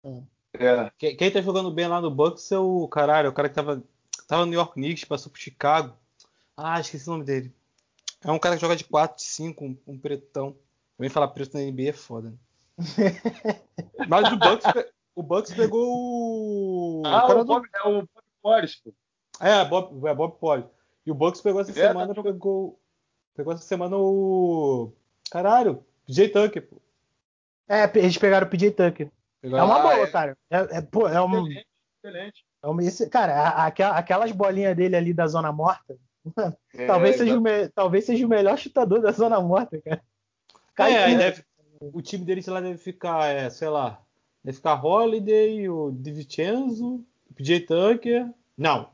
É. 0.04 0.66
é. 0.66 0.92
Quem, 0.98 1.16
quem 1.16 1.32
tá 1.32 1.42
jogando 1.42 1.72
bem 1.72 1.88
lá 1.88 2.02
no 2.02 2.12
Bucks 2.12 2.52
é 2.52 2.58
o 2.58 2.88
caralho, 2.88 3.30
o 3.30 3.34
cara 3.34 3.48
que 3.48 3.56
tava, 3.56 3.84
tava 4.28 4.46
no 4.46 4.52
New 4.52 4.60
York 4.60 4.74
Knicks, 4.74 5.06
passou 5.06 5.32
pro 5.32 5.42
Chicago. 5.42 5.96
Ah, 6.58 6.80
esqueci 6.80 7.08
o 7.08 7.14
nome 7.14 7.26
dele. 7.26 7.54
É 8.24 8.32
um 8.32 8.40
cara 8.40 8.56
que 8.56 8.62
joga 8.62 8.76
de 8.76 8.84
4, 8.84 9.18
de 9.18 9.24
5, 9.24 9.64
um, 9.64 9.78
um 9.86 10.00
pretão. 10.00 10.58
Também 10.98 11.10
falar 11.10 11.28
preço 11.30 11.52
na 11.54 11.64
NBA 11.64 11.90
é 11.90 11.94
foda. 11.94 12.30
Né? 12.30 12.38
Mas 14.08 14.32
o 14.32 14.38
Bucks, 14.38 14.66
o 15.16 15.24
Bucks 15.24 15.54
pegou 15.54 15.84
o. 15.84 17.04
Ah, 17.06 17.26
o, 17.26 17.46
Bob, 17.46 17.68
do... 17.68 17.78
é 17.78 17.88
o 17.88 18.02
Bob 18.02 18.10
Porres, 18.42 18.76
pô. 18.76 18.94
É, 19.40 19.66
Bob, 19.66 20.08
é 20.08 20.14
Bob 20.14 20.38
Porres. 20.40 20.66
E 21.06 21.12
o 21.12 21.16
Bucks 21.16 21.42
pegou 21.42 21.62
essa 21.62 21.72
é, 21.72 21.88
semana, 21.88 22.14
tá 22.14 22.24
pegou. 22.24 22.80
Pegou 23.36 23.54
essa 23.54 23.64
semana 23.64 23.98
o. 23.98 24.92
Caralho, 25.30 25.86
PJ 26.06 26.30
Tucker, 26.30 26.68
pô. 26.68 26.82
É, 27.68 27.84
eles 27.98 28.18
pegaram 28.18 28.48
o 28.48 28.50
PJ 28.50 28.72
Tucker. 28.72 29.12
Pegaram... 29.42 29.64
É 29.64 29.68
uma 29.68 29.80
boa, 29.80 29.94
é. 29.94 30.08
cara. 30.08 30.38
É, 30.50 30.78
é, 30.78 30.82
pô, 30.82 31.08
é 31.08 31.22
um... 31.22 31.48
Excelente, 31.48 31.68
excelente. 32.04 32.46
Então, 32.60 32.80
esse, 32.80 33.10
cara, 33.10 33.66
aquelas 33.66 34.32
bolinhas 34.32 34.76
dele 34.76 34.96
ali 34.96 35.14
da 35.14 35.28
zona 35.28 35.52
morta, 35.52 35.98
é, 36.74 36.88
talvez, 36.88 37.18
seja 37.18 37.38
o 37.38 37.44
talvez 37.74 38.06
seja 38.06 38.26
o 38.26 38.30
melhor 38.30 38.58
chutador 38.58 39.02
da 39.02 39.12
zona 39.12 39.40
morta, 39.40 39.80
cara. 39.82 40.02
Cai 40.76 40.94
é, 40.94 41.18
deve, 41.18 41.44
o 41.80 42.02
time 42.02 42.26
deles 42.26 42.46
lá 42.48 42.60
deve 42.60 42.78
ficar, 42.78 43.28
é, 43.28 43.50
sei 43.50 43.70
lá, 43.70 44.02
deve 44.44 44.58
ficar 44.58 44.84
Holiday, 44.84 45.70
o 45.70 45.92
DiVincenzo, 45.92 47.06
o 47.30 47.34
PJ 47.34 47.62
Tucker. 47.62 48.30
Não, 48.58 48.90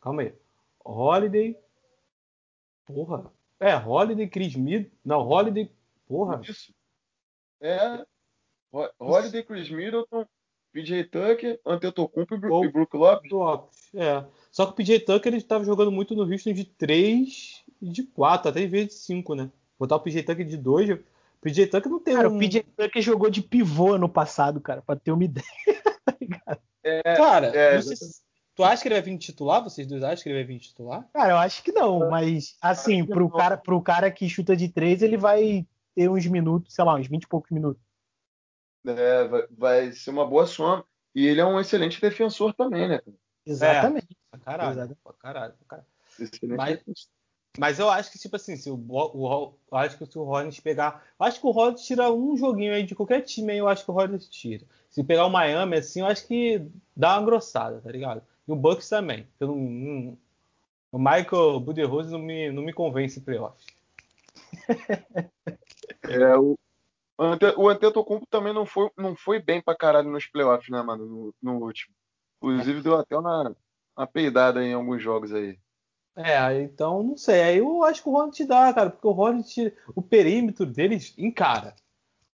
calma 0.00 0.22
aí. 0.22 0.34
Holiday. 0.84 1.58
Porra. 2.86 3.30
É, 3.60 3.76
Holiday, 3.76 4.28
Chris 4.28 4.54
Mid. 4.54 4.88
Não, 5.04 5.20
Holiday. 5.20 5.70
Porra. 6.06 6.40
Isso. 6.42 6.72
É. 7.60 8.04
Holiday, 8.98 9.42
Chris 9.42 9.70
Middleton, 9.70 10.26
PJ 10.72 11.04
Tucker, 11.04 11.58
Antetokounmpo 11.64 12.34
e, 12.34 12.38
Bro 12.38 12.64
e 12.64 12.68
Brook 12.70 12.96
Lopes. 12.96 13.30
Lopes. 13.30 13.94
É. 13.94 14.24
Só 14.50 14.66
que 14.66 14.72
o 14.72 14.74
PJ 14.74 15.00
Tucker 15.00 15.32
ele 15.32 15.38
estava 15.38 15.64
jogando 15.64 15.90
muito 15.90 16.14
no 16.14 16.30
Houston 16.30 16.52
de 16.52 16.64
3 16.64 17.64
e 17.80 17.88
de 17.88 18.02
4, 18.04 18.50
até 18.50 18.60
em 18.60 18.68
vez 18.68 18.88
de 18.88 18.94
5, 18.94 19.34
né? 19.34 19.50
Botar 19.78 19.96
o 19.96 20.00
PJ 20.00 20.22
Tucker 20.22 20.46
de 20.46 20.56
2. 20.56 20.98
O 21.38 21.42
PJ 21.42 21.66
Tucker 21.68 21.90
não 21.90 22.00
tem 22.00 22.14
cara, 22.14 22.28
um... 22.28 22.36
o 22.36 22.38
PJ 22.38 22.66
Tucker 22.76 23.02
jogou 23.02 23.30
de 23.30 23.42
pivô 23.42 23.96
no 23.98 24.08
passado, 24.08 24.60
cara, 24.60 24.82
pra 24.82 24.96
ter 24.96 25.12
uma 25.12 25.24
ideia. 25.24 25.46
tá 26.44 26.58
é, 26.82 27.02
cara, 27.16 27.46
é, 27.48 27.80
tu 28.54 28.64
acha 28.64 28.82
que 28.82 28.88
ele 28.88 28.94
vai 28.94 29.02
vir 29.02 29.18
titular? 29.18 29.62
Vocês 29.62 29.86
dois 29.86 30.02
acham 30.02 30.22
que 30.22 30.28
ele 30.28 30.38
vai 30.38 30.44
vir 30.44 30.60
titular? 30.60 31.08
Cara, 31.12 31.32
eu 31.32 31.36
acho 31.36 31.62
que 31.62 31.72
não, 31.72 32.10
mas 32.10 32.56
assim, 32.60 33.04
pro 33.04 33.28
cara, 33.30 33.56
pro 33.56 33.82
cara 33.82 34.10
que 34.10 34.28
chuta 34.28 34.56
de 34.56 34.68
3, 34.68 35.02
ele 35.02 35.16
vai 35.16 35.66
ter 35.94 36.08
uns 36.08 36.26
minutos, 36.26 36.74
sei 36.74 36.84
lá, 36.84 36.94
uns 36.94 37.08
20 37.08 37.22
e 37.24 37.28
poucos 37.28 37.50
minutos. 37.50 37.82
É, 38.86 39.26
vai, 39.26 39.46
vai, 39.50 39.92
ser 39.92 40.10
uma 40.10 40.26
boa 40.26 40.46
soma. 40.46 40.84
E 41.14 41.26
ele 41.26 41.40
é 41.40 41.44
um 41.44 41.58
excelente 41.58 42.00
defensor 42.00 42.54
também, 42.54 42.88
né? 42.88 43.00
Exatamente. 43.44 44.16
É, 44.32 44.38
caralho, 44.38 44.70
Exatamente. 44.72 45.00
caralho, 45.18 45.54
caralho. 45.66 45.86
Mas, 46.56 47.08
mas, 47.58 47.78
eu 47.78 47.88
acho 47.88 48.10
que, 48.12 48.18
tipo 48.18 48.36
assim, 48.36 48.56
se 48.56 48.70
o, 48.70 48.74
o, 48.88 49.54
eu 49.70 49.78
acho 49.78 49.96
que 49.96 50.06
se 50.06 50.18
o 50.18 50.22
Hornets 50.22 50.60
pegar. 50.60 51.04
Acho 51.18 51.40
que 51.40 51.46
o 51.46 51.50
Hornets 51.50 51.86
tira 51.86 52.12
um 52.12 52.36
joguinho 52.36 52.74
aí 52.74 52.82
de 52.82 52.94
qualquer 52.94 53.22
time 53.22 53.52
aí, 53.52 53.58
eu 53.58 53.68
acho 53.68 53.84
que 53.84 53.90
o 53.90 53.94
Hornets 53.94 54.28
tira. 54.28 54.64
Se 54.90 55.02
pegar 55.02 55.26
o 55.26 55.30
Miami, 55.30 55.76
assim, 55.76 56.00
eu 56.00 56.06
acho 56.06 56.26
que 56.26 56.62
dá 56.96 57.16
uma 57.18 57.26
grossada, 57.26 57.80
tá 57.80 57.90
ligado? 57.90 58.22
E 58.46 58.52
o 58.52 58.56
Bucks 58.56 58.88
também. 58.88 59.26
Eu 59.40 59.48
não, 59.48 59.56
não, 59.56 60.18
o 60.92 60.98
Michael 60.98 61.60
Budenholzer 61.60 62.12
não 62.12 62.18
me, 62.18 62.50
não 62.50 62.62
me 62.62 62.72
convence 62.72 63.18
em 63.18 63.22
playoffs. 63.22 63.66
é, 66.04 66.36
o, 66.36 66.56
o 67.18 67.68
Antetokounmpo 67.68 68.26
também 68.26 68.52
não 68.52 68.64
foi, 68.64 68.90
não 68.96 69.16
foi 69.16 69.40
bem 69.40 69.60
pra 69.60 69.76
caralho 69.76 70.10
nos 70.10 70.26
playoffs, 70.26 70.70
né, 70.70 70.80
mano? 70.82 71.06
No, 71.06 71.34
no 71.42 71.64
último. 71.64 71.94
Inclusive 72.36 72.82
deu 72.82 72.96
até 72.96 73.16
uma, 73.16 73.54
uma 73.96 74.06
peidada 74.06 74.64
em 74.64 74.74
alguns 74.74 75.02
jogos 75.02 75.32
aí. 75.32 75.58
É, 76.16 76.62
então 76.62 77.02
não 77.02 77.16
sei. 77.16 77.42
Aí 77.42 77.58
eu 77.58 77.84
acho 77.84 78.02
que 78.02 78.08
o 78.08 78.12
Hornet 78.12 78.44
dá, 78.44 78.72
cara, 78.72 78.90
porque 78.90 79.06
o 79.06 79.10
Hornet, 79.10 79.74
o 79.94 80.00
perímetro 80.00 80.64
deles 80.64 81.14
encara. 81.18 81.74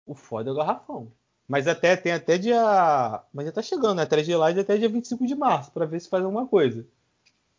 O 0.06 0.14
foda 0.14 0.50
é 0.50 0.52
o 0.52 0.56
garrafão. 0.56 1.12
Mas 1.46 1.68
até 1.68 1.96
tem 1.96 2.12
até 2.12 2.38
dia. 2.38 3.22
Mas 3.32 3.46
já 3.46 3.52
tá 3.52 3.62
chegando, 3.62 3.96
né? 3.96 4.02
Até 4.02 4.22
dia 4.22 4.42
até 4.42 4.78
dia 4.78 4.88
25 4.88 5.26
de 5.26 5.34
março, 5.34 5.70
para 5.72 5.84
ver 5.84 6.00
se 6.00 6.08
faz 6.08 6.24
alguma 6.24 6.46
coisa. 6.46 6.86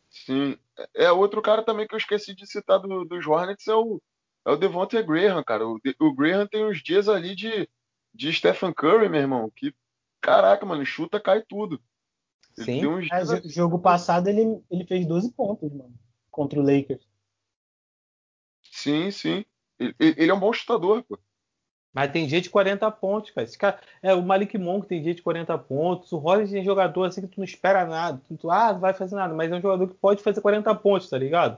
Sim. 0.10 0.58
É 0.95 1.12
outro 1.12 1.41
cara 1.41 1.63
também 1.63 1.88
que 1.88 1.93
eu 1.93 1.97
esqueci 1.99 2.34
de 2.34 2.47
citar 2.47 2.80
do, 2.80 3.06
dos 3.06 3.25
Hornets 3.25 3.67
é 3.67 3.75
o 3.75 4.01
é 4.47 4.51
o 4.51 4.56
Devontae 4.56 5.03
Graham, 5.03 5.43
cara. 5.43 5.67
O, 5.67 5.77
o 5.99 6.15
Graham 6.15 6.47
tem 6.47 6.65
uns 6.65 6.82
dias 6.82 7.10
ali 7.10 7.36
de, 7.36 7.69
de 8.13 8.32
Stephen 8.32 8.73
Curry, 8.73 9.10
meu 9.10 9.19
irmão, 9.19 9.51
que, 9.53 9.75
caraca, 10.21 10.65
mano, 10.65 10.86
chuta, 10.86 11.19
cai 11.19 11.41
tudo. 11.41 11.82
Sim. 12.53 12.82
É, 13.12 13.49
jogo 13.49 13.77
passado 13.77 14.30
ele, 14.30 14.60
ele 14.71 14.86
fez 14.86 15.06
12 15.06 15.34
pontos, 15.34 15.69
mano, 15.69 15.93
contra 16.38 16.60
o 16.60 16.63
Lakers. 16.63 17.02
Sim, 18.71 19.10
sim. 19.10 19.43
Ele, 19.80 19.95
ele 20.00 20.32
é 20.32 20.34
um 20.34 20.39
bom 20.39 20.54
chutador, 20.54 21.04
pô. 21.04 21.17
Mas 21.91 22.12
tem 22.12 22.30
gente 22.30 22.43
de 22.43 22.50
40 22.52 22.91
pontos, 22.91 23.32
cara. 23.32 23.45
Esse 23.45 23.58
cara 23.58 23.80
é 24.04 24.13
o 24.13 24.21
Malik 24.21 24.56
Monk 24.56 24.86
tem 24.86 25.04
gente 25.04 25.15
de 25.15 25.21
40 25.23 25.58
pontos. 25.58 26.12
O 26.12 26.17
Rollins 26.17 26.52
tem 26.52 26.63
jogador 26.63 27.06
assim 27.06 27.21
que 27.21 27.28
tu 27.28 27.39
não 27.39 27.43
espera 27.43 27.86
nada. 27.86 28.21
Tu, 28.39 28.52
ah, 28.52 28.73
não 28.73 28.80
vai 28.80 28.93
fazer 28.93 29.15
nada, 29.15 29.34
mas 29.34 29.52
é 29.52 29.56
um 29.56 29.62
jogador 29.62 29.88
que 29.88 29.95
pode 29.95 30.21
fazer 30.21 30.39
40 30.39 30.76
pontos, 30.76 31.10
tá 31.10 31.17
ligado? 31.17 31.58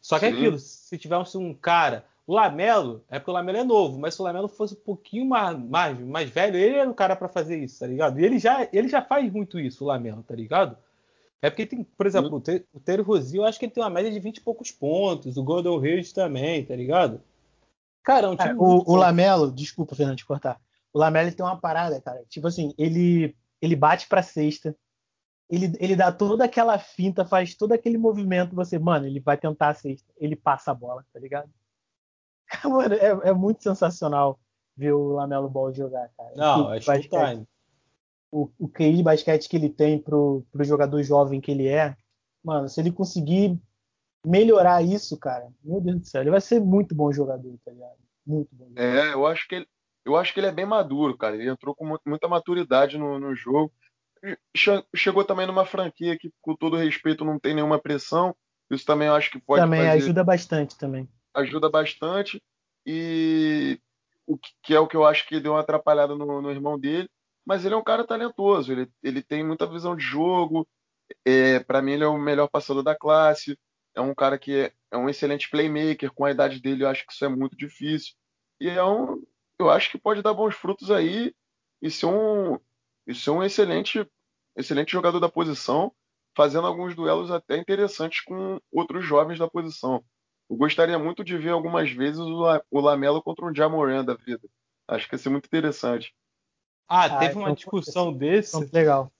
Só 0.00 0.18
que 0.18 0.24
é 0.24 0.28
aquilo, 0.28 0.58
se 0.58 0.96
tiver 0.96 1.18
um, 1.18 1.24
um 1.34 1.52
cara 1.52 2.06
o 2.26 2.34
Lamelo, 2.34 3.04
é 3.08 3.18
porque 3.18 3.30
o 3.30 3.34
Lamelo 3.34 3.58
é 3.58 3.64
novo, 3.64 3.98
mas 4.00 4.14
se 4.14 4.20
o 4.20 4.24
Lamelo 4.24 4.48
fosse 4.48 4.74
um 4.74 4.80
pouquinho 4.80 5.24
mais, 5.26 5.56
mais, 5.56 6.00
mais 6.00 6.28
velho, 6.28 6.56
ele 6.56 6.76
era 6.76 6.90
o 6.90 6.94
cara 6.94 7.14
para 7.14 7.28
fazer 7.28 7.56
isso, 7.62 7.78
tá 7.78 7.86
ligado? 7.86 8.18
E 8.18 8.24
ele 8.24 8.38
já, 8.38 8.68
ele 8.72 8.88
já 8.88 9.00
faz 9.00 9.30
muito 9.32 9.60
isso, 9.60 9.84
o 9.84 9.86
Lamelo, 9.86 10.24
tá 10.24 10.34
ligado? 10.34 10.76
É 11.42 11.50
porque 11.50 11.66
tem, 11.66 11.84
por 11.84 12.06
exemplo, 12.06 12.30
uhum. 12.30 12.64
o 12.72 12.80
Terry 12.80 13.02
Rozier, 13.02 13.42
eu 13.42 13.46
acho 13.46 13.58
que 13.58 13.66
ele 13.66 13.72
tem 13.72 13.82
uma 13.82 13.90
média 13.90 14.10
de 14.10 14.18
20 14.18 14.38
e 14.38 14.40
poucos 14.40 14.70
pontos, 14.70 15.36
o 15.36 15.44
Gordon 15.44 15.78
Hayward 15.78 16.14
também, 16.14 16.64
tá 16.64 16.74
ligado? 16.74 17.22
Cara, 18.02 18.28
é 18.28 18.30
um 18.30 18.36
time 18.36 18.50
é, 18.50 18.54
o, 18.54 18.84
o 18.86 18.96
Lamelo, 18.96 19.52
desculpa, 19.52 19.94
Fernando, 19.94 20.16
de 20.16 20.24
cortar. 20.24 20.60
O 20.92 20.98
Lamelo 20.98 21.32
tem 21.32 21.44
uma 21.44 21.60
parada, 21.60 22.00
cara. 22.00 22.24
Tipo 22.28 22.46
assim, 22.46 22.72
ele, 22.78 23.36
ele 23.60 23.76
bate 23.76 24.08
pra 24.08 24.22
cesta, 24.22 24.74
ele, 25.48 25.76
ele 25.78 25.94
dá 25.94 26.10
toda 26.10 26.44
aquela 26.44 26.78
finta, 26.78 27.24
faz 27.24 27.54
todo 27.54 27.72
aquele 27.72 27.98
movimento, 27.98 28.54
você, 28.54 28.78
mano, 28.78 29.06
ele 29.06 29.20
vai 29.20 29.36
tentar 29.36 29.68
a 29.68 29.74
cesta, 29.74 30.10
ele 30.16 30.34
passa 30.34 30.70
a 30.70 30.74
bola, 30.74 31.04
tá 31.12 31.20
ligado? 31.20 31.50
Mano, 32.64 32.94
é, 32.94 33.28
é, 33.28 33.32
muito 33.32 33.60
sensacional 33.60 34.38
ver 34.76 34.92
o 34.92 35.08
Lamelo 35.08 35.50
Ball 35.50 35.74
jogar, 35.74 36.08
cara. 36.16 36.32
Não, 36.36 36.72
é 36.72 36.80
showtime. 36.80 37.46
O, 38.30 38.50
o 38.58 38.68
QI 38.68 38.96
de 38.96 39.02
basquete 39.02 39.48
que 39.48 39.56
ele 39.56 39.68
tem 39.68 39.98
pro, 39.98 40.44
pro 40.50 40.64
jogador 40.64 41.02
jovem 41.02 41.40
que 41.40 41.50
ele 41.50 41.68
é, 41.68 41.96
mano, 42.44 42.68
se 42.68 42.80
ele 42.80 42.92
conseguir 42.92 43.58
melhorar 44.24 44.82
isso, 44.82 45.16
cara, 45.18 45.48
meu 45.62 45.80
Deus 45.80 46.00
do 46.00 46.06
céu, 46.06 46.22
ele 46.22 46.30
vai 46.30 46.40
ser 46.40 46.60
muito 46.60 46.94
bom 46.94 47.12
jogador, 47.12 47.56
tá 47.64 47.70
ligado? 47.70 47.96
Muito 48.26 48.48
bom. 48.52 48.66
Jogador. 48.68 48.82
É, 48.82 49.14
eu 49.14 49.26
acho 49.26 49.48
que 49.48 49.54
ele, 49.54 49.66
eu 50.04 50.16
acho 50.16 50.34
que 50.34 50.40
ele 50.40 50.48
é 50.48 50.52
bem 50.52 50.66
maduro, 50.66 51.16
cara. 51.16 51.36
Ele 51.36 51.48
entrou 51.48 51.74
com 51.74 51.96
muita 52.04 52.28
maturidade 52.28 52.98
no, 52.98 53.18
no 53.18 53.34
jogo. 53.34 53.72
Chegou 54.94 55.24
também 55.24 55.46
numa 55.46 55.64
franquia 55.64 56.18
que, 56.18 56.32
com 56.42 56.56
todo 56.56 56.76
respeito, 56.76 57.24
não 57.24 57.38
tem 57.38 57.54
nenhuma 57.54 57.78
pressão. 57.78 58.34
Isso 58.70 58.84
também 58.84 59.06
eu 59.06 59.14
acho 59.14 59.30
que 59.30 59.38
pode 59.38 59.62
também 59.62 59.80
fazer... 59.80 59.92
ajuda 59.92 60.24
bastante 60.24 60.76
também 60.76 61.08
ajuda 61.36 61.68
bastante 61.68 62.42
e 62.84 63.78
o 64.26 64.38
que 64.38 64.74
é 64.74 64.80
o 64.80 64.88
que 64.88 64.96
eu 64.96 65.04
acho 65.04 65.26
que 65.28 65.38
deu 65.38 65.52
uma 65.52 65.60
atrapalhada 65.60 66.16
no, 66.16 66.40
no 66.40 66.50
irmão 66.50 66.78
dele, 66.78 67.08
mas 67.46 67.64
ele 67.64 67.74
é 67.74 67.78
um 67.78 67.84
cara 67.84 68.04
talentoso, 68.04 68.72
ele, 68.72 68.90
ele 69.02 69.22
tem 69.22 69.46
muita 69.46 69.66
visão 69.66 69.94
de 69.96 70.02
jogo, 70.02 70.68
é, 71.24 71.60
para 71.60 71.80
mim 71.80 71.92
ele 71.92 72.04
é 72.04 72.08
o 72.08 72.18
melhor 72.18 72.48
passador 72.48 72.82
da 72.82 72.96
classe, 72.96 73.58
é 73.94 74.00
um 74.00 74.14
cara 74.14 74.38
que 74.38 74.54
é, 74.54 74.72
é, 74.90 74.96
um 74.96 75.08
excelente 75.08 75.48
playmaker, 75.48 76.12
com 76.12 76.24
a 76.24 76.30
idade 76.30 76.60
dele 76.60 76.84
eu 76.84 76.88
acho 76.88 77.06
que 77.06 77.12
isso 77.12 77.24
é 77.24 77.28
muito 77.28 77.56
difícil, 77.56 78.14
e 78.60 78.68
é 78.68 78.84
um, 78.84 79.22
eu 79.58 79.70
acho 79.70 79.90
que 79.90 79.98
pode 79.98 80.22
dar 80.22 80.34
bons 80.34 80.54
frutos 80.54 80.90
aí 80.90 81.34
e 81.80 81.90
ser 81.90 82.06
um, 82.06 82.58
e 83.06 83.14
ser 83.14 83.30
um 83.30 83.42
excelente, 83.42 84.06
excelente 84.56 84.92
jogador 84.92 85.20
da 85.20 85.28
posição, 85.28 85.92
fazendo 86.36 86.66
alguns 86.66 86.94
duelos 86.94 87.30
até 87.30 87.56
interessantes 87.56 88.22
com 88.22 88.60
outros 88.72 89.04
jovens 89.04 89.38
da 89.38 89.48
posição. 89.48 90.04
Eu 90.50 90.56
gostaria 90.56 90.98
muito 90.98 91.24
de 91.24 91.36
ver 91.38 91.50
algumas 91.50 91.90
vezes 91.90 92.20
o 92.20 92.80
Lamelo 92.80 93.22
contra 93.22 93.46
um 93.46 93.54
Jamoran 93.54 94.04
da 94.04 94.14
vida. 94.14 94.48
Acho 94.88 95.08
que 95.08 95.14
ia 95.14 95.18
ser 95.18 95.30
muito 95.30 95.46
interessante. 95.46 96.14
Ah, 96.88 97.04
ah 97.04 97.18
teve 97.18 97.34
ah, 97.34 97.38
uma 97.38 97.54
discussão 97.54 98.12
desse. 98.12 98.68
Legal. 98.72 99.10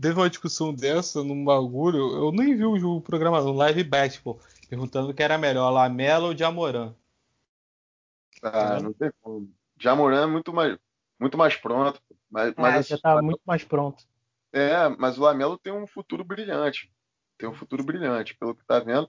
Teve 0.00 0.20
uma 0.20 0.30
discussão 0.30 0.72
dessa 0.72 1.24
num 1.24 1.44
bagulho. 1.44 2.16
Eu 2.16 2.30
nem 2.30 2.54
vi 2.54 2.64
o 2.64 3.00
programa 3.00 3.40
no 3.40 3.52
Live 3.52 3.82
Basketball, 3.82 4.38
perguntando 4.68 5.12
que 5.12 5.22
era 5.22 5.36
melhor, 5.36 5.70
Lamelo 5.70 6.26
ou 6.26 6.36
Jamoran. 6.36 6.94
Ah, 8.42 8.78
não 8.80 8.92
tem 8.92 9.10
como. 9.20 9.50
Jamoran 9.80 10.22
é 10.22 10.26
muito 10.26 10.52
mais, 10.52 10.78
muito 11.18 11.36
mais 11.36 11.56
pronto. 11.56 12.00
Mas, 12.30 12.54
mas 12.56 12.90
é, 12.90 12.96
já 12.96 12.98
tá 12.98 13.20
muito 13.20 13.40
mais 13.44 13.64
pronto. 13.64 14.04
É, 14.52 14.88
mas 14.88 15.18
o 15.18 15.22
Lamelo 15.22 15.58
tem 15.58 15.72
um 15.72 15.86
futuro 15.86 16.22
brilhante. 16.22 16.92
Tem 17.36 17.48
um 17.48 17.54
futuro 17.54 17.82
brilhante, 17.82 18.36
pelo 18.36 18.54
que 18.54 18.64
tá 18.64 18.78
vendo. 18.78 19.08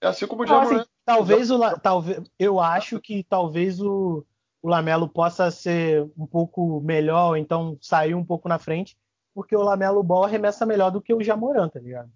É 0.00 0.06
assim 0.06 0.26
como 0.26 0.44
o 0.44 0.46
Jamoran. 0.46 0.80
Assim, 0.80 0.90
talvez 1.04 1.50
o 1.50 1.80
talvez 1.80 2.22
eu 2.38 2.58
acho 2.58 3.00
que 3.00 3.22
talvez 3.24 3.80
o, 3.80 4.24
o 4.62 4.68
Lamelo 4.68 5.08
possa 5.08 5.50
ser 5.50 6.02
um 6.16 6.26
pouco 6.26 6.80
melhor, 6.80 7.36
então 7.36 7.78
sair 7.80 8.14
um 8.14 8.24
pouco 8.24 8.48
na 8.48 8.58
frente, 8.58 8.96
porque 9.34 9.56
o 9.56 9.62
Lamelo 9.62 10.02
Ball 10.02 10.24
arremessa 10.24 10.66
melhor 10.66 10.90
do 10.90 11.00
que 11.00 11.14
o 11.14 11.22
Jamoran, 11.22 11.68
tá 11.68 11.80
ligado? 11.80 12.12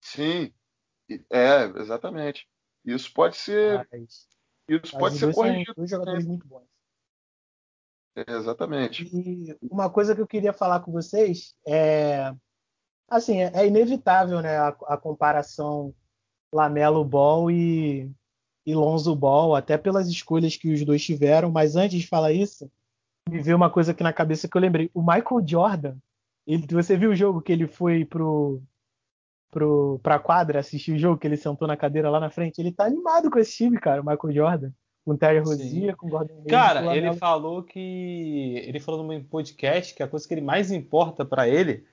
Sim, 0.00 0.52
é, 1.30 1.64
exatamente. 1.80 2.48
Isso 2.84 3.12
pode 3.12 3.36
ser. 3.36 3.86
Isso. 3.92 4.26
isso 4.68 4.98
pode 4.98 5.16
ser 5.16 5.34
corrigido. 5.34 5.74
Dois 5.74 5.90
jogadores 5.90 6.26
muito 6.26 6.46
bons. 6.46 6.66
É, 8.16 8.32
exatamente. 8.32 9.04
E 9.04 9.56
uma 9.62 9.90
coisa 9.90 10.14
que 10.14 10.20
eu 10.20 10.26
queria 10.26 10.52
falar 10.52 10.80
com 10.80 10.92
vocês 10.92 11.54
é. 11.66 12.32
Assim, 13.08 13.42
é, 13.42 13.50
é 13.54 13.66
inevitável 13.66 14.42
né, 14.42 14.58
a, 14.58 14.68
a 14.68 14.96
comparação 14.96 15.94
Lamelo 16.52 17.04
Ball 17.04 17.50
e, 17.50 18.10
e 18.68 18.74
Lonzo 18.74 19.16
Ball, 19.16 19.56
até 19.56 19.78
pelas 19.78 20.08
escolhas 20.08 20.54
que 20.54 20.70
os 20.70 20.84
dois 20.84 21.02
tiveram. 21.02 21.50
Mas 21.50 21.74
antes 21.74 22.02
de 22.02 22.06
falar 22.06 22.32
isso, 22.32 22.70
me 23.26 23.40
veio 23.40 23.56
uma 23.56 23.70
coisa 23.70 23.92
aqui 23.92 24.02
na 24.02 24.12
cabeça 24.12 24.46
que 24.46 24.54
eu 24.54 24.60
lembrei. 24.60 24.90
O 24.92 25.00
Michael 25.00 25.42
Jordan, 25.46 25.94
Ele, 26.46 26.66
você 26.70 26.94
viu 26.94 27.10
o 27.10 27.16
jogo 27.16 27.40
que 27.40 27.50
ele 27.50 27.66
foi 27.66 28.04
pro, 28.04 28.60
pro, 29.50 29.98
pra 30.02 30.18
quadra 30.18 30.60
assistir 30.60 30.92
o 30.92 30.98
jogo, 30.98 31.18
que 31.18 31.26
ele 31.26 31.38
sentou 31.38 31.66
na 31.66 31.78
cadeira 31.78 32.10
lá 32.10 32.20
na 32.20 32.28
frente? 32.28 32.60
Ele 32.60 32.70
tá 32.70 32.84
animado 32.84 33.30
com 33.30 33.38
esse 33.38 33.56
time, 33.56 33.78
cara, 33.78 34.02
o 34.02 34.04
Michael 34.04 34.34
Jordan. 34.34 34.70
Com 35.02 35.12
o 35.12 35.16
Terry 35.16 35.38
Rozier, 35.38 35.96
com 35.96 36.06
o 36.06 36.10
Gordon 36.10 36.34
Hayward. 36.34 36.50
Cara, 36.50 36.94
ele 36.94 37.14
falou 37.14 37.62
que. 37.62 38.62
Ele 38.66 38.78
falou 38.78 39.02
num 39.02 39.24
podcast 39.24 39.94
que 39.94 40.02
a 40.02 40.08
coisa 40.08 40.28
que 40.28 40.34
ele 40.34 40.42
mais 40.42 40.70
importa 40.70 41.24
para 41.24 41.48
ele 41.48 41.86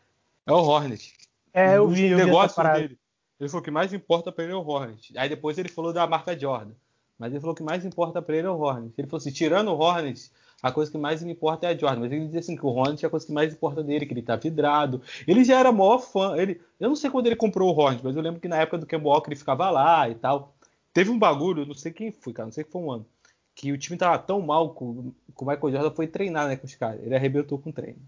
é 0.45 0.51
o 0.51 0.57
Hornet. 0.57 1.13
É, 1.53 1.77
eu 1.77 1.87
vi, 1.87 2.07
eu 2.07 2.17
negócio 2.17 2.61
dele. 2.61 2.99
Ele 3.39 3.49
falou 3.49 3.63
que 3.63 3.71
mais 3.71 3.93
importa 3.93 4.31
para 4.31 4.43
ele 4.43 4.53
é 4.53 4.55
o 4.55 4.65
Hornet. 4.65 5.17
Aí 5.17 5.27
depois 5.27 5.57
ele 5.57 5.69
falou 5.69 5.91
da 5.91 6.07
marca 6.07 6.37
Jordan. 6.37 6.71
Mas 7.17 7.31
ele 7.31 7.39
falou 7.39 7.55
que 7.55 7.63
mais 7.63 7.85
importa 7.85 8.21
para 8.21 8.35
ele 8.35 8.47
é 8.47 8.49
o 8.49 8.59
Hornet. 8.59 8.93
Ele 8.97 9.07
falou 9.07 9.19
assim, 9.19 9.31
tirando 9.31 9.69
o 9.69 9.77
Hornet, 9.77 10.31
a 10.61 10.71
coisa 10.71 10.91
que 10.91 10.97
mais 10.97 11.23
me 11.23 11.31
importa 11.31 11.67
é 11.67 11.69
a 11.69 11.77
Jordan. 11.77 12.01
Mas 12.01 12.11
ele 12.11 12.25
dizia 12.25 12.39
assim 12.39 12.55
que 12.55 12.65
o 12.65 12.69
Hornet 12.69 13.03
é 13.03 13.07
a 13.07 13.09
coisa 13.09 13.25
que 13.25 13.31
mais 13.31 13.53
importa 13.53 13.83
dele, 13.83 14.05
que 14.05 14.13
ele 14.13 14.21
tá 14.21 14.35
vidrado. 14.35 15.01
Ele 15.27 15.43
já 15.43 15.59
era 15.59 15.71
maior 15.71 15.99
fã. 15.99 16.35
Ele, 16.37 16.61
eu 16.79 16.89
não 16.89 16.95
sei 16.95 17.09
quando 17.09 17.27
ele 17.27 17.35
comprou 17.35 17.73
o 17.73 17.77
Hornet, 17.77 18.03
mas 18.03 18.15
eu 18.15 18.21
lembro 18.21 18.39
que 18.39 18.47
na 18.47 18.57
época 18.57 18.77
do 18.77 18.85
Kemba 18.85 19.09
Walker 19.09 19.29
ele 19.29 19.39
ficava 19.39 19.69
lá 19.69 20.09
e 20.09 20.15
tal. 20.15 20.55
Teve 20.93 21.09
um 21.09 21.19
bagulho, 21.19 21.65
não 21.65 21.73
sei 21.73 21.91
quem 21.91 22.11
foi, 22.11 22.31
cara, 22.31 22.45
não 22.45 22.53
sei 22.53 22.63
que 22.63 22.71
foi 22.71 22.81
um 22.81 22.89
ano, 22.89 23.05
que 23.53 23.69
o 23.69 23.77
time 23.77 23.97
tava 23.97 24.17
tão 24.17 24.39
mal 24.39 24.73
que 24.73 24.81
o 24.81 25.13
Michael 25.41 25.71
Jordan 25.71 25.91
foi 25.91 26.07
treinar 26.07 26.47
né, 26.47 26.55
com 26.55 26.65
os 26.65 26.75
caras. 26.75 27.01
Ele 27.03 27.13
arrebentou 27.13 27.59
com 27.59 27.69
o 27.69 27.73
treino. 27.73 27.99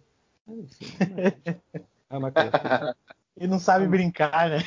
Enfim, 0.48 0.86
é 2.10 2.18
uma 2.18 2.32
coisa. 2.32 2.96
Ele 3.36 3.48
não 3.48 3.60
sabe 3.60 3.88
brincar, 3.88 4.50
né? 4.50 4.60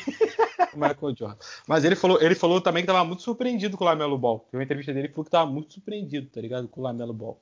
Michael 0.74 1.16
Jordan. 1.16 1.36
Mas 1.66 1.84
ele 1.84 1.96
falou, 1.96 2.20
ele 2.20 2.34
falou 2.34 2.60
também 2.60 2.82
que 2.82 2.86
tava 2.86 3.04
muito 3.04 3.22
surpreendido 3.22 3.76
com 3.76 3.84
o 3.84 3.86
Lamelo 3.86 4.18
Ball. 4.18 4.46
Tem 4.50 4.58
uma 4.58 4.64
entrevista 4.64 4.92
dele 4.92 5.08
que 5.08 5.14
falou 5.14 5.24
que 5.24 5.30
tava 5.30 5.50
muito 5.50 5.72
surpreendido, 5.74 6.28
tá 6.28 6.40
ligado? 6.40 6.68
Com 6.68 6.80
o 6.80 6.84
Lamelo 6.84 7.12
Ball. 7.12 7.40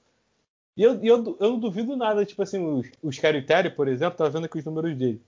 E 0.76 0.82
eu, 0.82 0.94
eu, 1.02 1.36
eu 1.40 1.50
não 1.50 1.58
duvido 1.58 1.96
nada, 1.96 2.24
tipo 2.24 2.40
assim, 2.40 2.64
os, 2.64 2.88
os 3.02 3.18
Terry, 3.18 3.70
por 3.70 3.88
exemplo, 3.88 4.16
tava 4.16 4.30
vendo 4.30 4.44
aqui 4.44 4.58
os 4.58 4.64
números 4.64 4.96
dele. 4.96 5.20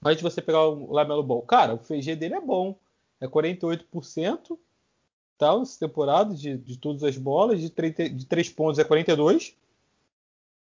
Mas 0.00 0.16
de 0.16 0.22
você 0.22 0.40
pegar 0.40 0.66
o 0.66 0.92
Lamelo 0.92 1.24
Ball, 1.24 1.42
cara, 1.42 1.74
o 1.74 1.78
FG 1.78 2.14
dele 2.14 2.34
é 2.34 2.40
bom. 2.40 2.76
É 3.20 3.26
48%, 3.26 4.56
tal, 5.36 5.58
nessa 5.58 5.78
temporada, 5.78 6.34
de, 6.34 6.56
de 6.56 6.78
todas 6.78 7.02
as 7.02 7.18
bolas, 7.18 7.60
de 7.60 7.68
3, 7.68 8.16
de 8.16 8.24
3 8.26 8.48
pontos 8.50 8.78
é 8.78 8.84
42%. 8.84 9.54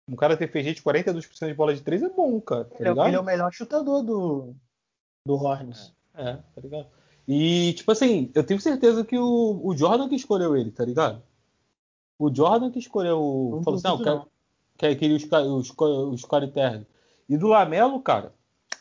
Um 0.07 0.15
cara 0.15 0.37
ter 0.37 0.47
FG 0.47 0.75
de 0.75 0.83
42% 0.83 1.47
de 1.47 1.53
bola 1.53 1.73
de 1.73 1.81
3 1.81 2.03
é 2.03 2.09
bom, 2.09 2.39
cara. 2.39 2.65
Tá 2.65 2.75
ele, 2.79 2.89
é, 2.89 3.07
ele, 3.07 3.15
é 3.15 3.19
o 3.19 3.23
melhor 3.23 3.51
chutador 3.51 4.03
do, 4.03 4.53
do 5.25 5.33
Hornets. 5.33 5.94
É, 6.17 6.33
tá 6.33 6.61
ligado? 6.61 6.87
E, 7.27 7.73
tipo 7.73 7.91
assim, 7.91 8.31
eu 8.35 8.43
tenho 8.43 8.59
certeza 8.59 9.03
que 9.03 9.17
o, 9.17 9.61
o 9.63 9.75
Jordan 9.75 10.07
que 10.07 10.15
escolheu 10.15 10.55
ele, 10.55 10.71
tá 10.71 10.85
ligado? 10.85 11.21
O 12.19 12.33
Jordan 12.33 12.71
que 12.71 12.79
escolheu. 12.79 13.49
Não 13.51 13.63
falou 13.63 13.77
assim, 13.77 13.87
não, 13.87 14.03
quer, 14.03 14.27
quer 14.77 14.95
queria 14.95 15.17
os, 15.17 15.23
os, 15.23 15.73
os 16.13 16.25
Corey 16.25 16.49
Terry. 16.49 16.85
E 17.27 17.37
do 17.37 17.47
Lamelo, 17.47 17.99
cara, 17.99 18.31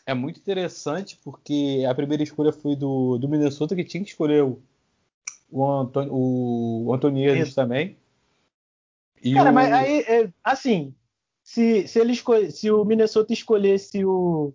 é 0.05 0.13
muito 0.13 0.39
interessante 0.39 1.19
porque 1.23 1.83
a 1.89 1.95
primeira 1.95 2.23
escolha 2.23 2.51
foi 2.51 2.75
do, 2.75 3.17
do 3.17 3.27
Minnesota, 3.27 3.75
que 3.75 3.83
tinha 3.83 4.03
que 4.03 4.11
escolher 4.11 4.43
o, 4.43 4.61
o, 5.51 5.65
Antônio, 5.65 6.13
o 6.13 6.93
Antônio 6.93 7.53
também. 7.53 7.97
E 9.23 9.33
cara, 9.33 9.49
o... 9.49 9.53
mas 9.53 9.71
aí, 9.71 10.01
é, 10.01 10.31
assim, 10.43 10.93
se, 11.43 11.87
se, 11.87 11.99
ele 11.99 12.13
escolhe, 12.13 12.51
se 12.51 12.69
o 12.69 12.85
Minnesota 12.85 13.33
escolhesse 13.33 14.05
o, 14.05 14.53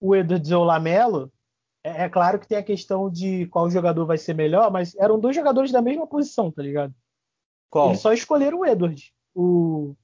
o 0.00 0.16
Edwards 0.16 0.50
ou 0.50 0.62
o 0.62 0.66
Lamelo, 0.66 1.30
é, 1.82 2.04
é, 2.04 2.08
claro 2.08 2.38
que 2.38 2.48
tem 2.48 2.58
a 2.58 2.62
questão 2.62 3.10
de 3.10 3.46
qual 3.46 3.70
jogador 3.70 4.04
vai 4.04 4.18
ser 4.18 4.34
melhor, 4.34 4.70
mas 4.70 4.94
eram 4.96 5.18
dois 5.18 5.34
jogadores 5.34 5.70
da 5.70 5.80
mesma 5.80 6.06
posição, 6.06 6.50
tá 6.50 6.62
ligado? 6.62 6.94
Qual? 7.70 7.88
Eles 7.88 8.00
só 8.00 8.12
escolheram 8.12 8.60
o 8.60 8.66
Edwards. 8.66 9.12
O, 9.34 9.94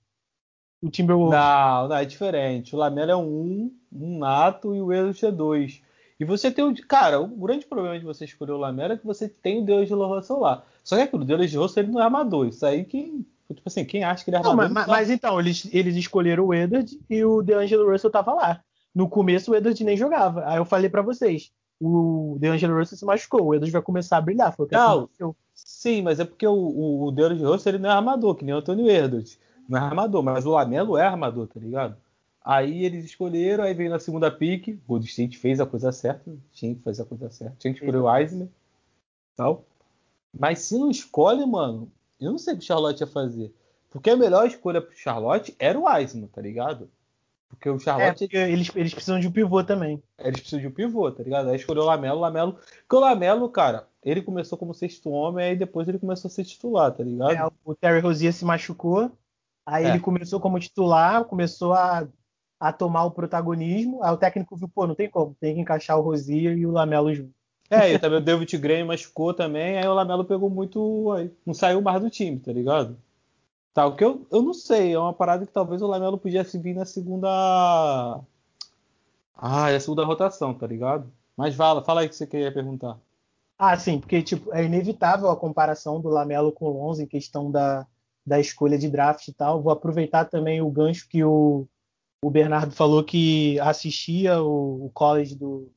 o 0.82 0.90
Timberwolves. 0.90 1.38
Não, 1.38 1.88
não, 1.88 1.96
é 1.96 2.04
diferente. 2.04 2.74
O 2.74 2.78
Lamelo 2.78 3.10
é 3.10 3.16
um, 3.16 3.72
um 3.92 4.18
nato 4.18 4.74
e 4.74 4.80
o 4.80 4.92
Edwards 4.92 5.22
é 5.22 5.32
dois. 5.32 5.82
E 6.18 6.24
você 6.24 6.50
tem 6.50 6.64
o. 6.64 6.74
Cara, 6.86 7.20
o 7.20 7.26
grande 7.26 7.66
problema 7.66 7.98
de 7.98 8.04
você 8.04 8.24
escolher 8.24 8.52
o 8.52 8.58
Lamelo 8.58 8.92
é 8.92 8.96
que 8.98 9.06
você 9.06 9.28
tem 9.28 9.62
o 9.62 9.64
Deus 9.64 9.88
de 9.88 9.94
Russell 9.94 10.38
lá. 10.38 10.64
Só 10.84 10.96
que 10.96 11.02
aquilo, 11.02 11.22
o 11.22 11.24
Deus 11.24 11.50
de 11.50 11.56
Russell 11.56 11.82
ele 11.82 11.92
não 11.92 12.00
é 12.00 12.04
amador. 12.04 12.46
Isso 12.46 12.64
aí 12.64 12.84
quem. 12.84 13.26
Tipo 13.52 13.68
assim, 13.68 13.84
quem 13.84 14.02
acha 14.02 14.24
que 14.24 14.30
ele 14.30 14.36
é 14.36 14.38
armador. 14.38 14.68
Não, 14.68 14.74
mas, 14.74 14.86
mas, 14.86 15.10
então, 15.10 15.38
eles, 15.38 15.68
eles 15.72 15.96
escolheram 15.96 16.46
o 16.46 16.54
Edward 16.54 16.98
e 17.10 17.24
o 17.24 17.42
DeAngelo 17.42 17.90
Russell 17.90 18.10
tava 18.10 18.32
lá. 18.32 18.62
No 18.94 19.08
começo 19.08 19.50
o 19.50 19.54
Edward 19.54 19.84
nem 19.84 19.96
jogava. 19.96 20.44
Aí 20.46 20.56
eu 20.56 20.64
falei 20.64 20.88
para 20.88 21.02
vocês, 21.02 21.52
o 21.84 22.38
DeAngelo 22.38 22.78
Russell 22.78 22.98
se 22.98 23.04
machucou, 23.04 23.44
o 23.44 23.54
Edward 23.54 23.70
vai 23.70 23.82
começar 23.82 24.16
a 24.16 24.20
brilhar. 24.20 24.54
Foi 24.54 24.66
o 24.66 24.68
que 24.68 24.74
não, 24.74 24.98
aconteceu. 24.98 25.36
Sim, 25.52 26.02
mas 26.02 26.18
é 26.18 26.24
porque 26.24 26.46
o, 26.46 26.52
o, 26.52 27.04
o 27.06 27.12
DeAngelo 27.12 27.52
Russell 27.52 27.74
ele 27.74 27.82
não 27.82 27.90
é 27.90 27.92
armador, 27.92 28.34
que 28.34 28.44
nem 28.44 28.54
o 28.54 28.58
Antônio 28.58 28.90
Edwards. 28.90 29.38
Não 29.68 29.78
é 29.78 29.82
armador, 29.82 30.22
mas 30.22 30.46
o 30.46 30.50
Lamelo 30.50 30.96
é 30.96 31.04
armador, 31.04 31.46
tá 31.46 31.60
ligado? 31.60 31.96
Aí 32.44 32.84
eles 32.84 33.04
escolheram, 33.04 33.64
aí 33.64 33.72
veio 33.72 33.90
na 33.90 33.98
segunda 33.98 34.30
pick, 34.30 34.68
o 34.68 34.86
Golden 34.86 35.08
State 35.08 35.38
fez 35.38 35.60
a 35.60 35.66
coisa 35.66 35.90
certa, 35.92 36.30
tinha 36.52 36.74
que 36.74 36.82
fazer 36.82 37.02
a 37.02 37.06
coisa 37.06 37.30
certa, 37.30 37.56
tinha 37.58 37.72
que 37.72 37.80
escolher 37.80 37.98
o 37.98 38.16
Eisner, 38.16 38.48
tal. 39.34 39.64
Mas 40.38 40.58
se 40.60 40.76
não 40.78 40.90
escolhe, 40.90 41.44
mano, 41.46 41.90
eu 42.20 42.32
não 42.32 42.38
sei 42.38 42.54
o 42.54 42.58
que 42.58 42.64
o 42.64 42.66
Charlotte 42.66 43.00
ia 43.00 43.06
fazer. 43.06 43.54
Porque 43.88 44.10
a 44.10 44.16
melhor 44.16 44.46
escolha 44.46 44.82
pro 44.82 44.94
Charlotte 44.94 45.54
era 45.58 45.78
o 45.78 45.88
Eisner, 45.88 46.28
tá 46.28 46.42
ligado? 46.42 46.90
Porque 47.54 47.70
o 47.70 47.78
Charlotte. 47.78 48.24
É, 48.24 48.26
porque 48.26 48.36
eles, 48.36 48.70
eles 48.74 48.94
precisam 48.94 49.18
de 49.18 49.28
um 49.28 49.32
pivô 49.32 49.62
também. 49.62 50.02
Eles 50.18 50.40
precisam 50.40 50.60
de 50.60 50.68
um 50.68 50.72
pivô, 50.72 51.10
tá 51.10 51.22
ligado? 51.22 51.48
Aí 51.48 51.56
escolheu 51.56 51.82
o 51.82 51.86
Lamelo, 51.86 52.20
Lamelo. 52.20 52.52
Porque 52.52 52.96
o 52.96 53.00
Lamelo, 53.00 53.48
cara, 53.48 53.86
ele 54.02 54.22
começou 54.22 54.58
como 54.58 54.74
sexto 54.74 55.10
homem, 55.10 55.46
aí 55.46 55.56
depois 55.56 55.88
ele 55.88 55.98
começou 55.98 56.28
a 56.28 56.30
ser 56.30 56.44
titular, 56.44 56.92
tá 56.92 57.02
ligado? 57.02 57.32
É, 57.32 57.50
o 57.64 57.74
Terry 57.74 58.00
Rozier 58.00 58.32
se 58.32 58.44
machucou, 58.44 59.10
aí 59.64 59.84
é. 59.84 59.88
ele 59.88 60.00
começou 60.00 60.40
como 60.40 60.60
titular, 60.60 61.24
começou 61.24 61.72
a, 61.72 62.06
a 62.60 62.72
tomar 62.72 63.04
o 63.04 63.10
protagonismo. 63.10 64.02
Aí 64.02 64.12
o 64.12 64.18
técnico 64.18 64.56
viu, 64.56 64.68
pô, 64.68 64.86
não 64.86 64.94
tem 64.94 65.08
como, 65.08 65.36
tem 65.40 65.54
que 65.54 65.60
encaixar 65.60 65.98
o 65.98 66.02
Rozier 66.02 66.56
e 66.56 66.66
o 66.66 66.72
Lamelo 66.72 67.14
junto. 67.14 67.32
É, 67.70 67.92
e 67.92 67.98
também 67.98 68.18
o 68.18 68.22
David 68.22 68.58
Gray 68.58 68.84
machucou 68.84 69.32
também, 69.32 69.78
aí 69.78 69.88
o 69.88 69.94
Lamelo 69.94 70.24
pegou 70.24 70.50
muito. 70.50 71.10
Aí, 71.12 71.30
não 71.46 71.54
saiu 71.54 71.80
mais 71.80 72.00
do 72.02 72.10
time, 72.10 72.38
tá 72.38 72.52
ligado? 72.52 72.98
Tá, 73.74 73.86
o 73.86 73.96
que 73.96 74.04
eu, 74.04 74.24
eu 74.30 74.40
não 74.40 74.54
sei, 74.54 74.92
é 74.92 74.98
uma 74.98 75.12
parada 75.12 75.44
que 75.44 75.52
talvez 75.52 75.82
o 75.82 75.88
Lamelo 75.88 76.16
pudesse 76.16 76.56
vir 76.60 76.74
na 76.74 76.86
segunda. 76.86 77.28
Ah, 79.34 79.68
é 79.68 79.74
a 79.74 79.80
segunda 79.80 80.04
rotação, 80.04 80.54
tá 80.54 80.64
ligado? 80.64 81.12
Mas 81.36 81.56
fala, 81.56 81.82
fala 81.82 82.00
aí 82.00 82.06
o 82.06 82.08
que 82.08 82.14
você 82.14 82.24
queria 82.24 82.54
perguntar. 82.54 82.96
Ah, 83.58 83.76
sim, 83.76 83.98
porque 83.98 84.22
tipo, 84.22 84.52
é 84.54 84.64
inevitável 84.64 85.28
a 85.28 85.36
comparação 85.36 86.00
do 86.00 86.08
Lamelo 86.08 86.52
com 86.52 86.66
o 86.66 86.72
Lonzo 86.72 87.02
em 87.02 87.06
questão 87.06 87.50
da, 87.50 87.84
da 88.24 88.38
escolha 88.38 88.78
de 88.78 88.88
draft 88.88 89.26
e 89.26 89.32
tal. 89.32 89.60
Vou 89.60 89.72
aproveitar 89.72 90.26
também 90.26 90.62
o 90.62 90.70
gancho 90.70 91.08
que 91.08 91.24
o, 91.24 91.66
o 92.22 92.30
Bernardo 92.30 92.72
falou 92.72 93.02
que 93.02 93.58
assistia 93.58 94.40
o, 94.40 94.86
o 94.86 94.90
college 94.90 95.34
do, 95.34 95.68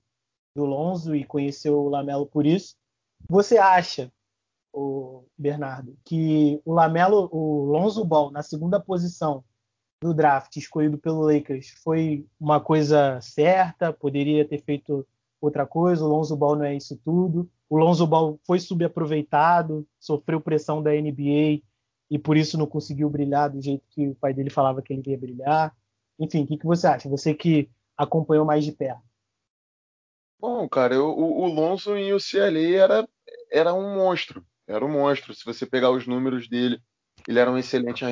do 0.56 0.66
Lonzo 0.66 1.16
e 1.16 1.24
conheceu 1.24 1.80
o 1.80 1.89
Lamelo 1.89 2.28
por 2.28 2.45
isso. 2.45 2.76
Você 3.28 3.58
acha 3.58 4.12
o 4.74 5.24
Bernardo, 5.38 5.97
que 6.05 6.61
o 6.65 6.74
Lamelo, 6.74 7.30
o 7.32 7.65
Lonzo 7.65 8.03
Ball 8.05 8.32
na 8.32 8.43
segunda 8.43 8.80
posição 8.80 9.43
do 10.01 10.13
draft 10.13 10.55
escolhido 10.55 10.97
pelo 10.97 11.22
Lakers 11.22 11.70
foi 11.84 12.26
uma 12.39 12.59
coisa 12.59 13.20
certa, 13.22 13.91
poderia 13.91 14.47
ter 14.47 14.61
feito 14.61 15.07
outra 15.41 15.65
coisa, 15.65 16.03
o 16.03 16.07
Lonzo 16.07 16.36
Ball 16.36 16.55
não 16.55 16.65
é 16.65 16.76
isso 16.76 16.99
tudo. 17.03 17.49
O 17.70 17.78
Lonzo 17.78 18.05
Ball 18.07 18.39
foi 18.45 18.59
subaproveitado, 18.59 19.86
sofreu 19.99 20.39
pressão 20.39 20.82
da 20.82 20.91
NBA 20.91 21.61
e 22.09 22.18
por 22.18 22.38
isso 22.38 22.57
não 22.57 22.65
conseguiu 22.65 23.09
brilhar 23.09 23.49
do 23.49 23.61
jeito 23.61 23.84
que 23.89 24.07
o 24.07 24.15
pai 24.15 24.34
dele 24.34 24.49
falava 24.49 24.82
que 24.82 24.93
ele 24.93 25.03
ia 25.05 25.18
brilhar. 25.18 25.76
Enfim, 26.20 26.43
o 26.43 26.47
que, 26.47 26.57
que 26.57 26.65
você 26.65 26.88
acha? 26.88 27.09
Você 27.09 27.34
que 27.34 27.70
acompanhou 27.97 28.45
mais 28.45 28.63
de 28.63 28.72
perto. 28.72 29.01
Bom, 30.39 30.70
cara, 30.70 30.93
eu, 30.93 31.09
o, 31.09 31.41
o 31.41 31.47
Lonzo 31.47 31.97
em 31.97 32.13
UCLA 32.13 32.78
era, 32.78 33.09
era 33.51 33.74
um 33.74 33.95
monstro 33.95 34.45
era 34.68 34.86
um 34.86 34.91
monstro. 34.91 35.34
Se 35.34 35.45
você 35.45 35.65
pegar 35.65 35.91
os 35.91 36.05
números 36.05 36.47
dele, 36.47 36.82
ele 37.28 37.39
era 37.39 37.51
um 37.51 37.57
excelente 37.57 38.03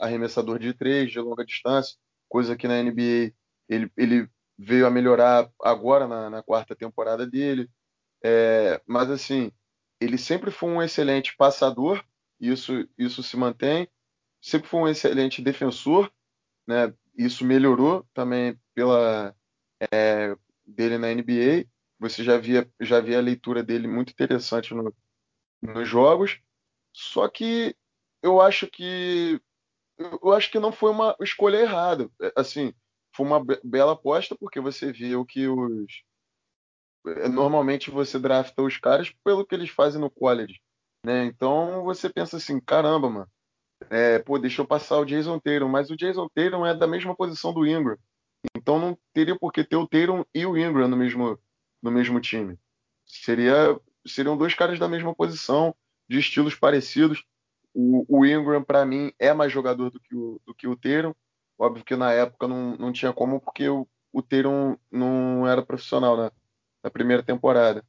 arremessador 0.00 0.58
de 0.58 0.72
três, 0.72 1.10
de 1.10 1.18
longa 1.20 1.44
distância, 1.44 1.96
coisa 2.28 2.56
que 2.56 2.68
na 2.68 2.82
NBA 2.82 3.32
ele, 3.68 3.90
ele 3.96 4.28
veio 4.58 4.86
a 4.86 4.90
melhorar 4.90 5.50
agora 5.60 6.06
na, 6.06 6.30
na 6.30 6.42
quarta 6.42 6.74
temporada 6.74 7.26
dele. 7.26 7.68
É, 8.22 8.80
mas 8.86 9.10
assim, 9.10 9.52
ele 10.00 10.16
sempre 10.16 10.50
foi 10.50 10.70
um 10.70 10.82
excelente 10.82 11.36
passador, 11.36 12.04
isso, 12.40 12.88
isso 12.98 13.22
se 13.22 13.36
mantém. 13.36 13.88
Sempre 14.40 14.68
foi 14.68 14.80
um 14.80 14.88
excelente 14.88 15.40
defensor, 15.42 16.10
né? 16.66 16.92
Isso 17.16 17.44
melhorou 17.44 18.06
também 18.12 18.58
pela 18.74 19.34
é, 19.92 20.36
dele 20.66 20.98
na 20.98 21.08
NBA. 21.14 21.66
Você 21.98 22.22
já 22.22 22.36
via, 22.36 22.68
já 22.80 23.00
via 23.00 23.18
a 23.18 23.22
leitura 23.22 23.62
dele 23.62 23.88
muito 23.88 24.10
interessante 24.10 24.74
no, 24.74 24.94
nos 25.66 25.88
jogos. 25.88 26.40
Só 26.92 27.28
que 27.28 27.76
eu 28.22 28.40
acho 28.40 28.66
que 28.66 29.40
eu 30.22 30.32
acho 30.32 30.50
que 30.50 30.58
não 30.58 30.72
foi 30.72 30.90
uma 30.90 31.16
escolha 31.20 31.58
errada. 31.58 32.10
É, 32.20 32.32
assim, 32.36 32.72
foi 33.14 33.26
uma 33.26 33.44
bela 33.62 33.92
aposta 33.92 34.36
porque 34.36 34.60
você 34.60 34.92
viu 34.92 35.24
que 35.24 35.46
os 35.46 36.04
é, 37.06 37.28
normalmente 37.28 37.90
você 37.90 38.18
drafta 38.18 38.62
os 38.62 38.78
caras 38.78 39.10
pelo 39.22 39.44
que 39.46 39.54
eles 39.54 39.70
fazem 39.70 40.00
no 40.00 40.10
college, 40.10 40.60
né? 41.04 41.24
Então 41.24 41.84
você 41.84 42.08
pensa 42.08 42.36
assim, 42.36 42.60
caramba, 42.60 43.10
mano. 43.10 43.30
É, 43.90 44.18
pô, 44.20 44.38
deixa 44.38 44.62
eu 44.62 44.66
passar 44.66 44.98
o 44.98 45.04
Jason 45.04 45.38
Tatum, 45.38 45.68
mas 45.68 45.90
o 45.90 45.96
Jason 45.96 46.28
Tatum 46.34 46.64
é 46.64 46.74
da 46.74 46.86
mesma 46.86 47.14
posição 47.14 47.52
do 47.52 47.66
Ingram. 47.66 47.98
Então 48.56 48.78
não 48.78 48.98
teria 49.12 49.38
por 49.38 49.52
que 49.52 49.64
ter 49.64 49.76
o 49.76 49.86
Tatum 49.86 50.24
e 50.34 50.46
o 50.46 50.56
Ingram 50.56 50.88
no 50.88 50.96
mesmo, 50.96 51.38
no 51.82 51.90
mesmo 51.90 52.20
time. 52.20 52.58
Seria, 53.06 53.78
seriam 54.06 54.36
dois 54.36 54.54
caras 54.54 54.78
da 54.78 54.88
mesma 54.88 55.14
posição, 55.14 55.74
de 56.08 56.18
estilos 56.18 56.54
parecidos. 56.54 57.24
O, 57.72 58.04
o 58.08 58.24
Ingram, 58.24 58.62
para 58.62 58.84
mim, 58.84 59.12
é 59.18 59.32
mais 59.32 59.52
jogador 59.52 59.90
do 59.90 60.00
que 60.00 60.14
o, 60.14 60.40
do 60.46 60.54
que 60.54 60.66
o 60.66 60.76
Tatum. 60.76 61.14
Óbvio 61.58 61.84
que 61.84 61.96
na 61.96 62.12
época 62.12 62.46
não, 62.46 62.76
não 62.76 62.92
tinha 62.92 63.12
como, 63.12 63.40
porque 63.40 63.68
o, 63.68 63.86
o 64.12 64.22
Tatum 64.22 64.76
não 64.90 65.46
era 65.46 65.64
profissional 65.64 66.16
né, 66.16 66.30
na 66.82 66.90
primeira 66.90 67.22
temporada. 67.22 67.84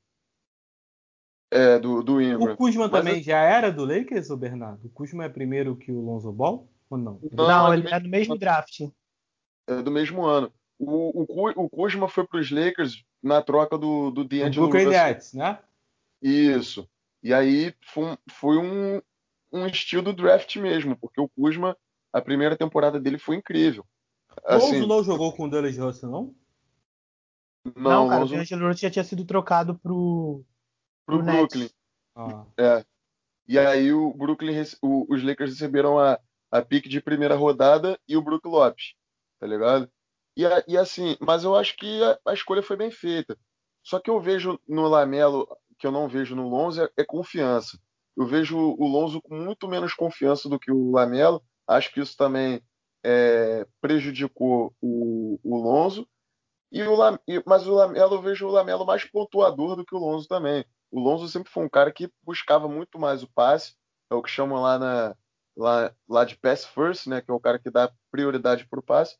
É, 1.52 1.80
do, 1.80 2.02
do 2.02 2.22
Ingram. 2.22 2.54
O 2.54 2.58
Kuzma 2.58 2.88
Mas 2.88 2.92
também 2.92 3.18
eu... 3.18 3.24
já 3.24 3.40
era 3.40 3.72
do 3.72 3.86
Lakers, 3.86 4.30
ou 4.30 4.38
Bernardo? 4.38 4.86
O 4.88 4.90
Kuzma 4.90 5.26
é 5.26 5.30
primeiro 5.30 5.76
que 5.76 5.92
o 5.92 6.02
Lonzo 6.02 6.32
Ball? 6.32 6.68
Ou 6.90 6.98
não? 6.98 7.20
Não, 7.32 7.48
não 7.48 7.74
ele 7.74 7.88
é 7.88 8.00
do 8.00 8.10
mesmo 8.10 8.38
draft. 8.38 8.82
É 9.68 9.82
do 9.82 9.92
mesmo 9.92 10.26
ano. 10.26 10.52
O, 10.78 11.24
o, 11.24 11.66
o 11.66 11.70
Kuzma 11.70 12.10
foi 12.10 12.28
para 12.28 12.40
os 12.40 12.52
Lakers 12.52 13.06
na 13.24 13.42
troca 13.42 13.78
do, 13.78 14.12
do 14.12 14.24
D'Angelo 14.24 14.68
Brooklyn 14.68 14.90
Nets, 14.90 15.34
né? 15.34 15.60
Isso. 16.26 16.90
E 17.22 17.32
aí 17.34 17.74
foi, 17.84 18.18
foi 18.32 18.58
um, 18.58 19.00
um 19.52 19.68
estilo 19.68 20.02
do 20.02 20.14
draft 20.14 20.56
mesmo, 20.56 20.98
porque 20.98 21.22
o 21.22 21.30
Kuzma, 21.30 21.78
a 22.12 22.20
primeira 22.20 22.58
temporada 22.58 23.00
dele 23.00 23.20
foi 23.20 23.36
incrível. 23.36 23.86
Assim, 24.44 24.82
Lonzo 24.82 24.88
não 24.88 25.04
jogou 25.04 25.32
com 25.32 25.46
o 25.46 25.50
Dallas 25.50 25.78
Russell, 25.78 26.10
não? 26.10 26.36
Não, 27.64 27.74
não 27.76 28.10
cara, 28.10 28.22
Lonzo... 28.22 28.34
o 28.34 28.38
D'Angelo 28.38 28.68
Russell 28.68 28.90
já 28.90 28.92
tinha 28.92 29.04
sido 29.04 29.24
trocado 29.24 29.78
pro, 29.78 30.44
pro, 31.06 31.18
pro 31.18 31.24
Brooklyn. 31.24 31.70
Ah. 32.16 32.46
É. 32.58 32.86
E 33.48 33.60
aí 33.60 33.94
o 33.94 34.12
Brooklyn, 34.14 34.64
o, 34.82 35.06
os 35.14 35.24
Lakers 35.24 35.52
receberam 35.52 36.00
a, 36.00 36.20
a 36.50 36.62
pique 36.64 36.90
de 36.90 37.02
primeira 37.02 37.36
rodada 37.36 38.00
e 38.08 38.18
o 38.18 38.22
Brook 38.22 38.48
Lopes, 38.48 38.96
tá 39.40 39.46
ligado? 39.46 39.90
E, 40.36 40.44
e 40.68 40.78
assim, 40.78 41.16
mas 41.20 41.44
eu 41.44 41.56
acho 41.56 41.78
que 41.78 42.04
a, 42.04 42.20
a, 42.26 42.34
escolha 42.34 42.64
foi 42.64 42.76
bem 42.76 42.90
feita. 42.90 43.38
Só 43.84 44.00
que 44.00 44.10
eu 44.10 44.20
vejo 44.20 44.60
no 44.68 44.88
Lamelo, 44.88 45.48
que 45.78 45.88
eu 45.88 45.92
não 45.92 46.08
vejo 46.08 46.36
no 46.36 46.48
Lonzo, 46.48 46.84
é, 46.84 46.90
é 46.98 47.04
confiança. 47.04 47.80
Eu 48.16 48.26
vejo 48.26 48.58
o 48.58 48.88
Lonzo 48.88 49.22
com 49.22 49.36
muito 49.36 49.68
menos 49.68 49.94
confiança 49.94 50.48
do 50.48 50.60
que 50.60 50.72
o 50.72 50.92
Lamelo. 50.92 51.44
Acho 51.68 51.92
que 51.92 52.00
isso 52.00 52.16
também 52.16 52.62
é, 53.04 53.68
prejudicou 53.82 54.74
o, 54.82 55.40
o 55.44 55.58
Lonzo. 55.58 56.08
E 56.72 56.82
o, 56.84 56.98
mas 57.46 57.68
o 57.68 57.74
Lamelo, 57.74 58.16
eu 58.16 58.22
vejo 58.22 58.48
o 58.48 58.52
Lamelo 58.52 58.86
mais 58.86 59.04
pontuador 59.04 59.76
do 59.76 59.86
que 59.86 59.96
o 59.96 60.00
Lonzo 60.00 60.28
também. 60.28 60.66
O 60.92 61.00
Lonzo 61.00 61.28
sempre 61.28 61.52
foi 61.52 61.66
um 61.66 61.70
cara 61.70 61.92
que 61.92 62.10
buscava 62.24 62.68
muito 62.68 62.98
mais 62.98 63.22
o 63.22 63.32
passe, 63.34 63.76
é 64.10 64.16
o 64.16 64.22
que 64.22 64.30
chamam 64.30 64.62
lá, 64.62 64.80
na, 64.80 65.16
lá, 65.56 65.94
lá 66.08 66.26
de 66.26 66.38
pass 66.38 66.66
first, 66.66 67.08
né, 67.08 67.22
que 67.22 67.30
é 67.30 67.34
o 67.34 67.40
cara 67.40 67.60
que 67.60 67.70
dá 67.70 67.92
prioridade 68.12 68.68
para 68.68 68.80
o 68.80 68.84
passe, 68.84 69.18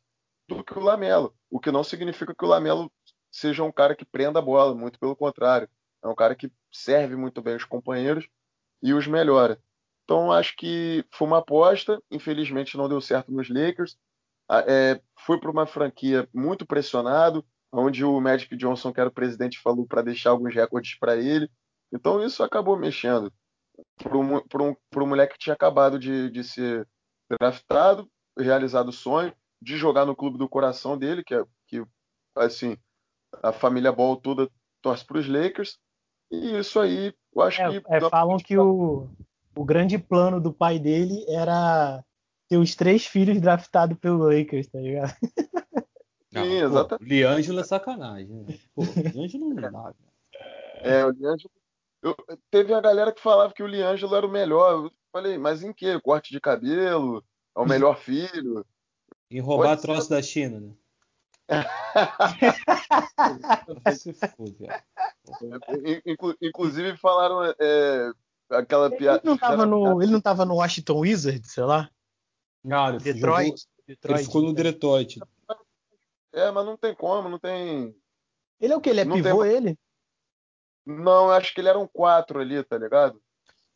do 0.48 0.64
que 0.64 0.78
o 0.78 0.82
Lamelo. 0.82 1.34
O 1.50 1.60
que 1.60 1.70
não 1.70 1.84
significa 1.84 2.34
que 2.34 2.44
o 2.44 2.48
Lamelo 2.48 2.90
seja 3.30 3.62
um 3.62 3.72
cara 3.72 3.94
que 3.94 4.04
prenda 4.04 4.38
a 4.38 4.42
bola, 4.42 4.74
muito 4.74 4.98
pelo 4.98 5.16
contrário. 5.16 5.68
É 6.06 6.08
um 6.08 6.14
cara 6.14 6.36
que 6.36 6.50
serve 6.72 7.16
muito 7.16 7.42
bem 7.42 7.56
os 7.56 7.64
companheiros 7.64 8.28
e 8.80 8.94
os 8.94 9.06
melhora. 9.06 9.60
Então 10.04 10.30
acho 10.30 10.54
que 10.56 11.04
foi 11.10 11.26
uma 11.26 11.38
aposta, 11.38 12.00
infelizmente 12.10 12.76
não 12.76 12.88
deu 12.88 13.00
certo 13.00 13.32
nos 13.32 13.48
Lakers. 13.48 13.98
É, 14.68 15.00
foi 15.18 15.40
para 15.40 15.50
uma 15.50 15.66
franquia 15.66 16.28
muito 16.32 16.64
pressionado, 16.64 17.44
onde 17.72 18.04
o 18.04 18.20
Magic 18.20 18.56
Johnson, 18.56 18.92
que 18.92 19.00
era 19.00 19.08
o 19.08 19.12
presidente, 19.12 19.58
falou 19.58 19.84
para 19.84 20.02
deixar 20.02 20.30
alguns 20.30 20.54
recordes 20.54 20.96
para 20.96 21.16
ele. 21.16 21.50
Então 21.92 22.24
isso 22.24 22.44
acabou 22.44 22.78
mexendo 22.78 23.32
para 23.98 24.16
um, 24.16 24.36
um, 24.36 24.76
um 24.96 25.06
moleque 25.06 25.34
que 25.34 25.40
tinha 25.40 25.54
acabado 25.54 25.98
de, 25.98 26.30
de 26.30 26.44
ser 26.44 26.88
draftado, 27.40 28.08
realizado 28.38 28.90
o 28.90 28.92
sonho 28.92 29.34
de 29.60 29.76
jogar 29.76 30.06
no 30.06 30.14
clube 30.14 30.38
do 30.38 30.48
coração 30.48 30.96
dele, 30.96 31.24
que 31.24 31.34
é 31.34 31.44
que 31.66 31.84
assim 32.36 32.76
a 33.42 33.52
família 33.52 33.90
Ball 33.90 34.16
toda 34.16 34.48
torce 34.80 35.04
para 35.04 35.18
os 35.18 35.26
Lakers. 35.26 35.80
E 36.30 36.58
isso 36.58 36.80
aí, 36.80 37.14
eu 37.34 37.42
acho 37.42 37.62
é, 37.62 37.70
que. 37.70 37.86
É, 37.88 38.00
falam 38.08 38.36
que 38.38 38.56
o, 38.58 39.08
o 39.56 39.64
grande 39.64 39.98
plano 39.98 40.40
do 40.40 40.52
pai 40.52 40.78
dele 40.78 41.24
era 41.28 42.04
ter 42.48 42.58
os 42.58 42.74
três 42.74 43.06
filhos 43.06 43.40
draftados 43.40 43.98
pelo 43.98 44.24
Lakers, 44.24 44.68
tá 44.68 44.78
ligado? 44.78 45.14
Não, 46.32 46.44
Sim, 46.44 46.52
exatamente. 46.58 47.04
O 47.04 47.08
Liangelo 47.08 47.60
é 47.60 47.64
sacanagem. 47.64 48.28
Né? 48.28 48.58
Pô, 48.74 48.82
o 48.82 49.08
Liangelo 49.14 49.48
não 49.48 49.56
dá. 49.56 49.94
É, 50.80 51.04
o 51.04 51.10
Liangelo. 51.10 51.50
Eu, 52.02 52.14
teve 52.50 52.74
a 52.74 52.80
galera 52.80 53.12
que 53.12 53.22
falava 53.22 53.52
que 53.52 53.62
o 53.62 53.66
Liangelo 53.66 54.14
era 54.14 54.26
o 54.26 54.30
melhor. 54.30 54.84
Eu 54.84 54.92
falei, 55.12 55.38
mas 55.38 55.62
em 55.62 55.72
que? 55.72 55.98
Corte 56.00 56.30
de 56.30 56.40
cabelo? 56.40 57.24
É 57.56 57.60
o 57.60 57.66
melhor 57.66 57.96
filho? 57.96 58.64
Em 59.30 59.40
roubar 59.40 59.76
troço 59.76 60.10
da 60.10 60.20
China, 60.20 60.60
né? 60.60 60.72
Inclusive 66.42 66.96
falaram 66.96 67.54
é, 67.58 68.12
aquela 68.50 68.90
piada. 68.90 69.20
Ele 69.22 69.30
não 69.30 69.38
tava 69.38 69.64
no, 69.64 70.02
ele 70.02 70.12
não 70.12 70.20
tava 70.20 70.44
no 70.44 70.56
Washington 70.56 70.98
Wizards, 71.00 71.52
sei 71.52 71.64
lá? 71.64 71.88
Não, 72.64 72.88
ele 72.88 72.98
Detroit. 72.98 73.46
Jogou, 73.46 73.64
Detroit. 73.86 74.18
Ele 74.18 74.26
ficou 74.26 74.42
no 74.42 74.52
Detroit. 74.52 75.20
É, 76.32 76.50
mas 76.50 76.66
não 76.66 76.76
tem 76.76 76.94
como, 76.94 77.28
não 77.28 77.38
tem. 77.38 77.96
Ele 78.60 78.72
é 78.72 78.76
o 78.76 78.80
que? 78.80 78.90
Ele 78.90 79.00
é 79.00 79.04
não 79.04 79.16
pivô, 79.16 79.42
tem... 79.42 79.52
ele? 79.52 79.78
Não, 80.84 81.30
acho 81.30 81.54
que 81.54 81.60
ele 81.60 81.68
era 81.68 81.78
um 81.78 81.86
4 81.86 82.40
ali, 82.40 82.62
tá 82.64 82.76
ligado? 82.76 83.22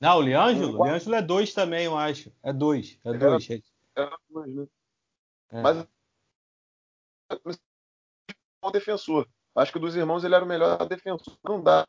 Não, 0.01 0.19
o 0.19 0.23
Liangelo? 0.23 0.77
Um 0.77 0.81
o 0.81 0.85
Liangelo 0.85 1.15
é 1.15 1.23
2 1.23 1.55
também, 1.55 1.85
eu 1.85 1.97
acho. 1.97 2.33
É 2.43 2.53
2. 2.53 2.99
É 3.05 3.13
2. 3.13 3.51
Era, 3.51 4.07
era 4.07 4.19
dois, 4.29 4.55
né? 4.55 4.67
É. 5.53 5.63
Mas 5.63 5.87
bom 8.63 8.71
defensor. 8.71 9.29
Acho 9.55 9.73
que 9.73 9.79
dos 9.79 9.97
irmãos 9.97 10.25
ele 10.25 10.35
era 10.35 10.45
o 10.45 10.49
melhor 10.49 10.87
defensor. 10.89 11.39
Não 11.45 11.63
dá. 11.63 11.87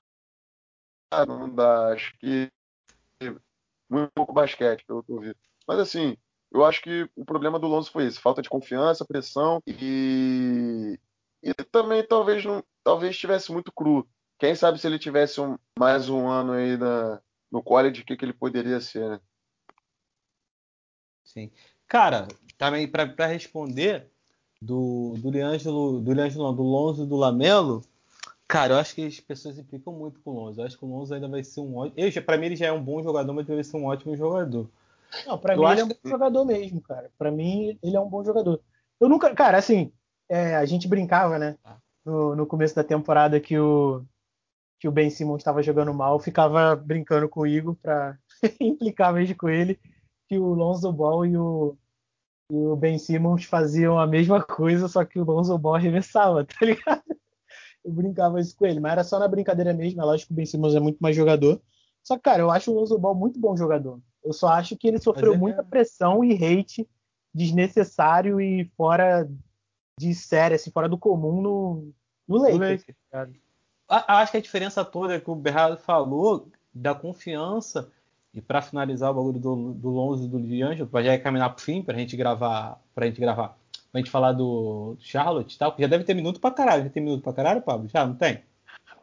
Não 1.27 1.53
dá. 1.53 1.93
Acho 1.93 2.17
que 2.17 2.51
muito 3.89 4.11
pouco 4.13 4.33
basquete, 4.33 4.85
pelo 4.85 5.03
que 5.03 5.11
eu 5.11 5.19
vi. 5.19 5.35
Mas 5.67 5.79
assim, 5.79 6.17
eu 6.51 6.65
acho 6.65 6.81
que 6.81 7.09
o 7.15 7.25
problema 7.25 7.59
do 7.59 7.67
Lonzo 7.67 7.91
foi 7.91 8.05
esse: 8.05 8.19
falta 8.19 8.41
de 8.41 8.49
confiança, 8.49 9.05
pressão 9.05 9.61
e. 9.67 10.99
E 11.43 11.53
também 11.71 12.05
talvez 12.05 12.45
não, 12.45 12.63
talvez 12.83 13.15
estivesse 13.15 13.51
muito 13.51 13.71
cru. 13.71 14.07
Quem 14.37 14.53
sabe 14.53 14.79
se 14.79 14.85
ele 14.85 14.99
tivesse 14.99 15.41
um, 15.41 15.57
mais 15.77 16.07
um 16.07 16.27
ano 16.27 16.53
aí 16.53 16.77
na, 16.77 17.19
no 17.51 17.63
college, 17.63 18.01
o 18.01 18.05
que, 18.05 18.15
que 18.15 18.23
ele 18.23 18.33
poderia 18.33 18.79
ser, 18.79 19.09
né? 19.09 19.19
Sim. 21.23 21.51
Cara, 21.87 22.27
também 22.57 22.87
para 22.87 23.25
responder 23.25 24.11
do, 24.61 25.15
do 25.17 25.31
Liangelo, 25.31 25.99
do 25.99 26.13
Liangelo 26.13 26.43
não, 26.43 26.55
do 26.55 26.61
Lonzo 26.61 27.03
e 27.03 27.07
do 27.07 27.15
Lamelo, 27.15 27.81
cara, 28.47 28.73
eu 28.73 28.77
acho 28.77 28.93
que 28.93 29.05
as 29.05 29.19
pessoas 29.19 29.57
implicam 29.57 29.91
muito 29.91 30.19
com 30.19 30.31
o 30.31 30.33
Lonzo. 30.35 30.61
Eu 30.61 30.65
acho 30.65 30.77
que 30.77 30.85
o 30.85 30.87
Lonzo 30.87 31.13
ainda 31.13 31.27
vai 31.27 31.43
ser 31.43 31.61
um 31.61 31.77
ótimo. 31.77 32.21
Para 32.23 32.37
mim 32.37 32.45
ele 32.45 32.55
já 32.55 32.67
é 32.67 32.71
um 32.71 32.83
bom 32.83 33.01
jogador, 33.01 33.33
mas 33.33 33.47
ele 33.47 33.55
vai 33.55 33.63
ser 33.63 33.77
um 33.77 33.85
ótimo 33.85 34.15
jogador. 34.15 34.69
Não, 35.25 35.37
para 35.37 35.57
mim 35.57 35.65
ele 35.65 35.81
é 35.81 35.83
um 35.83 35.87
bom 35.87 35.95
jogador 36.05 36.45
mesmo, 36.45 36.81
cara. 36.81 37.11
Para 37.17 37.31
mim 37.31 37.77
ele 37.81 37.95
é 37.95 37.99
um 37.99 38.09
bom 38.09 38.23
jogador. 38.23 38.61
Eu 38.99 39.09
nunca, 39.09 39.33
cara, 39.33 39.57
assim, 39.57 39.91
é, 40.29 40.55
a 40.55 40.65
gente 40.65 40.87
brincava, 40.87 41.39
né? 41.39 41.57
Ah. 41.63 41.77
No, 42.05 42.35
no 42.35 42.45
começo 42.45 42.75
da 42.75 42.83
temporada 42.83 43.39
que 43.39 43.57
o 43.57 44.03
que 44.79 44.87
o 44.87 44.91
Ben 44.91 45.11
Simmons 45.11 45.41
estava 45.41 45.61
jogando 45.61 45.93
mal, 45.93 46.19
ficava 46.19 46.75
brincando 46.75 47.29
com 47.29 47.41
o 47.41 47.47
Igor 47.47 47.75
para 47.75 48.17
implicar 48.59 49.13
mesmo 49.13 49.35
com 49.37 49.47
ele 49.47 49.79
que 50.27 50.39
o 50.39 50.55
Lonzo 50.55 50.91
Ball 50.91 51.23
e 51.23 51.37
o, 51.37 51.77
e 52.51 52.53
o 52.53 52.75
Ben 52.75 52.97
Simmons 52.97 53.45
faziam 53.45 53.97
a 53.97 54.05
mesma 54.05 54.43
coisa, 54.43 54.89
só 54.89 55.05
que 55.05 55.17
o 55.17 55.23
Lonzo 55.23 55.57
Ball 55.57 55.75
arremessava, 55.75 56.43
tá 56.59 56.65
ligado? 56.65 57.01
Eu 57.83 57.93
brincava 57.93 58.41
isso 58.41 58.55
com 58.57 58.65
ele, 58.65 58.81
mas 58.81 58.91
era 58.91 59.03
só 59.05 59.17
na 59.17 59.27
brincadeira 59.27 59.73
mesmo. 59.73 60.01
É 60.01 60.03
lógico 60.03 60.27
que 60.27 60.33
o 60.33 60.35
Ben 60.35 60.45
Simmons 60.45 60.75
é 60.75 60.79
muito 60.79 60.99
mais 60.99 61.15
jogador. 61.15 61.61
Só 62.03 62.17
que, 62.17 62.23
cara, 62.23 62.41
eu 62.41 62.51
acho 62.51 62.69
o 62.69 62.75
Lonzo 62.75 62.99
Ball 62.99 63.15
muito 63.15 63.39
bom 63.39 63.55
jogador. 63.55 64.01
Eu 64.21 64.33
só 64.33 64.49
acho 64.49 64.75
que 64.75 64.85
ele 64.85 64.99
sofreu 64.99 65.37
muita 65.37 65.63
pressão 65.63 66.23
e 66.25 66.33
hate 66.33 66.85
desnecessário 67.33 68.41
e 68.41 68.65
fora 68.75 69.29
de 69.97 70.13
série, 70.13 70.55
assim, 70.55 70.71
fora 70.71 70.89
do 70.89 70.97
comum 70.97 71.41
no, 71.41 71.93
no 72.27 72.37
Lakers. 72.37 72.83
Acho 73.87 74.31
que 74.31 74.37
a 74.37 74.41
diferença 74.41 74.83
toda 74.83 75.15
é 75.15 75.19
que 75.21 75.31
o 75.31 75.35
Bernardo 75.35 75.77
falou 75.77 76.49
da 76.73 76.93
confiança 76.93 77.89
e 78.33 78.41
para 78.41 78.61
finalizar 78.61 79.11
o 79.11 79.13
bagulho 79.13 79.39
do, 79.39 79.73
do 79.73 79.89
Lonzo 79.89 80.25
e 80.25 80.27
do 80.27 80.39
D'Angelo, 80.39 80.87
para 80.87 81.03
já 81.03 81.19
caminhar 81.19 81.53
pro 81.53 81.63
fim, 81.63 81.81
pra 81.81 81.97
gente 81.97 82.15
gravar, 82.15 82.81
pra 82.95 83.05
gente 83.05 83.19
gravar, 83.19 83.57
pra 83.91 83.99
gente 83.99 84.09
falar 84.09 84.31
do 84.31 84.95
Charlotte 84.99 85.53
e 85.53 85.57
tal, 85.57 85.73
que 85.73 85.81
já 85.81 85.87
deve 85.87 86.03
ter 86.03 86.13
minuto 86.13 86.39
pra 86.39 86.51
caralho. 86.51 86.83
Já 86.83 86.89
tem 86.89 87.03
minuto 87.03 87.21
pra 87.21 87.33
caralho, 87.33 87.61
Pablo? 87.61 87.89
Já, 87.89 88.05
não 88.05 88.15
tem? 88.15 88.41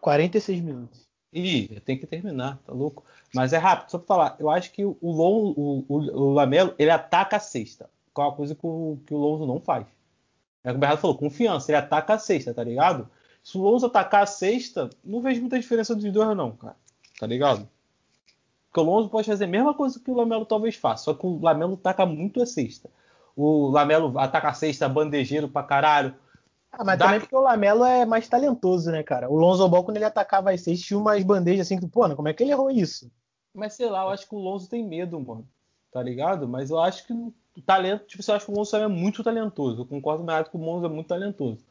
46 0.01 0.61
minutos. 0.63 1.07
Ih, 1.33 1.81
tem 1.85 1.99
que 1.99 2.07
terminar, 2.07 2.59
tá 2.67 2.73
louco? 2.73 3.05
Mas 3.35 3.53
é 3.53 3.59
rápido, 3.59 3.91
só 3.91 3.99
pra 3.99 4.07
falar. 4.07 4.37
Eu 4.39 4.49
acho 4.49 4.73
que 4.73 4.83
o, 4.85 4.97
Lon, 5.03 5.53
o, 5.55 5.85
o, 5.87 5.97
o 5.97 6.33
Lamelo, 6.33 6.75
ele 6.79 6.91
ataca 6.91 7.37
a 7.37 7.41
cesta. 7.41 7.91
Que 8.15 8.21
é 8.21 8.25
uma 8.25 8.35
coisa 8.35 8.55
que 8.55 8.67
o, 8.67 8.99
que 9.07 9.13
o 9.13 9.19
Lonzo 9.19 9.47
não 9.47 9.61
faz. 9.61 9.87
É 10.65 10.71
o 10.71 10.73
que 10.73 10.79
o 10.79 10.81
Bernardo 10.81 11.01
falou, 11.01 11.19
confiança. 11.19 11.71
Ele 11.71 11.77
ataca 11.77 12.15
a 12.15 12.19
cesta, 12.19 12.55
tá 12.55 12.65
ligado? 12.65 13.11
Se 13.45 13.59
o 13.59 13.61
Lonzo 13.61 13.87
atacar 13.87 14.23
a 14.23 14.27
cesta, 14.27 14.89
não 15.05 15.21
vejo 15.21 15.43
muita 15.43 15.61
diferença 15.61 15.95
dos 15.95 16.11
dois, 16.11 16.35
não, 16.35 16.53
cara. 16.53 16.77
Tá 17.21 17.27
ligado? 17.27 17.69
Porque 18.71 18.81
o 18.81 18.83
Lonzo 18.83 19.09
pode 19.09 19.27
fazer 19.27 19.45
a 19.45 19.49
mesma 19.49 19.75
coisa 19.75 19.99
que 19.99 20.11
o 20.11 20.15
Lamelo 20.15 20.45
talvez 20.45 20.77
faça, 20.77 21.05
só 21.05 21.15
que 21.15 21.27
o 21.27 21.41
Lamelo 21.41 21.77
taca 21.77 22.05
muito 22.05 22.43
a 22.43 22.47
cesta. 22.47 22.91
O 23.35 23.69
Lamelo 23.69 24.19
ataca 24.19 24.49
a 24.49 24.55
cesta 24.55 24.89
bandejeiro 24.89 25.49
pra 25.49 25.63
caralho. 25.63 26.15
Ah, 26.71 26.85
mas 26.85 26.99
Dá... 26.99 27.07
também 27.07 27.21
porque 27.21 27.35
o 27.35 27.41
Lamelo 27.41 27.85
é 27.85 28.05
mais 28.05 28.29
talentoso, 28.29 28.91
né, 28.91 29.03
cara? 29.03 29.31
O 29.31 29.37
Lonzo 29.37 29.67
Ball, 29.69 29.85
quando 29.85 29.97
ele 29.97 30.05
atacava 30.05 30.51
as 30.51 30.61
seis, 30.61 30.83
tinha 30.83 30.99
umas 30.99 31.23
bandejas 31.25 31.67
assim 31.67 31.79
que, 31.79 31.87
pô, 31.87 32.09
como 32.15 32.29
é 32.29 32.35
que 32.35 32.43
ele 32.43 32.53
errou 32.53 32.71
isso? 32.71 33.11
Mas 33.55 33.75
sei 33.75 33.89
lá, 33.89 34.05
eu 34.05 34.11
acho 34.11 34.29
que 34.29 34.35
o 34.35 34.39
Lonzo 34.39 34.69
tem 34.69 34.87
medo, 34.87 35.19
mano. 35.19 35.49
Tá 35.91 36.03
ligado? 36.03 36.47
Mas 36.47 36.71
eu 36.71 36.79
acho 36.79 37.07
que 37.07 37.13
o 37.13 37.33
talento, 37.65 38.05
tipo, 38.07 38.23
eu 38.27 38.35
acho 38.35 38.47
que 38.47 38.53
o 38.53 38.55
Lonzo 38.55 38.77
é 38.77 38.87
muito 38.87 39.25
talentoso. 39.25 39.83
Eu 39.83 39.87
concordo 39.87 40.23
mais 40.23 40.47
que 40.47 40.57
o 40.57 40.61
Lonzo 40.61 40.87
é 40.87 40.89
muito 40.89 41.09
talentoso. 41.09 41.65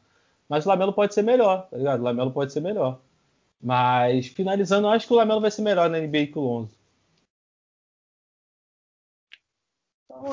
Mas 0.48 0.66
o 0.66 0.68
Lamelo 0.68 0.92
pode 0.92 1.14
ser 1.14 1.22
melhor, 1.22 1.68
tá 1.70 1.76
ligado? 1.76 2.00
O 2.00 2.04
Lamelo 2.04 2.32
pode 2.32 2.52
ser 2.52 2.60
melhor. 2.60 2.98
Mas 3.60 4.26
finalizando, 4.26 4.86
eu 4.86 4.90
acho 4.90 5.06
que 5.06 5.12
o 5.12 5.16
Lamelo 5.16 5.40
vai 5.40 5.50
ser 5.50 5.62
melhor 5.62 5.88
na 5.88 5.98
NBA 5.98 6.26
que 6.26 6.38
o 6.38 6.42
Lonzo. 6.42 6.77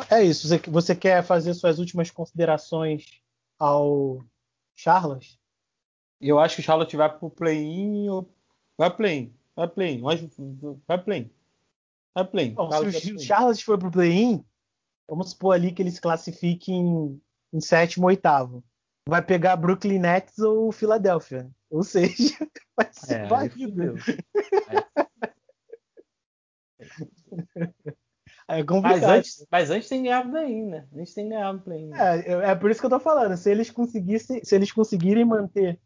É 0.10 0.24
isso. 0.24 0.48
Você, 0.70 0.96
quer 0.96 1.24
fazer 1.24 1.54
suas 1.54 1.80
últimas 1.80 2.10
considerações 2.12 3.06
ao 3.60 4.26
Charlotte? 4.76 5.40
Eu 6.20 6.40
acho 6.40 6.56
que 6.56 6.62
o 6.62 6.64
Charlotte 6.64 6.96
vai 6.96 7.10
pro 7.18 7.30
play-in 7.30 8.10
ou... 8.10 8.30
Vai 8.78 8.96
play-in. 8.96 9.34
Vai 9.56 9.68
play-in. 9.68 10.02
Vai 10.02 10.18
play-in. 11.04 11.32
Vai 12.14 12.26
play-in. 12.26 12.54
Bom, 12.54 12.70
se 12.92 13.14
o 13.14 13.20
Charlotte 13.20 13.64
for 13.64 13.78
pro 13.78 13.92
play-in, 13.92 14.44
vamos 15.08 15.32
supor 15.32 15.56
ali 15.56 15.72
que 15.72 15.82
eles 15.82 16.00
classifiquem 16.00 17.22
em 17.54 17.62
sétimo 17.62 18.06
ou 18.06 18.10
oitavo. 18.10 18.64
Vai 19.08 19.22
pegar 19.22 19.56
Brooklyn 19.56 20.00
Nets 20.00 20.40
ou 20.40 20.72
Philadelphia. 20.72 21.50
Ou 21.70 21.84
seja, 21.84 22.36
vai 22.76 22.90
ser 22.92 23.22
é, 23.22 23.28
varrido. 23.28 23.96
É 27.58 28.05
complicado. 28.64 29.02
Mas 29.02 29.04
antes, 29.04 29.48
mas 29.52 29.70
antes 29.72 29.90
tem 29.90 30.04
ganhado 30.04 30.30
play 30.30 30.64
né? 30.64 30.88
Antes 30.96 31.14
tem 31.14 31.30
ganhado 31.30 31.62
play 31.62 31.92
É, 31.94 32.52
é 32.52 32.56
por 32.56 32.70
isso 32.70 32.80
que 32.80 32.86
eu 32.86 32.92
tô 32.92 33.00
falando. 33.00 33.36
Se 33.38 33.50
eles 33.50 33.72
conseguissem, 33.72 34.44
se 34.44 34.56
eles 34.56 34.72
conseguirem 34.72 35.26
manter 35.26 35.80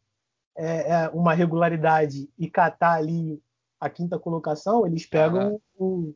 é, 0.58 0.92
é, 0.92 1.10
uma 1.10 1.34
regularidade 1.34 2.30
e 2.38 2.50
catar 2.50 2.96
ali 2.96 3.42
a 3.80 3.90
quinta 3.90 4.20
colocação, 4.20 4.86
eles 4.86 5.06
pegam 5.06 5.62
o, 5.76 6.14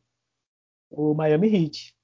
o 0.89 1.13
Miami 1.13 1.47
Heat. 1.47 1.95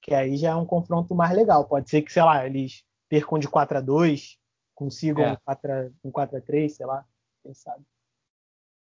Que 0.00 0.14
aí 0.14 0.36
já 0.36 0.50
é 0.50 0.54
um 0.54 0.66
confronto 0.66 1.14
mais 1.14 1.36
legal. 1.36 1.66
Pode 1.66 1.90
ser 1.90 2.02
que, 2.02 2.12
sei 2.12 2.22
lá, 2.22 2.46
eles 2.46 2.84
percam 3.08 3.38
de 3.38 3.48
4 3.48 3.78
a 3.78 3.80
2 3.80 4.38
consigam 4.78 5.24
é. 5.24 5.36
4 5.44 5.72
a, 5.72 5.90
um 6.04 6.10
4 6.12 6.38
a 6.38 6.40
3 6.40 6.72
sei 6.72 6.86
lá, 6.86 7.04
quem 7.42 7.52
sabe. 7.52 7.84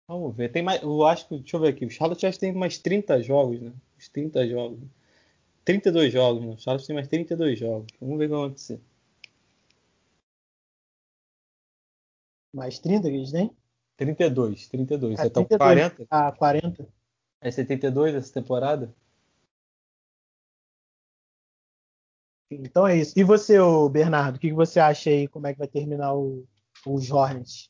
Vamos 0.09 0.35
ver. 0.35 0.51
Tem 0.51 0.61
mais, 0.61 0.83
eu 0.83 1.05
acho 1.05 1.27
que, 1.27 1.37
deixa 1.37 1.55
eu 1.55 1.61
ver 1.61 1.69
aqui, 1.69 1.85
o 1.85 1.89
Charlotte 1.89 2.21
já 2.21 2.31
tem 2.37 2.53
mais 2.53 2.77
30 2.77 3.23
jogos, 3.23 3.61
né? 3.61 3.71
Uns 3.97 4.09
30 4.09 4.45
jogos. 4.47 4.79
32 5.65 6.13
jogos, 6.13 6.45
né? 6.45 6.53
O 6.53 6.57
Charlotte 6.59 6.85
tem 6.85 6.95
mais 6.95 7.07
32 7.07 7.59
jogos. 7.59 7.87
Vamos 7.99 8.17
ver 8.19 8.25
o 8.25 8.27
que 8.27 8.35
vai 8.35 8.45
acontecer. 8.45 8.81
Mais 12.53 12.79
30 12.79 13.09
que 13.09 13.15
eles 13.15 13.31
têm? 13.31 13.51
32, 13.97 14.67
32. 14.69 15.19
É, 15.19 15.23
Você 15.23 15.29
32. 15.29 15.49
tá 15.49 15.55
com 15.55 15.57
40? 15.57 16.07
Ah, 16.09 16.31
40. 16.31 16.87
É 17.41 17.51
72 17.51 18.15
essa 18.15 18.33
temporada? 18.33 18.95
Então 22.49 22.87
é 22.87 22.97
isso. 22.97 23.17
E 23.17 23.23
você, 23.23 23.57
Bernardo, 23.91 24.35
o 24.35 24.39
que 24.39 24.53
você 24.53 24.79
acha 24.79 25.09
aí? 25.09 25.27
Como 25.27 25.47
é 25.47 25.53
que 25.53 25.59
vai 25.59 25.67
terminar 25.67 26.13
o, 26.13 26.47
os 26.85 27.11
Hornets? 27.11 27.69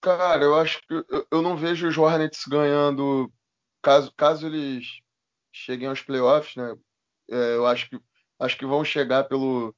Cara, 0.00 0.44
eu 0.44 0.54
acho 0.54 0.80
que 0.86 0.94
eu, 0.94 1.26
eu 1.30 1.42
não 1.42 1.56
vejo 1.56 1.88
os 1.88 1.96
Hornets 1.96 2.44
ganhando 2.46 3.32
caso, 3.82 4.12
caso 4.14 4.46
eles 4.46 5.00
cheguem 5.50 5.88
aos 5.88 6.02
playoffs, 6.02 6.54
né? 6.54 6.76
É, 7.30 7.56
eu 7.56 7.66
acho 7.66 7.90
que 7.90 8.00
acho 8.38 8.56
que 8.56 8.66
vão 8.66 8.84
chegar 8.84 9.24
pelo 9.24 9.74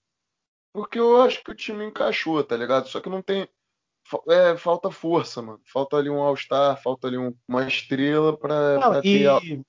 porque 0.72 0.98
eu 0.98 1.20
acho 1.20 1.42
que 1.42 1.50
o 1.50 1.54
time 1.54 1.84
encaixou, 1.84 2.42
tá 2.44 2.56
ligado? 2.56 2.88
Só 2.88 3.00
que 3.00 3.08
não 3.08 3.22
tem 3.22 3.48
é, 4.28 4.56
falta 4.56 4.90
força, 4.90 5.42
mano. 5.42 5.60
Falta 5.64 5.96
ali 5.96 6.08
um 6.08 6.20
All-Star, 6.20 6.80
falta 6.80 7.08
ali 7.08 7.18
um, 7.18 7.34
uma 7.48 7.66
estrela 7.66 8.36
pra, 8.36 8.78
não, 8.78 8.90
pra 8.90 9.00
e, 9.00 9.24
ter. 9.24 9.62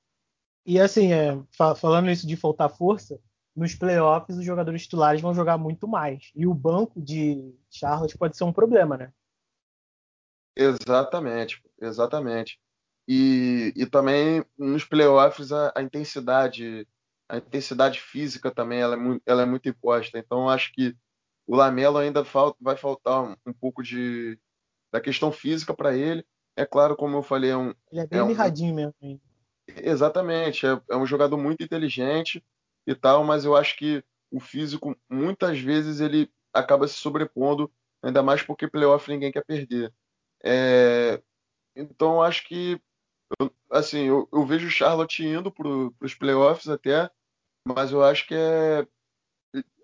E 0.65 0.79
assim, 0.79 1.11
é, 1.11 1.41
falando 1.75 2.09
isso 2.09 2.27
de 2.27 2.37
faltar 2.37 2.69
força, 2.69 3.19
nos 3.55 3.73
playoffs 3.73 4.37
os 4.37 4.45
jogadores 4.45 4.83
titulares 4.83 5.21
vão 5.21 5.33
jogar 5.33 5.57
muito 5.57 5.87
mais. 5.87 6.31
E 6.35 6.45
o 6.45 6.53
banco 6.53 7.01
de 7.01 7.53
Charlotte 7.69 8.17
pode 8.17 8.37
ser 8.37 8.43
um 8.43 8.53
problema, 8.53 8.95
né? 8.95 9.11
Exatamente, 10.55 11.63
exatamente. 11.79 12.59
E, 13.07 13.73
e 13.75 13.85
também 13.87 14.45
nos 14.57 14.85
playoffs 14.85 15.51
a, 15.51 15.73
a 15.75 15.81
intensidade 15.81 16.87
a 17.31 17.37
intensidade 17.37 18.01
física 18.01 18.51
também 18.51 18.81
ela 18.81 18.95
é 18.95 18.97
muito, 18.97 19.21
ela 19.25 19.43
é 19.43 19.45
muito 19.45 19.69
imposta. 19.69 20.19
Então 20.19 20.49
acho 20.49 20.73
que 20.73 20.93
o 21.47 21.55
Lamelo 21.55 21.97
ainda 21.97 22.25
falta, 22.25 22.57
vai 22.59 22.75
faltar 22.75 23.23
um, 23.23 23.35
um 23.45 23.53
pouco 23.53 23.81
de 23.81 24.37
da 24.91 24.99
questão 24.99 25.31
física 25.31 25.73
para 25.73 25.95
ele. 25.95 26.25
É 26.57 26.65
claro, 26.65 26.97
como 26.97 27.15
eu 27.15 27.23
falei, 27.23 27.51
é 27.51 27.57
um. 27.57 27.73
Ele 27.89 28.01
é 28.01 28.05
bem 28.07 28.19
é 28.19 28.23
mirradinho 28.25 28.73
um, 28.73 28.75
mesmo. 28.75 28.95
Hein? 29.01 29.21
Exatamente, 29.77 30.65
é, 30.65 30.81
é 30.89 30.97
um 30.97 31.05
jogador 31.05 31.37
muito 31.37 31.63
inteligente 31.63 32.43
e 32.85 32.93
tal, 32.93 33.23
mas 33.23 33.45
eu 33.45 33.55
acho 33.55 33.77
que 33.77 34.03
o 34.29 34.41
físico 34.41 34.93
muitas 35.09 35.57
vezes 35.59 36.01
ele 36.01 36.29
acaba 36.53 36.85
se 36.85 36.95
sobrepondo, 36.95 37.71
ainda 38.03 38.21
mais 38.21 38.43
porque 38.43 38.67
playoff 38.67 39.09
ninguém 39.09 39.31
quer 39.31 39.45
perder. 39.45 39.93
É, 40.43 41.21
então 41.73 42.21
acho 42.21 42.45
que 42.45 42.81
assim 43.69 44.07
eu, 44.07 44.27
eu, 44.33 44.45
vejo 44.45 44.67
o 44.67 44.71
Charlotte 44.71 45.23
indo 45.23 45.49
para 45.49 45.67
os 46.01 46.13
playoffs 46.13 46.67
até, 46.67 47.09
mas 47.67 47.91
eu 47.91 48.03
acho 48.03 48.27
que 48.27 48.35
é 48.35 48.85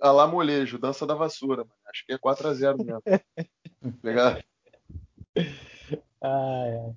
a 0.02 0.12
lá 0.12 0.28
molejo, 0.28 0.78
dança 0.78 1.06
da 1.06 1.14
vassoura, 1.14 1.64
mano. 1.64 1.76
acho 1.88 2.06
que 2.06 2.14
é 2.14 2.18
4 2.18 2.48
a 2.48 2.54
0 2.54 2.78
mesmo. 2.84 3.02
Legal? 4.04 4.38
Ah, 6.22 6.64
é. 6.68 6.94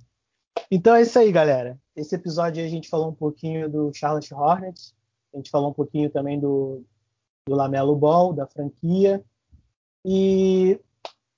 Então 0.70 0.94
é 0.94 1.02
isso 1.02 1.18
aí, 1.18 1.32
galera. 1.32 1.78
Esse 1.96 2.14
episódio 2.14 2.64
a 2.64 2.68
gente 2.68 2.88
falou 2.88 3.10
um 3.10 3.14
pouquinho 3.14 3.68
do 3.68 3.92
Charlotte 3.92 4.32
Hornets, 4.32 4.94
a 5.34 5.36
gente 5.36 5.50
falou 5.50 5.70
um 5.70 5.74
pouquinho 5.74 6.10
também 6.10 6.38
do, 6.38 6.84
do 7.46 7.54
Lamelo 7.54 7.96
Ball, 7.96 8.32
da 8.32 8.46
franquia. 8.46 9.24
E 10.04 10.80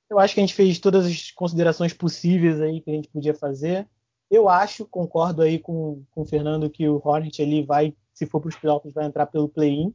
eu 0.09 0.18
acho 0.18 0.34
que 0.34 0.40
a 0.40 0.43
gente 0.43 0.55
fez 0.55 0.78
todas 0.78 1.07
as 1.07 1.30
considerações 1.30 1.93
possíveis 1.93 2.61
aí 2.61 2.80
que 2.80 2.90
a 2.90 2.95
gente 2.95 3.09
podia 3.09 3.34
fazer. 3.34 3.88
Eu 4.30 4.49
acho, 4.49 4.86
concordo 4.86 5.43
aí 5.43 5.59
com, 5.59 6.03
com 6.11 6.22
o 6.22 6.26
Fernando, 6.26 6.70
que 6.70 6.88
o 6.88 7.01
Hornet 7.05 7.43
ali 7.43 7.62
vai, 7.62 7.95
se 8.13 8.27
for 8.27 8.41
para 8.41 8.49
os 8.49 8.57
playoffs, 8.57 8.93
vai 8.93 9.07
entrar 9.07 9.27
pelo 9.27 9.49
play-in. 9.49 9.95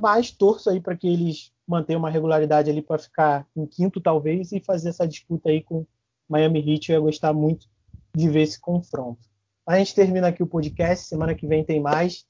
Mas 0.00 0.30
torço 0.30 0.70
aí 0.70 0.80
para 0.80 0.96
que 0.96 1.06
eles 1.06 1.52
mantenham 1.66 1.98
uma 1.98 2.10
regularidade 2.10 2.70
ali 2.70 2.82
para 2.82 2.98
ficar 2.98 3.46
em 3.54 3.66
quinto, 3.66 4.00
talvez, 4.00 4.52
e 4.52 4.60
fazer 4.60 4.88
essa 4.88 5.06
disputa 5.06 5.50
aí 5.50 5.62
com 5.62 5.86
Miami 6.28 6.60
Heat. 6.60 6.90
Eu 6.90 6.96
ia 6.96 7.00
gostar 7.00 7.32
muito 7.32 7.68
de 8.16 8.28
ver 8.28 8.42
esse 8.42 8.60
confronto. 8.60 9.20
A 9.66 9.78
gente 9.78 9.94
termina 9.94 10.28
aqui 10.28 10.42
o 10.42 10.46
podcast. 10.46 11.06
Semana 11.06 11.34
que 11.34 11.46
vem 11.46 11.64
tem 11.64 11.80
mais. 11.80 12.26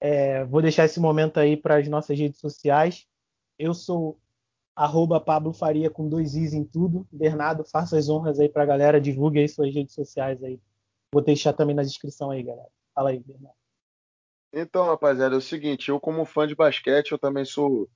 É, 0.00 0.44
vou 0.44 0.60
deixar 0.60 0.84
esse 0.84 0.98
momento 0.98 1.38
aí 1.38 1.56
para 1.56 1.76
as 1.76 1.86
nossas 1.88 2.18
redes 2.18 2.40
sociais. 2.40 3.06
Eu 3.58 3.72
sou 3.72 4.18
arroba 4.74 5.20
Pablo 5.20 5.52
Faria 5.52 5.90
com 5.90 6.08
dois 6.08 6.34
Is 6.34 6.52
em 6.52 6.64
tudo. 6.64 7.06
Bernardo, 7.12 7.64
faça 7.64 7.96
as 7.96 8.08
honras 8.08 8.40
aí 8.40 8.48
para 8.48 8.64
a 8.64 8.66
galera, 8.66 9.00
divulgue 9.00 9.38
aí 9.38 9.48
suas 9.48 9.72
redes 9.72 9.94
sociais 9.94 10.42
aí. 10.42 10.58
Vou 11.12 11.22
deixar 11.22 11.52
também 11.52 11.76
na 11.76 11.82
descrição 11.82 12.30
aí, 12.30 12.42
galera. 12.42 12.68
Fala 12.94 13.10
aí, 13.10 13.20
Bernardo. 13.20 13.61
Então, 14.52 14.86
rapaziada, 14.86 15.34
é 15.34 15.38
o 15.38 15.40
seguinte, 15.40 15.88
eu 15.88 15.98
como 15.98 16.24
fã 16.24 16.46
de 16.46 16.54
basquete, 16.54 17.12
eu 17.12 17.18
também 17.18 17.44
sou 17.44 17.88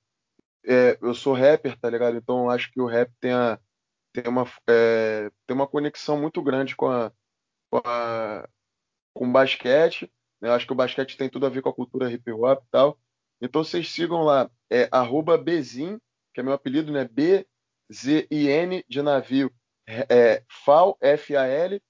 é, 0.67 0.97
eu 1.01 1.13
sou 1.13 1.33
rapper, 1.33 1.79
tá 1.79 1.89
ligado? 1.89 2.17
Então 2.17 2.49
acho 2.49 2.71
que 2.71 2.81
o 2.81 2.85
rap 2.85 3.11
tem, 3.21 3.31
a, 3.31 3.57
tem, 4.11 4.27
uma, 4.27 4.45
é, 4.67 5.31
tem 5.45 5.55
uma 5.55 5.67
conexão 5.67 6.19
muito 6.19 6.41
grande 6.43 6.75
com 6.75 6.87
a, 6.87 7.11
com, 7.71 7.81
a, 7.85 8.47
com 9.13 9.27
o 9.29 9.31
basquete. 9.31 10.11
Eu 10.41 10.51
acho 10.53 10.67
que 10.67 10.73
o 10.73 10.75
basquete 10.75 11.17
tem 11.17 11.29
tudo 11.29 11.45
a 11.45 11.49
ver 11.49 11.61
com 11.61 11.69
a 11.69 11.73
cultura 11.73 12.11
hip 12.11 12.29
hop 12.31 12.61
e 12.63 12.69
tal. 12.69 12.99
Então 13.41 13.63
vocês 13.63 13.89
sigam 13.89 14.23
lá, 14.23 14.49
é 14.69 14.89
arroba 14.91 15.41
que 15.41 16.41
é 16.41 16.43
meu 16.43 16.53
apelido, 16.53 16.91
né? 16.91 17.07
B-Z-I-N 17.11 18.83
de 18.87 19.01
navio, 19.01 19.51
é, 19.87 20.43
FAL, 20.65 20.97
F-A-L, 20.99 21.81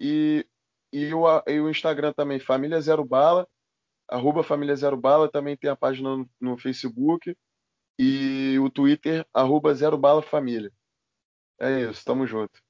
e, 0.00 0.46
e, 0.92 1.14
o, 1.14 1.24
e 1.46 1.60
o 1.60 1.70
Instagram 1.70 2.12
também, 2.12 2.38
Família 2.40 2.80
Zero 2.80 3.04
Bala, 3.04 3.48
arroba 4.08 4.42
Família 4.42 4.76
Zero 4.76 4.96
Bala, 4.96 5.30
também 5.30 5.56
tem 5.56 5.70
a 5.70 5.76
página 5.76 6.16
no, 6.16 6.30
no 6.40 6.58
Facebook, 6.58 7.36
e 7.98 8.58
o 8.58 8.70
Twitter, 8.70 9.26
arroba 9.32 9.74
Zero 9.74 9.96
Bala 9.96 10.22
Família. 10.22 10.72
É 11.60 11.82
isso, 11.82 12.04
tamo 12.04 12.26
junto. 12.26 12.60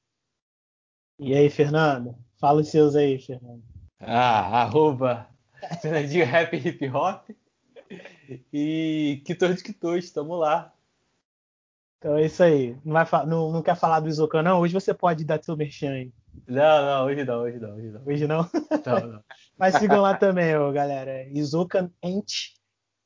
E 1.19 1.35
aí, 1.35 1.49
Fernando? 1.49 2.17
Fala 2.37 2.61
os 2.61 2.69
seus 2.69 2.95
aí, 2.95 3.19
Fernando. 3.19 3.63
Ah, 3.99 4.63
arroba 4.63 5.29
Fernandinho 5.81 6.27
Rap 6.27 6.55
Hip 6.55 6.89
Hop. 6.91 7.31
E 8.53 9.23
Quitor 9.25 9.55
de 9.55 9.63
Quitor, 9.63 9.99
estamos 9.99 10.39
lá. 10.39 10.75
Então 11.99 12.17
é 12.17 12.27
isso 12.27 12.43
aí. 12.43 12.77
Não, 12.85 13.05
vai, 13.05 13.27
não, 13.27 13.51
não 13.51 13.63
quer 13.63 13.77
falar 13.77 14.01
do 14.01 14.09
Isocan, 14.09 14.43
não? 14.43 14.61
Hoje 14.61 14.75
você 14.75 14.93
pode 14.93 15.25
dar 15.25 15.43
seu 15.43 15.57
merchan 15.57 15.93
aí. 15.93 16.13
Não, 16.47 16.85
não, 16.85 17.07
hoje 17.07 17.25
não, 17.25 17.41
hoje 17.41 17.59
não, 17.59 17.75
hoje 17.75 17.89
não. 17.89 18.03
Hoje 18.07 18.27
não? 18.27 18.51
Não, 18.87 19.09
não. 19.09 19.25
Mas 19.59 19.77
sigam 19.77 20.01
lá 20.01 20.17
também, 20.17 20.55
ó, 20.57 20.71
galera. 20.73 21.27
Isocan 21.29 21.91
Ent 22.03 22.53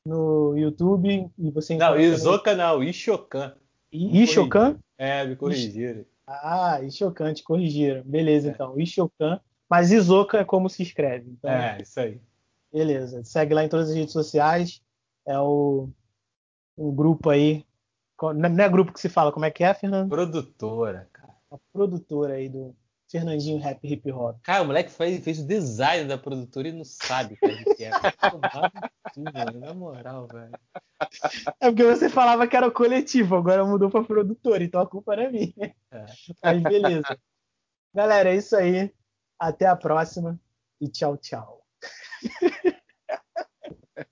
no 0.05 0.57
YouTube. 0.57 1.31
E 1.37 1.51
você 1.51 1.75
não, 1.77 1.97
Isocan 1.97 2.55
não, 2.55 2.83
Ishokan. 2.83 3.55
Ishokan? 3.91 4.77
É, 4.97 5.25
me 5.25 5.35
corrigiram. 5.35 6.05
Ah, 6.27 6.81
Ishokan, 6.81 7.33
te 7.33 7.43
corrigiram. 7.43 8.03
Beleza, 8.03 8.49
é. 8.49 8.51
então. 8.51 8.79
Ishokan. 8.79 9.39
Mas 9.69 9.91
Isoka 9.91 10.39
é 10.39 10.45
como 10.45 10.69
se 10.69 10.83
escreve. 10.83 11.29
Então, 11.31 11.51
é, 11.51 11.81
isso 11.81 11.99
aí. 11.99 12.19
Beleza. 12.71 13.23
Segue 13.23 13.53
lá 13.53 13.63
em 13.63 13.69
todas 13.69 13.89
as 13.89 13.95
redes 13.95 14.13
sociais. 14.13 14.81
É 15.25 15.39
o 15.39 15.89
um 16.77 16.93
grupo 16.93 17.29
aí. 17.29 17.65
Não 18.21 18.63
é 18.63 18.69
grupo 18.69 18.91
que 18.91 18.99
se 18.99 19.09
fala, 19.09 19.31
como 19.31 19.45
é 19.45 19.51
que 19.51 19.63
é, 19.63 19.73
Fernando? 19.73 20.09
Produtora, 20.09 21.07
cara. 21.13 21.33
A 21.51 21.57
produtora 21.71 22.33
aí 22.33 22.49
do 22.49 22.75
Fernandinho 23.09 23.59
Rap 23.59 23.79
Hip 23.83 24.11
Hop. 24.11 24.39
Cara, 24.43 24.61
o 24.61 24.67
moleque 24.67 24.91
fez, 24.91 25.23
fez 25.23 25.39
o 25.39 25.47
design 25.47 26.07
da 26.07 26.17
produtora 26.17 26.67
e 26.67 26.71
não 26.71 26.85
sabe 26.85 27.33
o 27.33 27.37
que 27.75 27.83
é. 27.83 27.91
Tudo, 29.13 29.59
na 29.59 29.73
moral, 29.73 30.27
velho. 30.27 30.51
É 31.59 31.69
porque 31.69 31.83
você 31.83 32.07
falava 32.07 32.47
que 32.47 32.55
era 32.55 32.67
o 32.67 32.71
coletivo, 32.71 33.35
agora 33.35 33.65
mudou 33.65 33.89
pra 33.89 34.03
produtora, 34.03 34.63
então 34.63 34.79
a 34.79 34.87
culpa 34.87 35.15
não 35.15 35.23
é 35.23 35.31
minha. 35.31 35.75
É. 35.91 36.05
Mas 36.43 36.61
beleza. 36.61 37.19
Galera, 37.93 38.29
é 38.29 38.35
isso 38.35 38.55
aí. 38.55 38.93
Até 39.39 39.65
a 39.65 39.75
próxima 39.75 40.39
e 40.79 40.87
tchau, 40.87 41.17
tchau. 41.17 41.65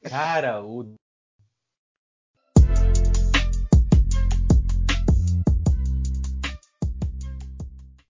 Cara, 0.10 0.64
o 0.64 0.96